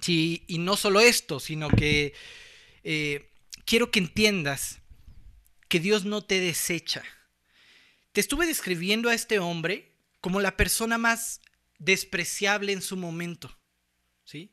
sí, 0.00 0.44
y 0.46 0.58
no 0.58 0.76
solo 0.76 1.00
esto, 1.00 1.40
sino 1.40 1.68
que 1.68 2.12
eh, 2.84 3.30
quiero 3.64 3.90
que 3.90 3.98
entiendas 3.98 4.80
que 5.68 5.80
Dios 5.80 6.04
no 6.04 6.22
te 6.22 6.40
desecha. 6.40 7.02
Te 8.12 8.20
estuve 8.20 8.46
describiendo 8.46 9.08
a 9.08 9.14
este 9.14 9.38
hombre 9.38 9.92
como 10.20 10.40
la 10.40 10.56
persona 10.56 10.98
más 10.98 11.40
despreciable 11.78 12.72
en 12.72 12.82
su 12.82 12.96
momento. 12.96 13.56
¿Sí? 14.24 14.52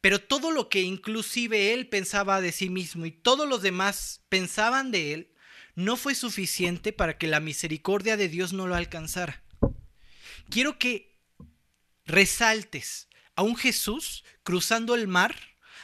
Pero 0.00 0.18
todo 0.18 0.50
lo 0.50 0.68
que 0.68 0.82
inclusive 0.82 1.74
él 1.74 1.88
pensaba 1.88 2.40
de 2.40 2.52
sí 2.52 2.70
mismo 2.70 3.06
y 3.06 3.10
todos 3.10 3.48
los 3.48 3.62
demás 3.62 4.22
pensaban 4.28 4.90
de 4.90 5.12
él, 5.12 5.34
no 5.74 5.96
fue 5.96 6.14
suficiente 6.14 6.92
para 6.92 7.18
que 7.18 7.26
la 7.26 7.40
misericordia 7.40 8.16
de 8.16 8.28
Dios 8.28 8.52
no 8.52 8.66
lo 8.66 8.74
alcanzara. 8.74 9.42
Quiero 10.50 10.78
que 10.78 11.16
resaltes 12.04 13.08
a 13.36 13.42
un 13.42 13.56
Jesús 13.56 14.24
cruzando 14.42 14.94
el 14.94 15.06
mar 15.06 15.36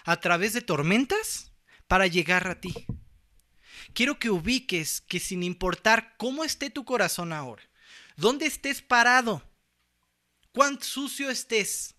a 0.05 0.21
través 0.21 0.53
de 0.53 0.61
tormentas 0.61 1.53
para 1.87 2.07
llegar 2.07 2.49
a 2.49 2.61
ti. 2.61 2.75
Quiero 3.95 4.19
que 4.19 4.31
ubiques 4.31 5.01
que 5.01 5.21
sin 5.21 5.43
importar 5.43 6.17
cómo 6.19 6.45
esté 6.45 6.69
tu 6.69 6.85
corazón 6.85 7.33
ahora, 7.33 7.63
dónde 8.17 8.47
estés 8.47 8.83
parado, 8.83 9.43
cuán 10.53 10.83
sucio 10.83 11.31
estés, 11.31 11.95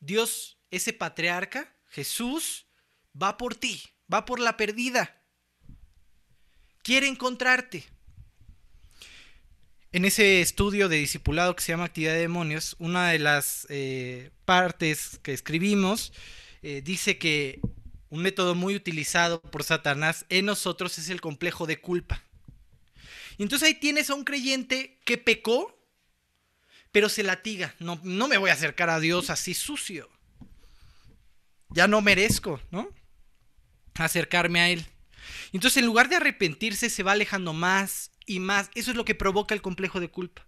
Dios 0.00 0.58
ese 0.70 0.92
patriarca, 0.92 1.76
Jesús, 1.88 2.66
va 3.20 3.36
por 3.36 3.54
ti, 3.54 3.82
va 4.12 4.24
por 4.24 4.40
la 4.40 4.56
perdida. 4.56 5.22
Quiere 6.82 7.08
encontrarte. 7.08 7.93
En 9.94 10.04
ese 10.04 10.40
estudio 10.40 10.88
de 10.88 10.96
discipulado 10.96 11.54
que 11.54 11.62
se 11.62 11.70
llama 11.70 11.84
Actividad 11.84 12.14
de 12.14 12.22
Demonios, 12.22 12.74
una 12.80 13.10
de 13.10 13.20
las 13.20 13.64
eh, 13.70 14.32
partes 14.44 15.20
que 15.22 15.32
escribimos 15.32 16.12
eh, 16.62 16.82
dice 16.84 17.16
que 17.16 17.60
un 18.10 18.20
método 18.20 18.56
muy 18.56 18.74
utilizado 18.74 19.40
por 19.40 19.62
Satanás 19.62 20.26
en 20.30 20.46
nosotros 20.46 20.98
es 20.98 21.10
el 21.10 21.20
complejo 21.20 21.68
de 21.68 21.80
culpa. 21.80 22.24
Y 23.38 23.44
entonces 23.44 23.68
ahí 23.68 23.74
tienes 23.74 24.10
a 24.10 24.16
un 24.16 24.24
creyente 24.24 24.98
que 25.04 25.16
pecó, 25.16 25.78
pero 26.90 27.08
se 27.08 27.22
latiga. 27.22 27.76
No, 27.78 28.00
no 28.02 28.26
me 28.26 28.38
voy 28.38 28.50
a 28.50 28.54
acercar 28.54 28.90
a 28.90 28.98
Dios 28.98 29.30
así 29.30 29.54
sucio. 29.54 30.10
Ya 31.68 31.86
no 31.86 32.00
merezco, 32.00 32.60
¿no? 32.72 32.88
Acercarme 33.94 34.58
a 34.58 34.70
Él. 34.70 34.84
Entonces 35.52 35.76
en 35.76 35.86
lugar 35.86 36.08
de 36.08 36.16
arrepentirse 36.16 36.90
se 36.90 37.04
va 37.04 37.12
alejando 37.12 37.52
más 37.52 38.10
y 38.26 38.40
más. 38.40 38.70
Eso 38.74 38.90
es 38.90 38.96
lo 38.96 39.04
que 39.04 39.14
provoca 39.14 39.54
el 39.54 39.62
complejo 39.62 40.00
de 40.00 40.10
culpa. 40.10 40.46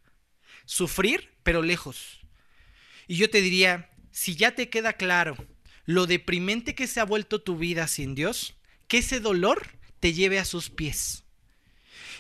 Sufrir, 0.65 1.35
pero 1.43 1.63
lejos. 1.63 2.21
Y 3.07 3.17
yo 3.17 3.31
te 3.31 3.41
diría, 3.41 3.91
si 4.11 4.35
ya 4.37 4.55
te 4.55 4.69
queda 4.69 4.95
claro 4.95 5.37
lo 5.85 6.07
deprimente 6.07 6.75
que 6.75 6.87
se 6.87 7.01
ha 7.01 7.05
vuelto 7.05 7.41
tu 7.41 7.57
vida 7.57 7.87
sin 7.87 8.15
Dios, 8.15 8.55
que 8.89 8.99
ese 8.99 9.21
dolor 9.21 9.69
te 10.01 10.13
lleve 10.13 10.39
a 10.39 10.45
sus 10.45 10.69
pies. 10.69 11.25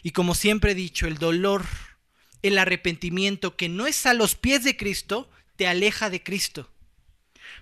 Y 0.02 0.12
como 0.12 0.34
siempre 0.34 0.72
he 0.72 0.74
dicho, 0.74 1.06
el 1.06 1.18
dolor, 1.18 1.64
el 2.42 2.58
arrepentimiento 2.58 3.56
que 3.56 3.68
no 3.68 3.86
es 3.86 4.06
a 4.06 4.14
los 4.14 4.36
pies 4.36 4.62
de 4.62 4.76
Cristo, 4.76 5.28
te 5.56 5.66
aleja 5.66 6.10
de 6.10 6.22
Cristo. 6.22 6.70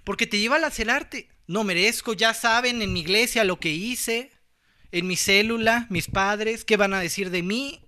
Porque 0.05 0.27
te 0.27 0.39
lleva 0.39 0.57
a 0.57 0.61
lacerarte. 0.61 1.29
No 1.47 1.65
merezco, 1.65 2.13
ya 2.13 2.35
saben 2.35 2.83
en 2.83 2.93
mi 2.93 3.01
iglesia 3.01 3.45
lo 3.45 3.61
que 3.61 3.71
hice, 3.71 4.31
en 4.93 5.07
mi 5.07 5.17
célula, 5.17 5.87
mis 5.91 6.09
padres, 6.09 6.65
qué 6.65 6.77
van 6.77 6.95
a 6.95 7.01
decir 7.01 7.31
de 7.31 7.43
mí. 7.43 7.84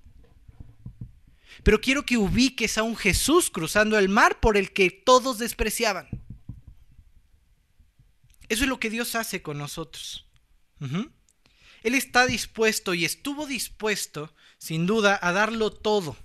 Pero 1.63 1.81
quiero 1.81 2.05
que 2.05 2.17
ubiques 2.17 2.79
a 2.79 2.83
un 2.83 2.97
Jesús 2.97 3.51
cruzando 3.51 3.99
el 3.99 4.09
mar 4.09 4.41
por 4.41 4.57
el 4.57 4.73
que 4.73 4.91
todos 4.91 5.39
despreciaban. 5.39 6.09
Eso 8.49 8.65
es 8.65 8.69
lo 8.69 8.79
que 8.79 8.91
Dios 8.91 9.15
hace 9.15 9.43
con 9.43 9.59
nosotros. 9.59 10.27
Él 11.83 11.95
está 11.95 12.27
dispuesto 12.27 12.95
y 12.95 13.05
estuvo 13.05 13.47
dispuesto, 13.47 14.35
sin 14.59 14.87
duda, 14.87 15.19
a 15.21 15.33
darlo 15.33 15.71
todo 15.73 16.17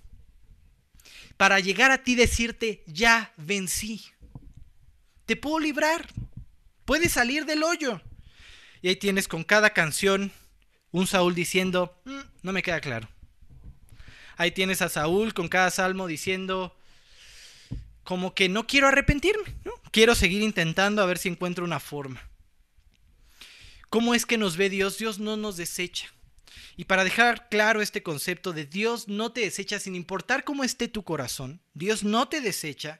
para 1.42 1.60
llegar 1.60 1.90
a 1.90 2.04
ti 2.04 2.12
y 2.12 2.16
decirte, 2.18 2.84
ya 2.86 3.34
vencí. 3.36 4.04
Te 5.26 5.36
puedo 5.36 5.58
librar. 5.58 6.08
Puedes 6.86 7.14
salir 7.14 7.46
del 7.46 7.64
hoyo. 7.64 8.00
Y 8.84 8.90
ahí 8.90 8.96
tienes 8.96 9.28
con 9.28 9.44
cada 9.44 9.72
canción 9.72 10.32
un 10.92 11.08
Saúl 11.08 11.34
diciendo, 11.34 12.00
mm, 12.06 12.20
no 12.44 12.52
me 12.52 12.62
queda 12.62 12.80
claro. 12.80 13.10
Ahí 14.42 14.50
tienes 14.50 14.82
a 14.82 14.90
Saúl 14.90 15.36
con 15.36 15.50
cada 15.50 15.70
salmo 15.70 16.08
diciendo, 16.08 16.76
como 18.04 18.34
que 18.34 18.50
no 18.50 18.66
quiero 18.66 18.88
arrepentirme, 18.88 19.54
¿no? 19.64 19.72
quiero 19.92 20.16
seguir 20.16 20.42
intentando 20.42 21.04
a 21.04 21.06
ver 21.06 21.20
si 21.20 21.30
encuentro 21.30 21.64
una 21.64 21.80
forma. 21.80 22.28
¿Cómo 23.92 24.16
es 24.16 24.26
que 24.26 24.40
nos 24.40 24.58
ve 24.58 24.72
Dios? 24.72 24.98
Dios 24.98 25.20
no 25.20 25.38
nos 25.38 25.58
desecha. 25.58 26.12
Y 26.76 26.86
para 26.86 27.04
dejar 27.04 27.50
claro 27.50 27.84
este 27.84 28.02
concepto 28.02 28.52
de 28.52 28.66
Dios 28.66 29.08
no 29.08 29.32
te 29.32 29.42
desecha 29.42 29.80
sin 29.80 29.94
importar 29.94 30.44
cómo 30.44 30.64
esté 30.64 30.88
tu 30.88 31.04
corazón, 31.04 31.62
Dios 31.76 32.04
no 32.04 32.28
te 32.28 32.42
desecha, 32.42 33.00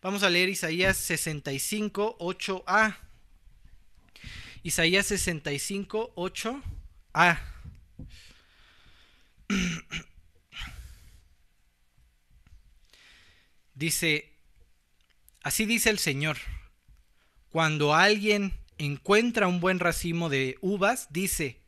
vamos 0.00 0.22
a 0.22 0.30
leer 0.30 0.48
Isaías 0.48 0.96
65, 0.96 2.16
8a. 2.18 2.96
Isaías 4.62 5.04
65, 5.04 6.14
8a. 6.16 7.40
Dice, 13.78 14.38
Así 15.42 15.66
dice 15.66 15.90
el 15.90 15.98
Señor. 15.98 16.36
Cuando 17.48 17.94
alguien 17.94 18.58
encuentra 18.76 19.48
un 19.48 19.60
buen 19.60 19.78
racimo 19.78 20.28
de 20.28 20.58
uvas, 20.60 21.06
dice, 21.10 21.62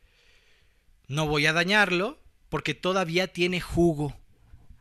no 1.07 1.25
voy 1.25 1.45
a 1.45 1.53
dañarlo 1.53 2.21
porque 2.49 2.73
todavía 2.73 3.27
tiene 3.27 3.61
jugo. 3.61 4.15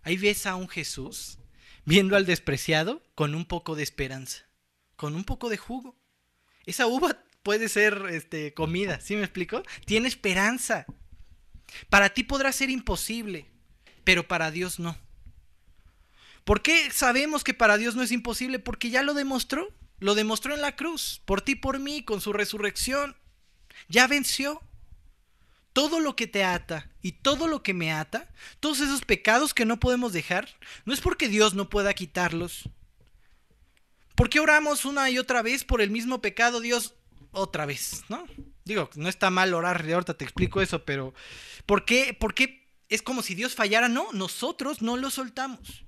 Ahí 0.02 0.16
ves 0.16 0.44
a 0.44 0.56
un 0.56 0.68
Jesús 0.68 1.38
viendo 1.84 2.16
al 2.16 2.26
despreciado 2.26 3.02
con 3.14 3.34
un 3.34 3.46
poco 3.46 3.74
de 3.74 3.84
esperanza, 3.84 4.44
con 4.96 5.14
un 5.14 5.24
poco 5.24 5.48
de 5.48 5.56
jugo. 5.56 5.96
Esa 6.66 6.86
uva 6.88 7.24
puede 7.42 7.68
ser 7.68 8.06
este, 8.10 8.54
comida, 8.54 9.00
¿sí 9.00 9.14
me 9.14 9.22
explico? 9.22 9.62
Tiene 9.86 10.08
esperanza. 10.08 10.84
Para 11.88 12.10
ti 12.10 12.24
podrá 12.24 12.52
ser 12.52 12.70
imposible, 12.70 13.46
pero 14.04 14.26
para 14.26 14.50
Dios 14.50 14.78
no. 14.80 14.98
¿Por 16.50 16.62
qué 16.62 16.90
sabemos 16.90 17.44
que 17.44 17.54
para 17.54 17.78
Dios 17.78 17.94
no 17.94 18.02
es 18.02 18.10
imposible? 18.10 18.58
Porque 18.58 18.90
ya 18.90 19.04
lo 19.04 19.14
demostró. 19.14 19.72
Lo 20.00 20.16
demostró 20.16 20.52
en 20.52 20.62
la 20.62 20.74
cruz, 20.74 21.22
por 21.24 21.42
ti, 21.42 21.54
por 21.54 21.78
mí, 21.78 22.02
con 22.02 22.20
su 22.20 22.32
resurrección. 22.32 23.14
Ya 23.88 24.08
venció. 24.08 24.60
Todo 25.72 26.00
lo 26.00 26.16
que 26.16 26.26
te 26.26 26.42
ata 26.42 26.90
y 27.02 27.12
todo 27.12 27.46
lo 27.46 27.62
que 27.62 27.72
me 27.72 27.92
ata, 27.92 28.28
todos 28.58 28.80
esos 28.80 29.02
pecados 29.02 29.54
que 29.54 29.64
no 29.64 29.78
podemos 29.78 30.12
dejar, 30.12 30.48
no 30.86 30.92
es 30.92 31.00
porque 31.00 31.28
Dios 31.28 31.54
no 31.54 31.70
pueda 31.70 31.94
quitarlos. 31.94 32.68
¿Por 34.16 34.28
qué 34.28 34.40
oramos 34.40 34.84
una 34.84 35.08
y 35.08 35.20
otra 35.20 35.42
vez 35.42 35.62
por 35.62 35.80
el 35.80 35.90
mismo 35.90 36.20
pecado, 36.20 36.60
Dios, 36.60 36.94
otra 37.30 37.64
vez? 37.64 38.02
¿No? 38.08 38.26
Digo, 38.64 38.90
no 38.96 39.08
está 39.08 39.30
mal 39.30 39.54
orar, 39.54 39.88
ahorita 39.88 40.14
te 40.14 40.24
explico 40.24 40.60
eso, 40.60 40.84
pero 40.84 41.14
¿por 41.64 41.84
qué, 41.84 42.12
¿por 42.12 42.34
qué 42.34 42.66
es 42.88 43.02
como 43.02 43.22
si 43.22 43.36
Dios 43.36 43.54
fallara? 43.54 43.88
No, 43.88 44.12
nosotros 44.12 44.82
no 44.82 44.96
lo 44.96 45.10
soltamos. 45.10 45.84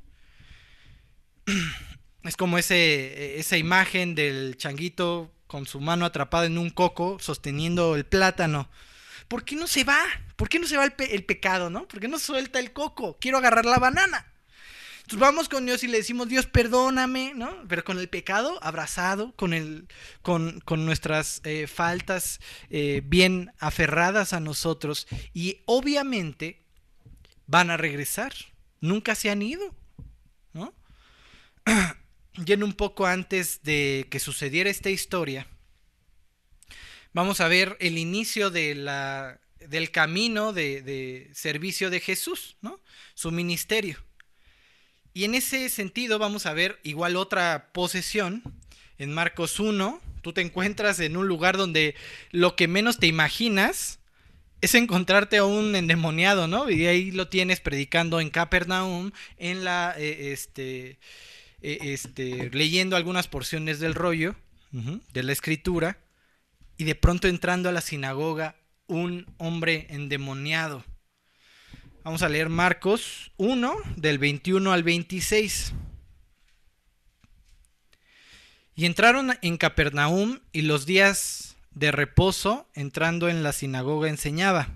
es 2.25 2.37
como 2.37 2.59
ese, 2.59 3.39
esa 3.39 3.57
imagen 3.57 4.15
del 4.15 4.57
changuito 4.57 5.33
con 5.47 5.67
su 5.67 5.81
mano 5.81 6.07
atrapada 6.07 6.47
en 6.47 6.57
un 6.57 6.71
coco 6.71 7.19
sosteniendo 7.21 7.95
el 7.95 8.07
plátano. 8.07 8.71
¿Por 9.29 9.45
qué 9.45 9.55
no 9.57 9.67
se 9.67 9.85
va? 9.85 10.03
¿Por 10.37 10.49
qué 10.49 10.59
no 10.59 10.67
se 10.67 10.77
va 10.77 10.85
el, 10.85 11.25
pecado, 11.25 11.71
no? 11.71 11.87
¿Por 11.87 12.01
qué 12.01 12.09
no 12.09 12.19
suelta 12.19 12.59
el 12.59 12.73
coco? 12.73 13.19
Quiero 13.21 13.39
agarrar 13.39 13.65
la 13.65 13.79
banana. 13.79 14.27
Entonces 14.97 15.19
vamos 15.19 15.49
con 15.49 15.67
Dios 15.67 15.83
y 15.85 15.89
le 15.89 15.99
decimos, 15.99 16.29
Dios, 16.29 16.47
perdóname, 16.47 17.33
¿no? 17.35 17.65
Pero 17.69 17.85
con 17.85 17.99
el 17.99 18.09
pecado 18.09 18.59
abrazado, 18.63 19.33
con, 19.37 19.53
el, 19.53 19.89
con, 20.23 20.61
con 20.61 20.87
nuestras 20.87 21.43
eh, 21.45 21.67
faltas 21.67 22.41
eh, 22.71 23.03
bien 23.05 23.53
aferradas 23.59 24.33
a 24.33 24.41
nosotros. 24.41 25.07
Y 25.35 25.61
obviamente 25.67 26.63
van 27.47 27.71
a 27.71 27.77
regresar. 27.77 28.33
Nunca 28.81 29.15
se 29.15 29.29
han 29.29 29.43
ido. 29.43 29.75
yendo 32.45 32.67
un 32.67 32.73
poco 32.73 33.07
antes 33.07 33.63
de 33.63 34.07
que 34.11 34.19
sucediera 34.19 34.71
esta 34.71 34.91
historia, 34.91 35.47
vamos 37.13 37.41
a 37.41 37.49
ver 37.49 37.77
el 37.81 37.99
inicio 37.99 38.51
del 38.51 39.91
camino 39.93 40.53
de, 40.53 41.31
servicio 41.35 41.91
de 41.91 42.01
Jesús, 42.01 42.57
¿no? 42.63 42.81
su 43.15 43.31
ministerio. 43.31 43.99
Y 45.15 45.25
en 45.25 45.35
ese 45.35 45.69
sentido 45.69 46.19
vamos 46.19 46.47
a 46.47 46.55
ver 46.55 46.81
igual 46.85 47.17
otra 47.17 47.71
posesión 47.73 48.43
en 48.99 49.13
Marcos 49.13 49.61
1. 49.61 50.01
Tú 50.23 50.33
te 50.33 50.41
encuentras 50.41 51.01
en 51.01 51.17
un 51.17 51.29
lugar 51.29 51.59
donde 51.59 51.95
lo 52.31 52.57
que 52.57 52.67
menos 52.67 52.99
te 52.99 53.09
imaginas 53.09 53.99
es 54.63 54.75
encontrarte 54.77 55.39
a 55.39 55.45
un 55.45 55.75
endemoniado, 55.75 56.47
¿no? 56.47 56.71
Y 56.71 56.87
ahí 56.87 57.11
lo 57.11 57.29
tienes 57.29 57.61
predicando 57.61 58.21
en 58.21 58.31
Capernaum, 58.31 59.11
en 59.37 59.65
la, 59.65 59.93
eh, 59.99 60.33
este, 60.33 60.99
eh, 61.63 61.79
este, 61.83 62.51
leyendo 62.51 62.97
algunas 62.97 63.29
porciones 63.29 63.79
del 63.81 63.95
rollo, 63.95 64.35
de 64.71 65.23
la 65.23 65.33
escritura, 65.33 65.99
y 66.79 66.85
de 66.85 66.95
pronto 66.95 67.29
entrando 67.29 67.69
a 67.69 67.73
la 67.73 67.83
sinagoga 67.83 68.57
un 68.87 69.27
hombre 69.39 69.87
endemoniado. 69.91 70.85
Vamos 72.05 72.23
a 72.23 72.29
leer 72.29 72.49
Marcos 72.49 73.33
1, 73.37 73.75
del 73.97 74.19
21 74.19 74.73
al 74.73 74.83
26. 74.83 75.73
Y 78.75 78.87
entraron 78.87 79.39
en 79.43 79.57
Capernaum 79.59 80.41
y 80.53 80.63
los 80.63 80.87
días 80.87 81.57
de 81.71 81.93
reposo, 81.93 82.69
entrando 82.75 83.29
en 83.29 83.43
la 83.43 83.53
sinagoga, 83.53 84.09
enseñaba. 84.09 84.69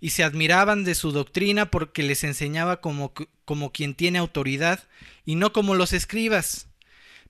Y 0.00 0.10
se 0.10 0.24
admiraban 0.24 0.84
de 0.84 0.94
su 0.94 1.12
doctrina 1.12 1.70
porque 1.70 2.02
les 2.02 2.24
enseñaba 2.24 2.80
como, 2.80 3.12
como 3.44 3.72
quien 3.72 3.94
tiene 3.94 4.18
autoridad 4.18 4.84
y 5.24 5.36
no 5.36 5.52
como 5.52 5.74
los 5.74 5.92
escribas. 5.92 6.68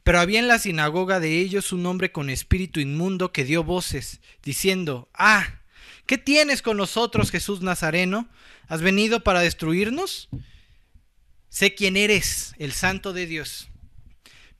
Pero 0.07 0.21
había 0.21 0.39
en 0.39 0.47
la 0.47 0.61
sinagoga 0.61 1.19
de 1.19 1.41
ellos 1.41 1.73
un 1.73 1.85
hombre 1.85 2.13
con 2.13 2.31
espíritu 2.31 2.79
inmundo 2.79 3.33
que 3.33 3.45
dio 3.45 3.65
voces, 3.65 4.21
diciendo, 4.43 5.09
Ah, 5.13 5.63
¿qué 6.07 6.17
tienes 6.17 6.63
con 6.63 6.77
nosotros, 6.77 7.33
Jesús 7.33 7.61
Nazareno? 7.61 8.29
¿Has 8.69 8.83
venido 8.83 9.25
para 9.25 9.41
destruirnos? 9.41 10.29
Sé 11.49 11.75
quién 11.75 11.97
eres, 11.97 12.55
el 12.59 12.73
santo 12.73 13.13
de 13.13 13.27
Dios. 13.27 13.69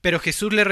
Pero 0.01 0.19
Jesús 0.19 0.51
le, 0.51 0.65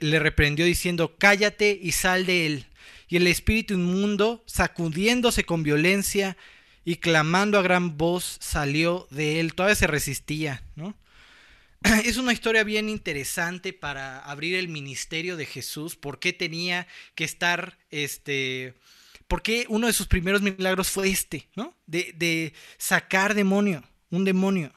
le, 0.00 0.18
reprendió 0.18 0.64
diciendo, 0.64 1.14
Cállate 1.16 1.78
y 1.80 1.92
sal 1.92 2.26
de 2.26 2.46
él. 2.46 2.66
Y 3.08 3.18
el 3.18 3.26
espíritu 3.28 3.74
inmundo, 3.74 4.42
sacudiéndose 4.46 5.44
con 5.44 5.62
violencia, 5.62 6.36
y 6.88 6.96
clamando 6.96 7.58
a 7.58 7.62
gran 7.62 7.98
voz 7.98 8.38
salió 8.40 9.06
de 9.10 9.40
él. 9.40 9.52
Todavía 9.52 9.74
se 9.74 9.86
resistía, 9.86 10.62
¿no? 10.74 10.96
es 12.06 12.16
una 12.16 12.32
historia 12.32 12.64
bien 12.64 12.88
interesante 12.88 13.74
para 13.74 14.20
abrir 14.20 14.54
el 14.54 14.68
ministerio 14.68 15.36
de 15.36 15.44
Jesús, 15.44 15.96
por 15.96 16.18
qué 16.18 16.32
tenía 16.32 16.86
que 17.14 17.24
estar, 17.24 17.76
este, 17.90 18.72
por 19.26 19.42
qué 19.42 19.66
uno 19.68 19.86
de 19.86 19.92
sus 19.92 20.06
primeros 20.06 20.40
milagros 20.40 20.88
fue 20.88 21.10
este, 21.10 21.46
¿no? 21.56 21.76
De, 21.84 22.14
de 22.16 22.54
sacar 22.78 23.34
demonio, 23.34 23.84
un 24.08 24.24
demonio. 24.24 24.72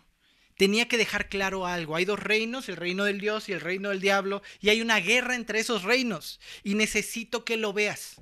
Tenía 0.57 0.89
que 0.89 0.97
dejar 0.97 1.29
claro 1.29 1.65
algo. 1.65 1.95
Hay 1.95 2.03
dos 2.03 2.19
reinos, 2.19 2.67
el 2.67 2.75
reino 2.75 3.05
del 3.05 3.21
Dios 3.21 3.47
y 3.47 3.53
el 3.53 3.61
reino 3.61 3.87
del 3.87 4.01
diablo, 4.01 4.43
y 4.59 4.67
hay 4.67 4.81
una 4.81 4.99
guerra 4.99 5.37
entre 5.37 5.61
esos 5.61 5.83
reinos. 5.83 6.41
Y 6.61 6.75
necesito 6.75 7.45
que 7.45 7.55
lo 7.55 7.71
veas. 7.71 8.17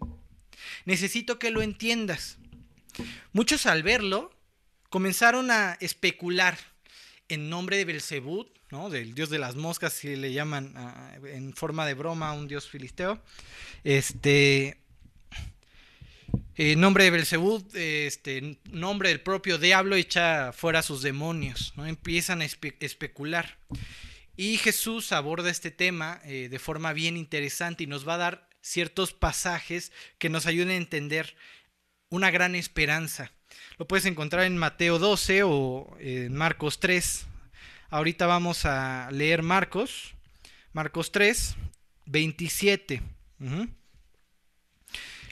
Necesito 0.85 1.39
que 1.39 1.49
lo 1.49 1.63
entiendas. 1.63 2.37
Muchos 3.33 3.65
al 3.65 3.83
verlo 3.83 4.31
comenzaron 4.89 5.51
a 5.51 5.77
especular 5.79 6.57
en 7.27 7.49
nombre 7.49 7.77
de 7.77 7.85
Belzebú, 7.85 8.47
¿no? 8.71 8.89
del 8.89 9.13
dios 9.13 9.29
de 9.29 9.39
las 9.39 9.55
moscas, 9.55 9.93
si 9.93 10.15
le 10.15 10.33
llaman 10.33 10.73
en 11.23 11.53
forma 11.53 11.85
de 11.85 11.93
broma 11.93 12.33
un 12.33 12.47
dios 12.47 12.67
filisteo. 12.67 13.21
Este, 13.83 14.77
en 16.55 16.79
nombre 16.79 17.05
de 17.05 17.11
Belzebú, 17.11 17.65
este, 17.73 18.59
nombre 18.71 19.09
del 19.09 19.21
propio 19.21 19.57
diablo, 19.57 19.95
echa 19.95 20.51
fuera 20.51 20.81
sus 20.81 21.01
demonios, 21.01 21.73
¿no? 21.77 21.85
empiezan 21.85 22.41
a 22.41 22.45
especular. 22.45 23.57
Y 24.35 24.57
Jesús 24.57 25.11
aborda 25.11 25.49
este 25.49 25.69
tema 25.69 26.21
eh, 26.23 26.47
de 26.49 26.59
forma 26.59 26.93
bien 26.93 27.17
interesante 27.17 27.83
y 27.83 27.87
nos 27.87 28.07
va 28.07 28.15
a 28.15 28.17
dar 28.17 28.49
ciertos 28.61 29.13
pasajes 29.13 29.91
que 30.17 30.29
nos 30.29 30.45
ayuden 30.45 30.69
a 30.69 30.75
entender 30.75 31.35
una 32.09 32.31
gran 32.31 32.55
esperanza. 32.55 33.31
Lo 33.77 33.87
puedes 33.87 34.05
encontrar 34.05 34.45
en 34.45 34.57
Mateo 34.57 34.99
12 34.99 35.43
o 35.43 35.95
en 35.99 36.35
Marcos 36.35 36.79
3. 36.79 37.25
Ahorita 37.89 38.27
vamos 38.27 38.65
a 38.65 39.09
leer 39.11 39.41
Marcos, 39.41 40.15
Marcos 40.73 41.11
3, 41.11 41.55
27. 42.05 43.01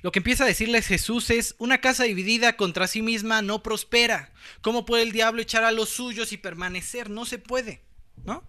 Lo 0.01 0.11
que 0.11 0.19
empieza 0.19 0.43
a 0.43 0.47
decirles 0.47 0.88
Jesús 0.88 1.30
es, 1.30 1.55
una 1.57 1.82
casa 1.82 2.03
dividida 2.03 2.55
contra 2.55 2.88
sí 2.88 3.01
misma 3.01 3.41
no 3.41 3.63
prospera. 3.63 4.32
¿Cómo 4.61 4.86
puede 4.86 5.03
el 5.03 5.11
diablo 5.11 5.41
echar 5.41 5.63
a 5.63 5.71
los 5.71 5.89
suyos 5.89 6.32
y 6.32 6.38
permanecer? 6.38 7.09
No 7.09 7.25
se 7.25 7.39
puede, 7.39 7.82
¿no? 8.23 8.43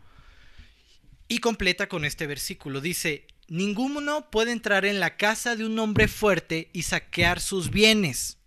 Y 1.27 1.41
completa 1.41 1.89
con 1.89 2.05
este 2.05 2.27
versículo. 2.27 2.81
Dice, 2.81 3.27
ninguno 3.49 4.31
puede 4.31 4.53
entrar 4.53 4.85
en 4.85 5.01
la 5.01 5.17
casa 5.17 5.57
de 5.57 5.65
un 5.65 5.79
hombre 5.79 6.09
fuerte 6.09 6.71
y 6.73 6.83
saquear 6.83 7.41
sus 7.41 7.71
bienes. 7.71 8.39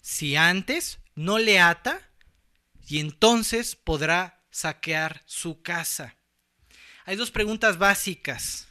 Si 0.00 0.36
antes 0.36 1.00
no 1.14 1.38
le 1.38 1.58
ata, 1.58 2.06
y 2.86 3.00
entonces 3.00 3.74
podrá 3.74 4.44
saquear 4.50 5.22
su 5.26 5.62
casa. 5.62 6.16
Hay 7.04 7.16
dos 7.16 7.30
preguntas 7.30 7.78
básicas. 7.78 8.68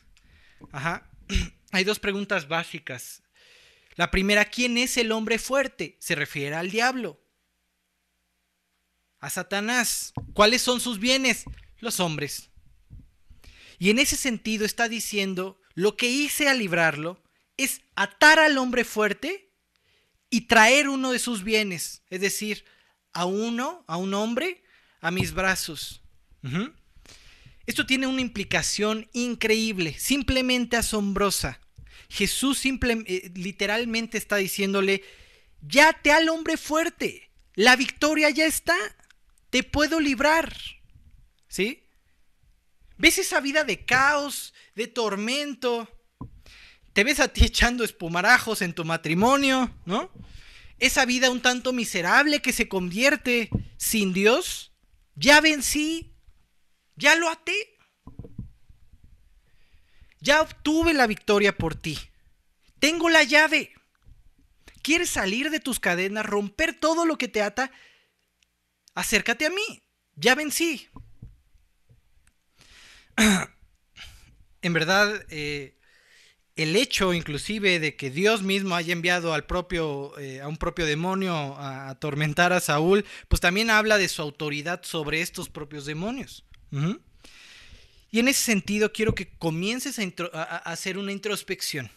Ajá. 0.72 1.10
Hay 1.72 1.84
dos 1.84 2.00
preguntas 2.00 2.48
básicas. 2.48 3.22
La 3.96 4.12
primera, 4.12 4.46
¿quién 4.46 4.78
es 4.78 4.96
el 4.98 5.12
hombre 5.12 5.40
fuerte? 5.40 5.98
Se 6.00 6.16
refiere 6.16 6.56
al 6.56 6.72
diablo. 6.72 7.22
A 9.20 9.30
Satanás. 9.30 10.14
¿Cuáles 10.34 10.62
son 10.62 10.80
sus 10.80 11.00
bienes? 11.00 11.44
Los 11.80 12.00
hombres. 12.00 12.50
Y 13.80 13.90
en 13.90 14.00
ese 14.00 14.16
sentido 14.16 14.66
está 14.66 14.88
diciendo, 14.90 15.60
lo 15.74 15.98
que 15.98 16.10
hice 16.10 16.48
al 16.48 16.60
librarlo 16.60 17.22
es 17.58 17.82
atar 17.96 18.40
al 18.40 18.58
hombre 18.58 18.84
fuerte 18.84 19.50
y 20.30 20.42
traer 20.42 20.90
uno 20.90 21.12
de 21.12 21.20
sus 21.20 21.44
bienes, 21.44 22.04
es 22.10 22.22
decir, 22.22 22.66
a 23.14 23.26
uno, 23.26 23.84
a 23.88 23.98
un 23.98 24.14
hombre, 24.14 24.64
a 25.00 25.12
mis 25.12 25.34
brazos. 25.34 26.02
Esto 27.66 27.86
tiene 27.86 28.08
una 28.08 28.22
implicación 28.22 29.10
increíble, 29.14 29.96
simplemente 29.98 30.78
asombrosa. 30.78 31.60
Jesús 32.10 32.64
eh, 32.66 33.32
literalmente 33.36 34.18
está 34.18 34.36
diciéndole, 34.36 35.04
ya 35.62 35.94
te 35.94 36.12
al 36.12 36.30
hombre 36.30 36.58
fuerte, 36.58 37.32
la 37.56 37.76
victoria 37.76 38.30
ya 38.30 38.46
está, 38.46 38.76
te 39.50 39.64
puedo 39.64 40.00
librar. 40.00 40.56
¿Sí? 41.48 41.85
¿Ves 42.98 43.18
esa 43.18 43.40
vida 43.40 43.64
de 43.64 43.86
caos, 43.86 44.54
de 44.76 44.88
tormento? 44.88 45.90
¿Te 46.94 47.04
ves 47.04 47.20
a 47.20 47.28
ti 47.28 47.44
echando 47.44 47.84
espumarajos 47.84 48.62
en 48.62 48.74
tu 48.74 48.86
matrimonio, 48.86 49.76
no? 49.86 50.12
Esa 50.80 51.06
vida 51.06 51.30
un 51.30 51.42
tanto 51.42 51.74
miserable 51.74 52.42
que 52.42 52.54
se 52.54 52.70
convierte 52.70 53.50
sin 53.78 54.14
Dios. 54.14 54.74
Ya 55.16 55.42
vencí, 55.42 56.16
ya 56.96 57.16
lo 57.16 57.30
até. 57.30 57.54
Ya 60.20 60.42
obtuve 60.42 60.94
la 60.94 61.08
victoria 61.08 61.58
por 61.58 61.76
ti. 61.76 62.00
Tengo 62.80 63.10
la 63.10 63.24
llave. 63.24 63.74
¿Quieres 64.82 65.10
salir 65.10 65.50
de 65.50 65.60
tus 65.60 65.80
cadenas, 65.80 66.26
romper 66.26 66.80
todo 66.80 67.06
lo 67.06 67.18
que 67.18 67.28
te 67.28 67.42
ata? 67.42 67.72
Acércate 68.94 69.46
a 69.46 69.50
mí. 69.50 69.84
Ya 70.16 70.36
vencí. 70.36 70.90
en 74.62 74.74
verdad, 74.74 75.26
eh, 75.30 75.76
el 76.56 76.76
hecho 76.76 77.14
inclusive 77.14 77.80
de 77.80 77.96
que 77.96 78.10
Dios 78.10 78.42
mismo 78.42 78.76
haya 78.76 78.94
enviado 78.94 79.34
al 79.34 79.46
propio, 79.46 80.18
eh, 80.18 80.42
a 80.42 80.48
un 80.48 80.58
propio 80.58 80.86
demonio 80.86 81.34
a 81.34 81.90
atormentar 81.90 82.54
a 82.54 82.62
Saúl, 82.62 83.06
pues 83.28 83.42
también 83.42 83.70
habla 83.70 83.98
de 83.98 84.08
su 84.08 84.22
autoridad 84.22 84.82
sobre 84.84 85.22
estos 85.22 85.50
propios 85.50 85.86
demonios. 85.86 86.46
Y 88.12 88.20
en 88.20 88.28
ese 88.28 88.42
sentido 88.42 88.92
quiero 88.92 89.16
que 89.16 89.38
comiences 89.38 90.00
a, 90.34 90.44
hacer 90.44 90.98
una 90.98 91.12
introspección, 91.12 91.92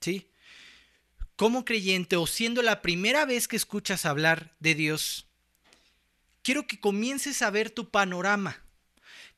¿sí? 0.00 0.30
Como 1.36 1.64
creyente 1.64 2.16
o 2.16 2.26
siendo 2.26 2.62
la 2.62 2.80
primera 2.82 3.24
vez 3.24 3.48
que 3.48 3.56
escuchas 3.56 4.06
hablar 4.06 4.54
de 4.60 4.74
Dios, 4.76 5.26
quiero 6.42 6.66
que 6.66 6.78
comiences 6.78 7.42
a 7.42 7.50
ver 7.50 7.70
tu 7.70 7.90
panorama. 7.90 8.62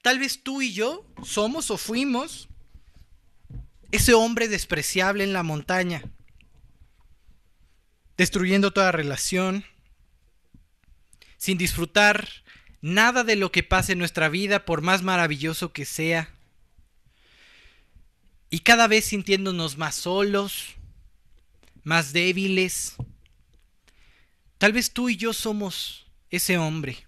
Tal 0.06 0.20
vez 0.20 0.40
tú 0.40 0.62
y 0.62 0.72
yo 0.72 1.04
somos 1.24 1.68
o 1.72 1.76
fuimos 1.76 2.48
ese 3.90 4.14
hombre 4.14 4.46
despreciable 4.46 5.24
en 5.24 5.32
la 5.32 5.42
montaña, 5.42 6.04
destruyendo 8.16 8.72
toda 8.72 8.92
relación, 8.92 9.64
sin 11.38 11.58
disfrutar 11.58 12.28
nada 12.80 13.24
de 13.24 13.34
lo 13.34 13.50
que 13.50 13.64
pase 13.64 13.94
en 13.94 13.98
nuestra 13.98 14.28
vida, 14.28 14.64
por 14.64 14.80
más 14.80 15.02
maravilloso 15.02 15.72
que 15.72 15.84
sea, 15.84 16.32
y 18.48 18.60
cada 18.60 18.86
vez 18.86 19.06
sintiéndonos 19.06 19.76
más 19.76 19.96
solos, 19.96 20.76
más 21.82 22.12
débiles. 22.12 22.94
Tal 24.58 24.72
vez 24.72 24.92
tú 24.92 25.08
y 25.08 25.16
yo 25.16 25.32
somos 25.32 26.06
ese 26.30 26.58
hombre. 26.58 27.05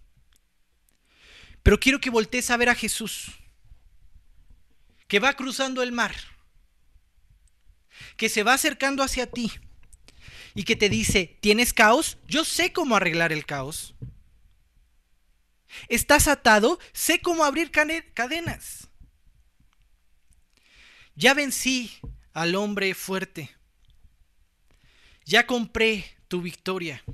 Pero 1.69 1.81
quiero 1.81 2.01
que 2.01 2.09
voltees 2.09 2.51
a 2.51 2.57
ver 2.57 2.71
a 2.71 2.75
Jesús, 2.75 3.27
que 5.07 5.19
va 5.19 5.35
cruzando 5.35 5.83
el 5.83 5.93
mar, 5.93 6.17
que 8.17 8.31
se 8.31 8.43
va 8.43 8.55
acercando 8.55 9.03
hacia 9.03 9.31
ti 9.31 9.53
y 10.55 10.65
que 10.65 10.77
te 10.77 10.89
dice, 10.89 11.37
¿tienes 11.43 11.75
caos? 11.75 12.17
Yo 12.27 12.47
sé 12.47 12.73
cómo 12.73 12.97
arreglar 12.97 13.35
el 13.35 13.45
caos. 13.45 13.95
¿Estás 15.89 16.27
atado? 16.27 16.79
Sé 16.95 17.21
cómo 17.21 17.45
abrir 17.45 17.71
cadenas. 17.71 18.89
Ya 21.17 21.35
vencí 21.35 21.93
al 22.33 22.55
hombre 22.55 22.95
fuerte. 22.95 23.55
Ya 25.27 25.47
compré 25.47 26.17
tu 26.29 26.41
victoria. 26.41 27.05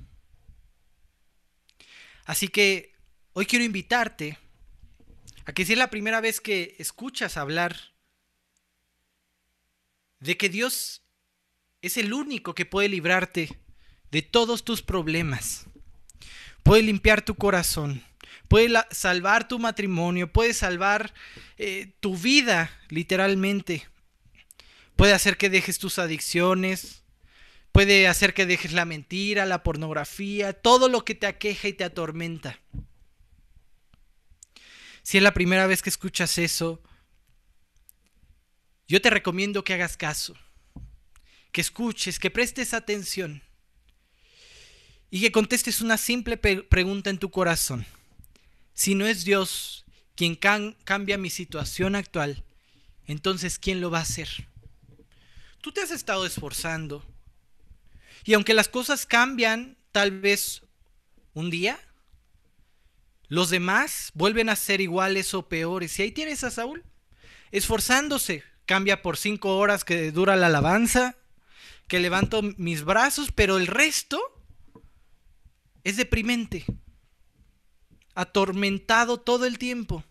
Así 2.25 2.47
que 2.47 2.95
hoy 3.33 3.47
quiero 3.47 3.65
invitarte 3.65 4.39
a 5.45 5.53
que 5.53 5.65
si 5.65 5.73
es 5.73 5.79
la 5.79 5.91
primera 5.91 6.21
vez 6.21 6.41
que 6.41 6.77
escuchas 6.79 7.37
hablar 7.37 7.77
de 10.21 10.37
que 10.37 10.49
Dios 10.49 11.03
es 11.83 11.97
el 11.97 12.13
único 12.13 12.55
que 12.55 12.65
puede 12.65 12.89
librarte 12.89 13.59
de 14.11 14.23
todos 14.23 14.65
tus 14.65 14.81
problemas, 14.81 15.67
puede 16.63 16.83
limpiar 16.83 17.23
tu 17.23 17.35
corazón, 17.35 18.03
puede 18.49 18.73
salvar 18.91 19.49
tu 19.49 19.59
matrimonio, 19.59 20.33
puede 20.33 20.55
salvar 20.55 21.13
eh, 21.59 21.93
tu 22.01 22.17
vida 22.17 22.71
literalmente, 22.89 23.87
puede 24.97 25.13
hacer 25.13 25.37
que 25.37 25.51
dejes 25.51 25.79
tus 25.79 25.99
adicciones, 25.99 27.03
puede 27.71 28.09
hacer 28.09 28.33
que 28.33 28.47
dejes 28.47 28.73
la 28.73 28.85
mentira, 28.85 29.45
la 29.45 29.63
pornografía, 29.63 30.53
todo 30.55 30.89
lo 30.89 31.05
que 31.05 31.15
te 31.15 31.27
aqueja 31.27 31.69
y 31.69 31.75
te 31.75 31.85
atormenta. 31.85 32.59
Si 35.05 35.19
es 35.19 35.23
la 35.23 35.35
primera 35.35 35.67
vez 35.67 35.83
que 35.83 35.91
escuchas 35.91 36.39
eso, 36.39 36.83
yo 38.89 39.03
te 39.03 39.11
recomiendo 39.11 39.63
que 39.63 39.75
hagas 39.75 39.99
caso, 39.99 40.35
que 41.53 41.61
escuches, 41.61 42.19
que 42.19 42.31
prestes 42.31 42.73
atención 42.73 43.43
y 45.11 45.21
que 45.21 45.31
contestes 45.31 45.83
una 45.83 45.99
simple 45.99 46.39
pregunta 46.39 47.11
en 47.11 47.19
tu 47.19 47.31
corazón. 47.31 47.85
Si 48.73 48.95
no 48.95 49.07
es 49.07 49.25
Dios 49.25 49.85
quien 50.17 50.37
cambia 50.37 51.19
mi 51.19 51.29
situación 51.29 51.97
actual, 51.97 52.43
entonces 53.05 53.59
¿quién 53.59 53.83
lo 53.83 53.91
va 53.91 53.99
a 53.99 54.03
hacer? 54.03 54.49
Tú 55.61 55.71
te 55.71 55.83
has 55.83 55.91
estado 55.91 56.25
esforzando. 56.25 57.05
Y 58.25 58.33
aunque 58.33 58.55
las 58.55 58.69
cosas 58.69 59.05
cambian, 59.05 59.77
tal 59.93 60.19
vez 60.19 60.63
un 61.35 61.51
día, 61.51 61.79
los 63.29 63.51
demás 63.51 64.11
vuelven 64.15 64.49
a 64.49 64.57
ser 64.57 64.81
iguales 64.81 65.35
o 65.35 65.49
peores. 65.49 65.99
Y 65.99 66.03
ahí 66.03 66.13
tienes 66.13 66.45
a 66.45 66.51
Saúl, 66.51 66.85
esforzándose. 67.51 68.45
Cambia 68.67 69.03
por 69.03 69.17
cinco 69.17 69.59
horas 69.59 69.85
que 69.85 70.11
dura 70.11 70.37
la 70.37 70.47
alabanza, 70.47 71.17
que 71.87 72.01
levanto 72.01 72.41
mis 72.57 72.83
brazos, 72.83 73.31
pero 73.33 73.59
el 73.59 73.67
resto 73.67 74.21
es 75.83 75.99
deprimente, 75.99 76.65
atormentado 78.15 79.21
todo 79.21 79.45
el 79.45 79.59
tiempo. 79.59 80.03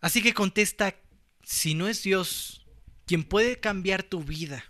Así 0.00 0.22
que 0.22 0.32
contesta, 0.32 0.94
si 1.42 1.74
no 1.74 1.88
es 1.88 2.04
Dios 2.04 2.66
quien 3.04 3.24
puede 3.24 3.58
cambiar 3.58 4.04
tu 4.04 4.22
vida, 4.22 4.64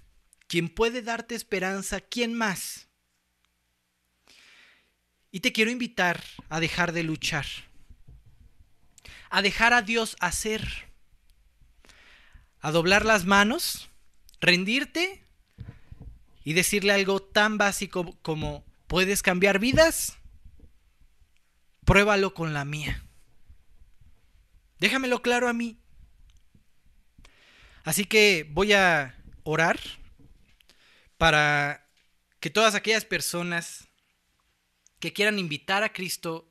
quien 0.46 0.70
puede 0.70 1.02
darte 1.02 1.34
esperanza, 1.34 2.00
¿quién 2.00 2.32
más? 2.32 2.87
Y 5.30 5.40
te 5.40 5.52
quiero 5.52 5.70
invitar 5.70 6.22
a 6.48 6.60
dejar 6.60 6.92
de 6.92 7.02
luchar, 7.02 7.46
a 9.30 9.42
dejar 9.42 9.74
a 9.74 9.82
Dios 9.82 10.16
hacer, 10.20 10.86
a 12.60 12.70
doblar 12.70 13.04
las 13.04 13.26
manos, 13.26 13.90
rendirte 14.40 15.22
y 16.44 16.54
decirle 16.54 16.92
algo 16.92 17.20
tan 17.20 17.58
básico 17.58 18.16
como, 18.22 18.64
¿puedes 18.86 19.22
cambiar 19.22 19.58
vidas? 19.58 20.16
Pruébalo 21.84 22.32
con 22.32 22.54
la 22.54 22.64
mía. 22.64 23.02
Déjamelo 24.78 25.20
claro 25.22 25.48
a 25.48 25.52
mí. 25.52 25.78
Así 27.84 28.04
que 28.04 28.46
voy 28.50 28.72
a 28.72 29.14
orar 29.42 29.78
para 31.16 31.86
que 32.40 32.50
todas 32.50 32.74
aquellas 32.74 33.04
personas 33.04 33.87
que 35.00 35.12
quieran 35.12 35.38
invitar 35.38 35.82
a 35.82 35.92
Cristo 35.92 36.48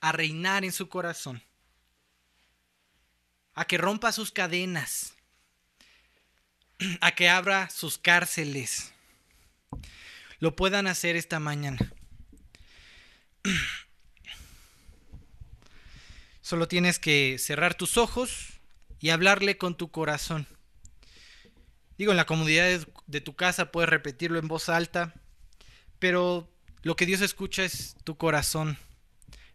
a 0.00 0.12
reinar 0.12 0.64
en 0.64 0.72
su 0.72 0.88
corazón, 0.88 1.42
a 3.54 3.64
que 3.64 3.78
rompa 3.78 4.12
sus 4.12 4.30
cadenas, 4.30 5.14
a 7.00 7.12
que 7.12 7.28
abra 7.28 7.70
sus 7.70 7.98
cárceles, 7.98 8.92
lo 10.38 10.54
puedan 10.54 10.86
hacer 10.86 11.16
esta 11.16 11.40
mañana. 11.40 11.78
Solo 16.42 16.68
tienes 16.68 16.98
que 17.00 17.38
cerrar 17.38 17.74
tus 17.74 17.96
ojos 17.96 18.60
y 19.00 19.10
hablarle 19.10 19.58
con 19.58 19.76
tu 19.76 19.90
corazón. 19.90 20.46
Digo, 21.98 22.12
en 22.12 22.16
la 22.16 22.26
comodidad 22.26 22.86
de, 23.06 23.20
tu 23.20 23.34
casa 23.34 23.72
puedes 23.72 23.88
repetirlo 23.88 24.38
en 24.38 24.48
voz 24.48 24.68
alta, 24.68 25.14
pero 25.98 26.52
lo 26.86 26.94
que 26.94 27.04
Dios 27.04 27.20
escucha 27.20 27.64
es 27.64 27.96
tu 28.04 28.16
corazón. 28.16 28.78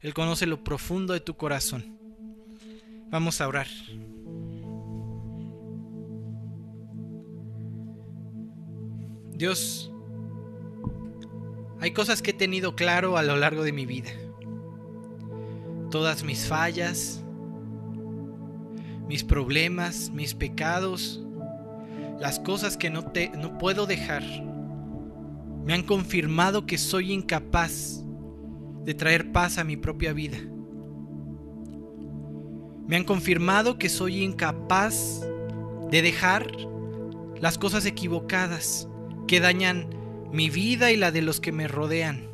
Él 0.02 0.14
conoce 0.14 0.46
lo 0.46 0.66
profundo 0.66 1.14
de 1.14 1.22
tu 1.22 1.38
corazón. 1.38 1.98
Vamos 3.10 3.40
a 3.40 3.48
orar. 3.48 3.68
Dios, 9.32 9.90
hay 11.80 11.94
cosas 11.94 12.22
que 12.22 12.32
he 12.32 12.34
tenido 12.34 12.76
claro 12.76 13.16
a 13.16 13.24
lo 13.24 13.38
largo 13.38 13.64
de 13.64 13.72
mi 13.72 13.86
vida 13.86 14.12
todas 15.90 16.24
mis 16.24 16.46
fallas, 16.46 17.24
mis 19.08 19.24
problemas, 19.24 20.10
mis 20.10 20.34
pecados, 20.34 21.22
las 22.20 22.40
cosas 22.40 22.76
que 22.76 22.90
no, 22.90 23.06
te, 23.06 23.30
no 23.30 23.58
puedo 23.58 23.86
dejar, 23.86 24.22
me 25.64 25.74
han 25.74 25.84
confirmado 25.84 26.66
que 26.66 26.78
soy 26.78 27.12
incapaz 27.12 28.04
de 28.84 28.94
traer 28.94 29.32
paz 29.32 29.58
a 29.58 29.64
mi 29.64 29.78
propia 29.78 30.14
vida. 30.14 30.38
Me 32.88 32.96
han 32.96 33.04
confirmado 33.04 33.78
que 33.78 33.90
soy 33.90 34.24
incapaz 34.24 35.22
de 35.90 36.02
dejar 36.02 36.52
las 37.40 37.58
cosas 37.58 37.86
equivocadas 37.86 38.88
que 39.28 39.40
dañan 39.40 39.88
mi 40.32 40.50
vida 40.50 40.92
y 40.92 40.98
la 40.98 41.12
de 41.12 41.22
los 41.22 41.40
que 41.40 41.52
me 41.52 41.68
rodean. 41.68 42.28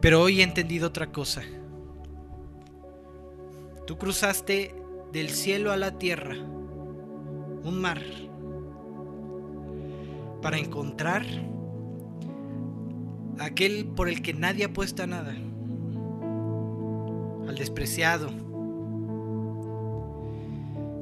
Pero 0.00 0.22
hoy 0.22 0.40
he 0.40 0.44
entendido 0.44 0.88
otra 0.88 1.12
cosa. 1.12 1.42
Tú 3.86 3.96
cruzaste 3.98 4.74
del 5.12 5.30
cielo 5.30 5.72
a 5.72 5.76
la 5.76 5.98
tierra 5.98 6.36
un 7.62 7.80
mar 7.80 8.00
para 10.40 10.58
encontrar 10.58 11.24
aquel 13.38 13.86
por 13.86 14.08
el 14.08 14.22
que 14.22 14.34
nadie 14.34 14.64
apuesta 14.64 15.06
nada, 15.06 15.34
al 17.48 17.54
despreciado, 17.56 18.28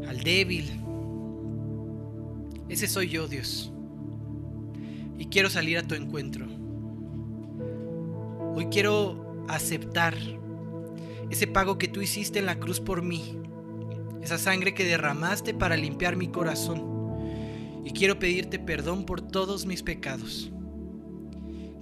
al 0.09 0.21
débil. 0.21 0.81
Ese 2.69 2.87
soy 2.87 3.09
yo, 3.09 3.29
Dios. 3.29 3.73
Y 5.19 5.27
quiero 5.27 5.51
salir 5.51 5.79
a 5.79 5.83
tu 5.83 5.95
encuentro. 5.95 6.47
Hoy 8.55 8.67
quiero 8.67 9.45
aceptar 9.49 10.15
ese 11.31 11.47
pago 11.47 11.79
que 11.79 11.89
tú 11.89 12.01
hiciste 12.01 12.39
en 12.39 12.47
la 12.47 12.59
cruz 12.59 12.81
por 12.81 13.03
mí, 13.03 13.39
esa 14.23 14.39
sangre 14.39 14.75
que 14.75 14.85
derramaste 14.85 15.55
para 15.55 15.77
limpiar 15.77 16.17
mi 16.17 16.29
corazón. 16.29 16.98
Y 17.89 17.93
quiero 17.93 18.19
pedirte 18.19 18.59
perdón 18.59 19.07
por 19.07 19.23
todos 19.23 19.65
mis 19.65 19.83
pecados. 19.83 20.53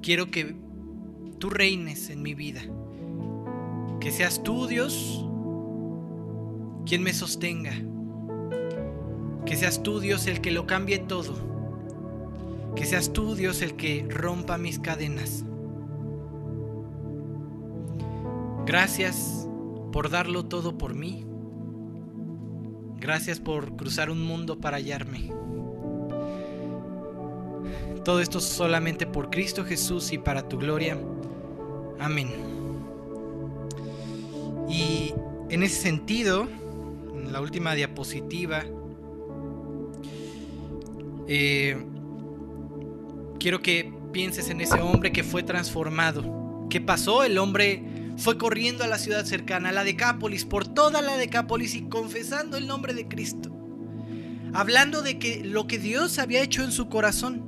Quiero 0.01 0.31
que 0.31 0.55
tú 1.41 1.51
reines 1.51 2.11
en 2.11 2.23
mi 2.23 2.33
vida. 2.33 2.61
Que 3.99 4.13
seas 4.13 4.41
tú, 4.45 4.69
Dios, 4.69 5.27
quien 6.87 7.03
me 7.03 7.13
sostenga. 7.13 7.73
Que 9.47 9.57
seas 9.57 9.83
tú, 9.83 9.99
Dios, 9.99 10.29
el 10.29 10.41
que 10.41 10.53
lo 10.53 10.65
cambie 10.69 11.01
todo. 11.01 11.35
Que 12.77 12.85
seas 12.85 13.13
tú, 13.13 13.35
Dios, 13.35 13.61
el 13.61 13.75
que 13.75 14.07
rompa 14.09 14.59
mis 14.59 14.79
cadenas. 14.79 15.45
Gracias 18.65 19.49
por 19.91 20.09
darlo 20.09 20.45
todo 20.45 20.79
por 20.79 20.95
mí. 20.95 21.27
Gracias 23.01 23.41
por 23.41 23.75
cruzar 23.75 24.09
un 24.09 24.25
mundo 24.25 24.61
para 24.61 24.77
hallarme. 24.77 25.36
Todo 28.07 28.21
esto 28.21 28.41
solamente 28.41 29.05
por 29.05 29.31
Cristo 29.31 29.65
Jesús 29.65 30.13
y 30.13 30.19
para 30.19 30.49
tu 30.49 30.59
gloria. 30.59 30.97
Amén. 31.99 32.31
Y 34.71 35.13
en 35.49 35.65
ese 35.65 35.83
sentido, 35.83 36.47
en 37.17 37.33
la 37.33 37.41
última 37.41 37.75
diapositiva, 37.75 38.63
eh, 41.27 41.85
quiero 43.41 43.61
que 43.61 43.93
pienses 44.13 44.51
en 44.51 44.61
ese 44.61 44.81
hombre 44.81 45.11
que 45.11 45.25
fue 45.25 45.43
transformado. 45.43 46.69
¿Qué 46.71 46.81
pasó? 46.81 47.25
El 47.25 47.39
hombre 47.39 47.83
fue 48.19 48.39
corriendo 48.39 48.85
a 48.85 48.87
la 48.87 48.99
ciudad 48.99 49.25
cercana, 49.25 49.71
a 49.71 49.73
la 49.73 49.83
Decápolis, 49.83 50.45
por 50.45 50.65
toda 50.69 51.03
la 51.03 51.17
Decápolis 51.17 51.75
y 51.75 51.89
confesando 51.89 52.57
el 52.57 52.69
nombre 52.69 52.95
de 52.95 53.09
Cristo. 53.09 53.51
Hablando 54.55 55.03
de 55.03 55.19
que 55.19 55.45
lo 55.45 55.67
que 55.67 55.81
Dios 55.81 56.21
había 56.21 56.41
hecho 56.41 56.63
en 56.63 56.71
su 56.71 56.89
corazón. 56.89 57.46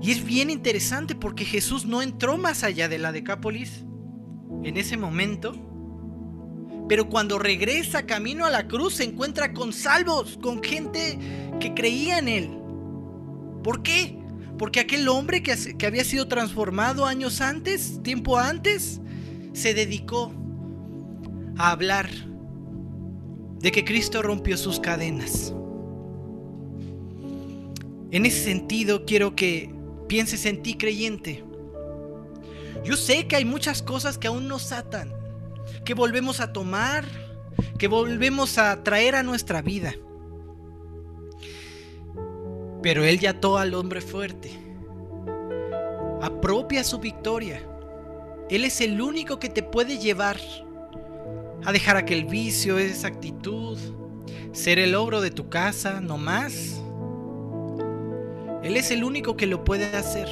Y 0.00 0.12
es 0.12 0.24
bien 0.24 0.50
interesante 0.50 1.14
porque 1.14 1.44
Jesús 1.44 1.84
no 1.84 2.02
entró 2.02 2.38
más 2.38 2.62
allá 2.62 2.88
de 2.88 2.98
la 2.98 3.12
Decápolis 3.12 3.84
en 4.62 4.76
ese 4.76 4.96
momento. 4.96 5.54
Pero 6.88 7.08
cuando 7.08 7.38
regresa 7.38 8.06
camino 8.06 8.46
a 8.46 8.50
la 8.50 8.68
cruz 8.68 8.94
se 8.94 9.04
encuentra 9.04 9.52
con 9.52 9.72
salvos, 9.72 10.38
con 10.40 10.62
gente 10.62 11.18
que 11.60 11.74
creía 11.74 12.18
en 12.18 12.28
él. 12.28 12.58
¿Por 13.62 13.82
qué? 13.82 14.16
Porque 14.56 14.80
aquel 14.80 15.08
hombre 15.08 15.42
que, 15.42 15.54
que 15.76 15.86
había 15.86 16.04
sido 16.04 16.28
transformado 16.28 17.04
años 17.04 17.40
antes, 17.40 18.02
tiempo 18.02 18.38
antes, 18.38 19.00
se 19.52 19.74
dedicó 19.74 20.32
a 21.58 21.72
hablar 21.72 22.08
de 23.60 23.72
que 23.72 23.84
Cristo 23.84 24.22
rompió 24.22 24.56
sus 24.56 24.80
cadenas. 24.80 25.52
En 28.10 28.24
ese 28.24 28.42
sentido, 28.44 29.04
quiero 29.04 29.36
que 29.36 29.77
pienses 30.08 30.46
en 30.46 30.62
ti 30.62 30.76
creyente. 30.76 31.44
Yo 32.84 32.96
sé 32.96 33.26
que 33.26 33.36
hay 33.36 33.44
muchas 33.44 33.82
cosas 33.82 34.18
que 34.18 34.26
aún 34.26 34.48
nos 34.48 34.72
atan, 34.72 35.12
que 35.84 35.94
volvemos 35.94 36.40
a 36.40 36.52
tomar, 36.52 37.04
que 37.78 37.88
volvemos 37.88 38.58
a 38.58 38.82
traer 38.82 39.14
a 39.14 39.22
nuestra 39.22 39.62
vida. 39.62 39.94
Pero 42.82 43.04
Él 43.04 43.18
ya 43.18 43.30
ató 43.30 43.58
al 43.58 43.74
hombre 43.74 44.00
fuerte. 44.00 44.50
Apropia 46.20 46.82
su 46.82 46.98
victoria 46.98 47.62
Él 48.50 48.64
es 48.64 48.80
el 48.80 49.00
único 49.00 49.38
que 49.38 49.48
te 49.48 49.62
puede 49.62 49.98
llevar 49.98 50.38
a 51.64 51.72
dejar 51.72 51.96
aquel 51.96 52.24
vicio, 52.24 52.78
esa 52.78 53.08
actitud, 53.08 53.78
ser 54.52 54.78
el 54.78 54.94
ogro 54.94 55.20
de 55.20 55.30
tu 55.30 55.48
casa, 55.48 56.00
no 56.00 56.16
más. 56.16 56.80
Él 58.62 58.76
es 58.76 58.90
el 58.90 59.04
único 59.04 59.36
que 59.36 59.46
lo 59.46 59.64
puede 59.64 59.84
hacer 59.96 60.28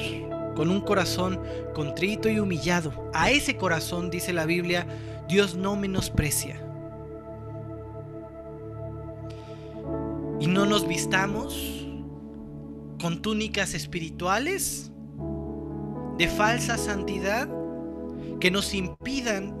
con 0.55 0.69
un 0.69 0.81
corazón 0.81 1.39
contrito 1.73 2.29
y 2.29 2.39
humillado. 2.39 3.11
A 3.13 3.29
ese 3.31 3.57
corazón, 3.57 4.09
dice 4.09 4.33
la 4.33 4.45
Biblia, 4.45 4.87
Dios 5.29 5.55
no 5.55 5.75
menosprecia. 5.75 6.61
Y 10.39 10.47
no 10.47 10.65
nos 10.65 10.87
vistamos 10.87 11.87
con 13.01 13.21
túnicas 13.21 13.73
espirituales 13.73 14.91
de 16.17 16.27
falsa 16.27 16.77
santidad 16.77 17.47
que 18.39 18.51
nos 18.51 18.73
impidan 18.73 19.55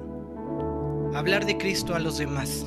hablar 1.13 1.45
de 1.45 1.57
Cristo 1.57 1.95
a 1.95 1.99
los 1.99 2.17
demás. 2.17 2.65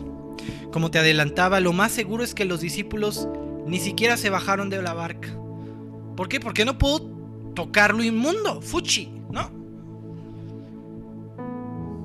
Como 0.73 0.91
te 0.91 0.99
adelantaba, 0.99 1.61
lo 1.61 1.73
más 1.73 1.93
seguro 1.93 2.23
es 2.23 2.35
que 2.35 2.45
los 2.45 2.61
discípulos 2.61 3.29
ni 3.67 3.79
siquiera 3.79 4.17
se 4.17 4.31
bajaron 4.31 4.71
de 4.71 4.83
la 4.83 4.95
barca. 4.95 5.29
¿Por 6.17 6.29
qué? 6.29 6.41
Porque 6.41 6.65
no 6.65 6.79
puedo 6.79 7.01
tocar 7.55 7.95
lo 7.95 8.03
inmundo, 8.03 8.61
fuchi, 8.61 9.11
¿no? 9.31 9.51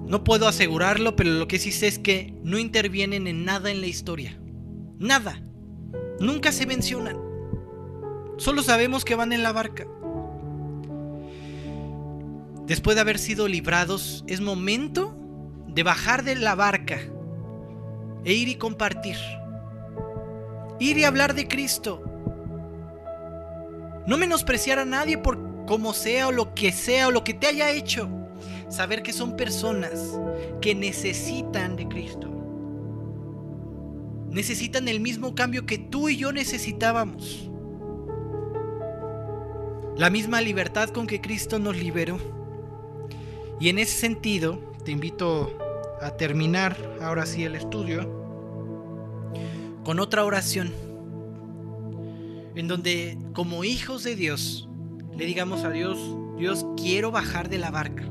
No 0.08 0.24
puedo 0.24 0.47
asegurarlo, 0.47 1.16
pero 1.16 1.32
lo 1.32 1.47
que 1.47 1.60
sí 1.60 1.72
sé 1.72 1.88
es 1.88 1.97
que 1.97 2.34
no 2.43 2.60
intervienen 2.60 3.28
en 3.28 3.43
nada 3.43 3.72
en 3.72 3.82
la 3.82 3.88
historia. 3.88 4.38
Nada. 4.99 5.41
Nunca 6.20 6.51
se 6.51 6.66
mencionan. 6.66 7.18
Solo 8.38 8.62
sabemos 8.62 9.03
que 9.03 9.16
van 9.16 9.34
en 9.34 9.43
la 9.43 9.51
barca. 9.51 9.88
Después 12.68 12.95
de 12.95 13.01
haber 13.01 13.20
sido 13.20 13.47
librados, 13.47 14.24
es 14.28 14.41
momento 14.41 15.16
de 15.68 15.84
bajar 15.84 16.24
de 16.24 16.36
la 16.36 16.56
barca 16.56 16.99
e 18.24 18.34
ir 18.34 18.47
y 18.47 18.56
compartir. 18.56 19.18
Ir 20.80 20.97
y 20.97 21.03
hablar 21.03 21.36
de 21.36 21.47
Cristo. 21.47 22.03
No 24.08 24.18
menospreciar 24.18 24.80
a 24.80 24.86
nadie 24.86 25.18
por 25.18 25.66
como 25.66 25.93
sea 25.93 26.28
o 26.28 26.32
lo 26.32 26.53
que 26.53 26.72
sea 26.72 27.08
o 27.08 27.12
lo 27.12 27.24
que 27.24 27.34
te 27.34 27.47
haya 27.47 27.72
hecho. 27.72 28.08
Saber 28.70 29.03
que 29.03 29.14
son 29.14 29.36
personas 29.36 30.20
que 30.62 30.76
necesitan 30.76 31.76
de 31.76 31.88
Cristo. 31.88 32.30
Necesitan 34.30 34.88
el 34.88 34.99
mismo 34.99 35.34
cambio 35.34 35.66
que 35.66 35.78
tú 35.78 36.10
y 36.10 36.18
yo 36.18 36.32
necesitábamos. 36.32 37.49
La 39.97 40.10
misma 40.10 40.41
libertad 40.41 40.89
con 40.89 41.08
que 41.08 41.22
Cristo 41.22 41.58
nos 41.58 41.78
liberó. 41.78 42.18
Y 43.60 43.70
en 43.70 43.80
ese 43.80 43.97
sentido, 43.97 44.60
te 44.84 44.91
invito 44.91 45.58
a 46.01 46.12
terminar 46.12 46.76
ahora 47.01 47.26
sí 47.26 47.43
el 47.43 47.56
estudio 47.56 48.24
con 49.86 49.99
otra 49.99 50.26
oración 50.26 50.74
en 52.56 52.68
donde 52.68 53.18
como 53.34 53.64
hijos 53.64 54.03
de 54.03 54.16
Dios 54.16 54.70
le 55.18 55.26
digamos 55.26 55.64
a 55.64 55.70
Dios, 55.70 55.97
Dios 56.38 56.66
quiero 56.78 57.12
bajar 57.12 57.49
de 57.49 57.58
la 57.58 57.72
barca, 57.72 58.10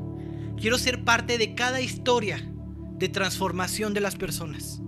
quiero 0.59 0.77
ser 0.77 1.03
parte 1.03 1.37
de 1.37 1.55
cada 1.55 1.81
historia 1.81 2.51
de 2.97 3.09
transformación 3.09 3.93
de 3.93 4.01
las 4.01 4.15
personas. 4.15 4.81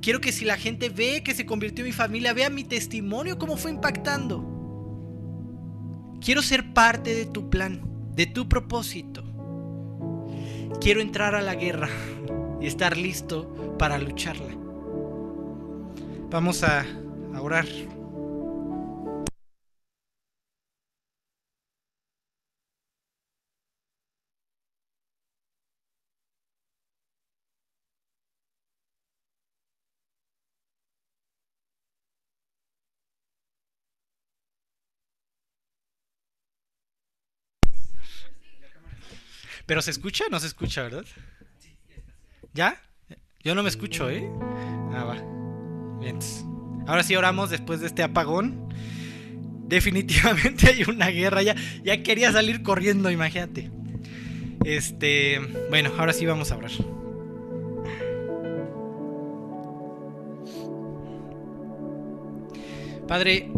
Quiero 0.00 0.20
que 0.20 0.32
si 0.32 0.44
la 0.44 0.56
gente 0.56 0.88
ve 0.88 1.22
que 1.22 1.34
se 1.34 1.46
convirtió 1.46 1.84
mi 1.84 1.92
familia, 1.92 2.32
vea 2.32 2.50
mi 2.50 2.64
testimonio 2.64 3.38
cómo 3.38 3.56
fue 3.56 3.70
impactando. 3.70 4.48
Quiero 6.20 6.42
ser 6.42 6.72
parte 6.72 7.14
de 7.14 7.26
tu 7.26 7.50
plan, 7.50 7.82
de 8.14 8.26
tu 8.26 8.48
propósito 8.48 9.22
quiero 10.82 11.00
entrar 11.00 11.36
a 11.36 11.42
la 11.42 11.54
guerra 11.54 11.88
y 12.60 12.66
estar 12.66 12.96
listo 12.96 13.76
para 13.78 13.98
lucharla. 13.98 14.52
Vamos 16.28 16.64
a. 17.34 17.88
Pero 39.66 39.80
se 39.80 39.90
escucha, 39.90 40.24
no 40.30 40.40
se 40.40 40.48
escucha, 40.48 40.82
¿verdad? 40.82 41.04
¿Ya? 42.52 42.80
Yo 43.42 43.54
no 43.54 43.62
me 43.62 43.68
escucho, 43.68 44.10
¿eh? 44.10 44.28
Ah, 44.92 45.04
va. 45.04 45.98
Bien. 46.00 46.18
Ahora 46.86 47.02
sí 47.02 47.16
oramos 47.16 47.50
después 47.50 47.80
de 47.80 47.86
este 47.86 48.02
apagón. 48.02 48.68
Definitivamente 49.66 50.68
hay 50.68 50.84
una 50.84 51.08
guerra. 51.08 51.42
Ya, 51.42 51.54
ya 51.84 52.02
quería 52.02 52.32
salir 52.32 52.62
corriendo, 52.62 53.10
imagínate. 53.10 53.70
Este. 54.64 55.40
Bueno, 55.70 55.90
ahora 55.98 56.12
sí 56.12 56.26
vamos 56.26 56.52
a 56.52 56.56
orar. 56.56 56.70
Padre, 63.08 63.50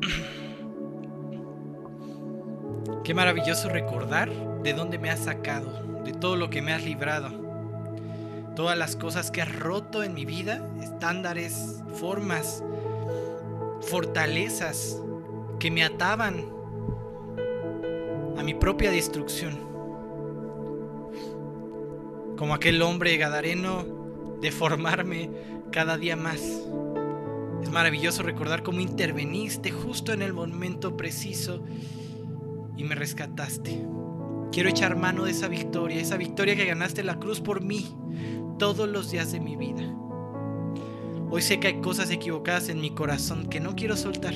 qué 3.04 3.14
maravilloso 3.14 3.68
recordar 3.68 4.32
de 4.62 4.72
dónde 4.72 4.98
me 4.98 5.10
has 5.10 5.20
sacado, 5.20 6.02
de 6.04 6.12
todo 6.12 6.34
lo 6.34 6.50
que 6.50 6.60
me 6.60 6.72
has 6.72 6.82
librado, 6.82 7.45
todas 8.56 8.76
las 8.76 8.96
cosas 8.96 9.30
que 9.30 9.42
has 9.42 9.54
roto 9.54 10.02
en 10.02 10.14
mi 10.14 10.24
vida, 10.24 10.66
estándares, 10.82 11.82
formas, 12.00 12.64
fortalezas 13.82 15.00
que 15.60 15.70
me 15.70 15.84
ataban 15.84 16.46
a 18.36 18.42
mi 18.42 18.54
propia 18.54 18.90
destrucción. 18.90 19.60
Como 22.36 22.54
aquel 22.54 22.80
hombre 22.82 23.16
gadareno, 23.18 23.84
deformarme 24.40 25.30
cada 25.70 25.98
día 25.98 26.16
más. 26.16 26.40
Es 27.62 27.70
maravilloso 27.70 28.22
recordar 28.22 28.62
cómo 28.62 28.80
interveniste 28.80 29.70
justo 29.70 30.12
en 30.14 30.22
el 30.22 30.32
momento 30.32 30.96
preciso 30.96 31.62
y 32.76 32.84
me 32.84 32.94
rescataste. 32.94 33.86
Quiero 34.50 34.70
echar 34.70 34.96
mano 34.96 35.24
de 35.24 35.32
esa 35.32 35.48
victoria, 35.48 36.00
esa 36.00 36.16
victoria 36.16 36.56
que 36.56 36.64
ganaste 36.64 37.02
la 37.02 37.18
cruz 37.18 37.40
por 37.40 37.60
mí 37.60 37.94
todos 38.58 38.88
los 38.88 39.10
días 39.10 39.32
de 39.32 39.40
mi 39.40 39.56
vida. 39.56 39.82
Hoy 41.30 41.42
sé 41.42 41.60
que 41.60 41.68
hay 41.68 41.80
cosas 41.80 42.10
equivocadas 42.10 42.68
en 42.68 42.80
mi 42.80 42.90
corazón 42.90 43.46
que 43.48 43.60
no 43.60 43.74
quiero 43.74 43.96
soltar, 43.96 44.34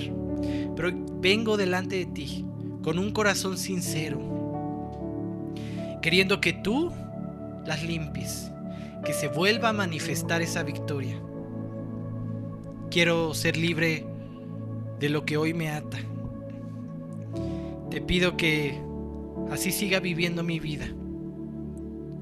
pero 0.76 0.90
vengo 1.20 1.56
delante 1.56 1.96
de 1.96 2.06
ti 2.06 2.44
con 2.82 2.98
un 2.98 3.12
corazón 3.12 3.56
sincero, 3.56 4.18
queriendo 6.02 6.40
que 6.40 6.52
tú 6.52 6.90
las 7.66 7.82
limpies, 7.84 8.50
que 9.04 9.12
se 9.12 9.28
vuelva 9.28 9.68
a 9.70 9.72
manifestar 9.72 10.42
esa 10.42 10.62
victoria. 10.62 11.20
Quiero 12.90 13.34
ser 13.34 13.56
libre 13.56 14.06
de 14.98 15.08
lo 15.08 15.24
que 15.24 15.36
hoy 15.36 15.54
me 15.54 15.70
ata. 15.70 15.98
Te 17.90 18.00
pido 18.00 18.36
que 18.36 18.80
así 19.50 19.70
siga 19.70 20.00
viviendo 20.00 20.42
mi 20.42 20.58
vida, 20.58 20.86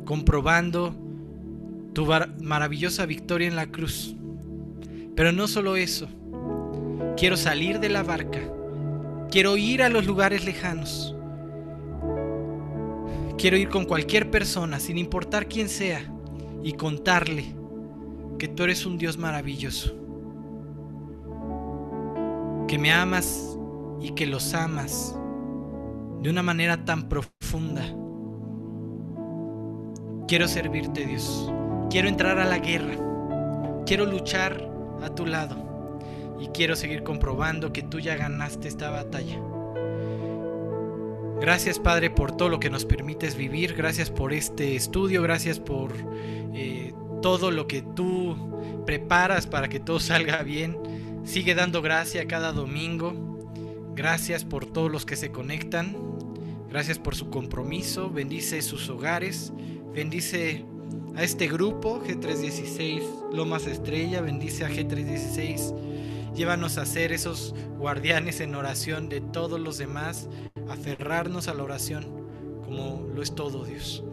comprobando 0.05 0.95
tu 1.93 2.07
maravillosa 2.41 3.07
victoria 3.07 3.49
en 3.49 3.57
la 3.57 3.67
cruz. 3.67 4.15
Pero 5.15 5.33
no 5.33 5.49
solo 5.49 5.77
eso, 5.77 6.09
quiero 7.17 7.37
salir 7.37 7.81
de 7.81 7.89
la 7.89 8.03
barca, 8.03 8.41
quiero 9.31 9.57
ir 9.57 9.83
a 9.83 9.89
los 9.89 10.07
lugares 10.07 10.45
lejanos, 10.45 11.15
quiero 13.37 13.57
ir 13.57 13.69
con 13.69 13.85
cualquier 13.85 14.31
persona, 14.31 14.79
sin 14.79 14.97
importar 14.97 15.49
quién 15.49 15.69
sea, 15.69 16.01
y 16.63 16.73
contarle 16.75 17.55
que 18.39 18.49
tú 18.49 18.63
eres 18.63 18.87
un 18.87 18.99
Dios 18.99 19.19
maravilloso, 19.19 19.95
que 22.69 22.79
me 22.79 22.93
amas 22.93 23.59
y 24.01 24.11
que 24.11 24.27
los 24.27 24.55
amas 24.55 25.19
de 26.23 26.31
una 26.31 26.43
manera 26.43 26.85
tan 26.85 27.09
profunda. 27.09 27.83
Quiero 30.29 30.47
servirte, 30.47 31.07
Dios. 31.07 31.51
Quiero 31.91 32.09
entrar 32.09 32.39
a 32.39 32.45
la 32.45 32.59
guerra. 32.59 32.97
Quiero 33.87 34.05
luchar 34.05 34.71
a 35.03 35.09
tu 35.09 35.25
lado. 35.25 35.57
Y 36.39 36.49
quiero 36.49 36.77
seguir 36.77 37.03
comprobando 37.03 37.73
que 37.73 37.83
tú 37.83 37.99
ya 37.99 38.15
ganaste 38.17 38.69
esta 38.69 38.91
batalla. 38.91 39.41
Gracias 41.41 41.79
Padre 41.79 42.11
por 42.11 42.37
todo 42.37 42.49
lo 42.49 42.61
que 42.61 42.69
nos 42.69 42.85
permites 42.85 43.37
vivir. 43.37 43.75
Gracias 43.75 44.11
por 44.11 44.33
este 44.33 44.77
estudio. 44.77 45.23
Gracias 45.23 45.61
por 45.61 45.93
eh, 46.53 46.93
todo 47.23 47.51
lo 47.51 47.67
que 47.67 47.81
tú 47.81 48.37
preparas 48.85 49.47
para 49.47 49.69
que 49.69 49.81
todo 49.81 49.99
salga 50.01 50.43
bien. 50.43 50.77
Sigue 51.25 51.55
dando 51.55 51.81
gracia 51.81 52.27
cada 52.27 52.53
domingo. 52.53 53.15
Gracias 53.95 54.45
por 54.45 54.67
todos 54.67 54.91
los 54.91 55.07
que 55.07 55.17
se 55.17 55.31
conectan. 55.31 55.97
Gracias 56.69 56.99
por 56.99 57.17
su 57.17 57.31
compromiso. 57.31 58.11
Bendice 58.11 58.61
sus 58.61 58.91
hogares. 58.91 59.53
Bendice 59.95 60.65
a 61.19 61.25
este 61.25 61.49
grupo 61.49 62.01
G316 62.01 63.33
Lomas 63.33 63.67
Estrella. 63.67 64.21
Bendice 64.21 64.65
a 64.65 64.69
G316. 64.69 65.75
Llévanos 66.33 66.79
a 66.79 66.87
ser 66.87 67.11
esos 67.11 67.57
guardianes 67.77 68.39
en 68.41 68.55
oración 68.55 69.09
de 69.09 69.21
todos 69.21 69.59
los 69.59 69.79
demás. 69.79 70.29
Aferrarnos 70.69 71.49
a 71.49 71.55
la 71.55 71.65
oración 71.65 72.07
como 72.65 73.05
lo 73.13 73.21
es 73.21 73.35
todo 73.35 73.65
Dios. 73.65 74.05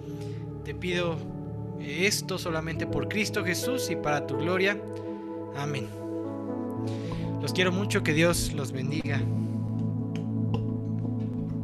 Te 0.64 0.74
pido 0.74 1.18
esto 1.80 2.40
solamente 2.40 2.88
por 2.88 3.08
Cristo 3.08 3.46
Jesús 3.46 3.92
y 3.92 3.96
para 3.96 4.26
tu 4.26 4.38
gloria. 4.38 4.82
Amén. 5.56 5.88
Los 7.40 7.54
quiero 7.54 7.72
mucho, 7.72 8.02
que 8.02 8.14
Dios 8.14 8.52
los 8.54 8.72
bendiga. 8.72 9.22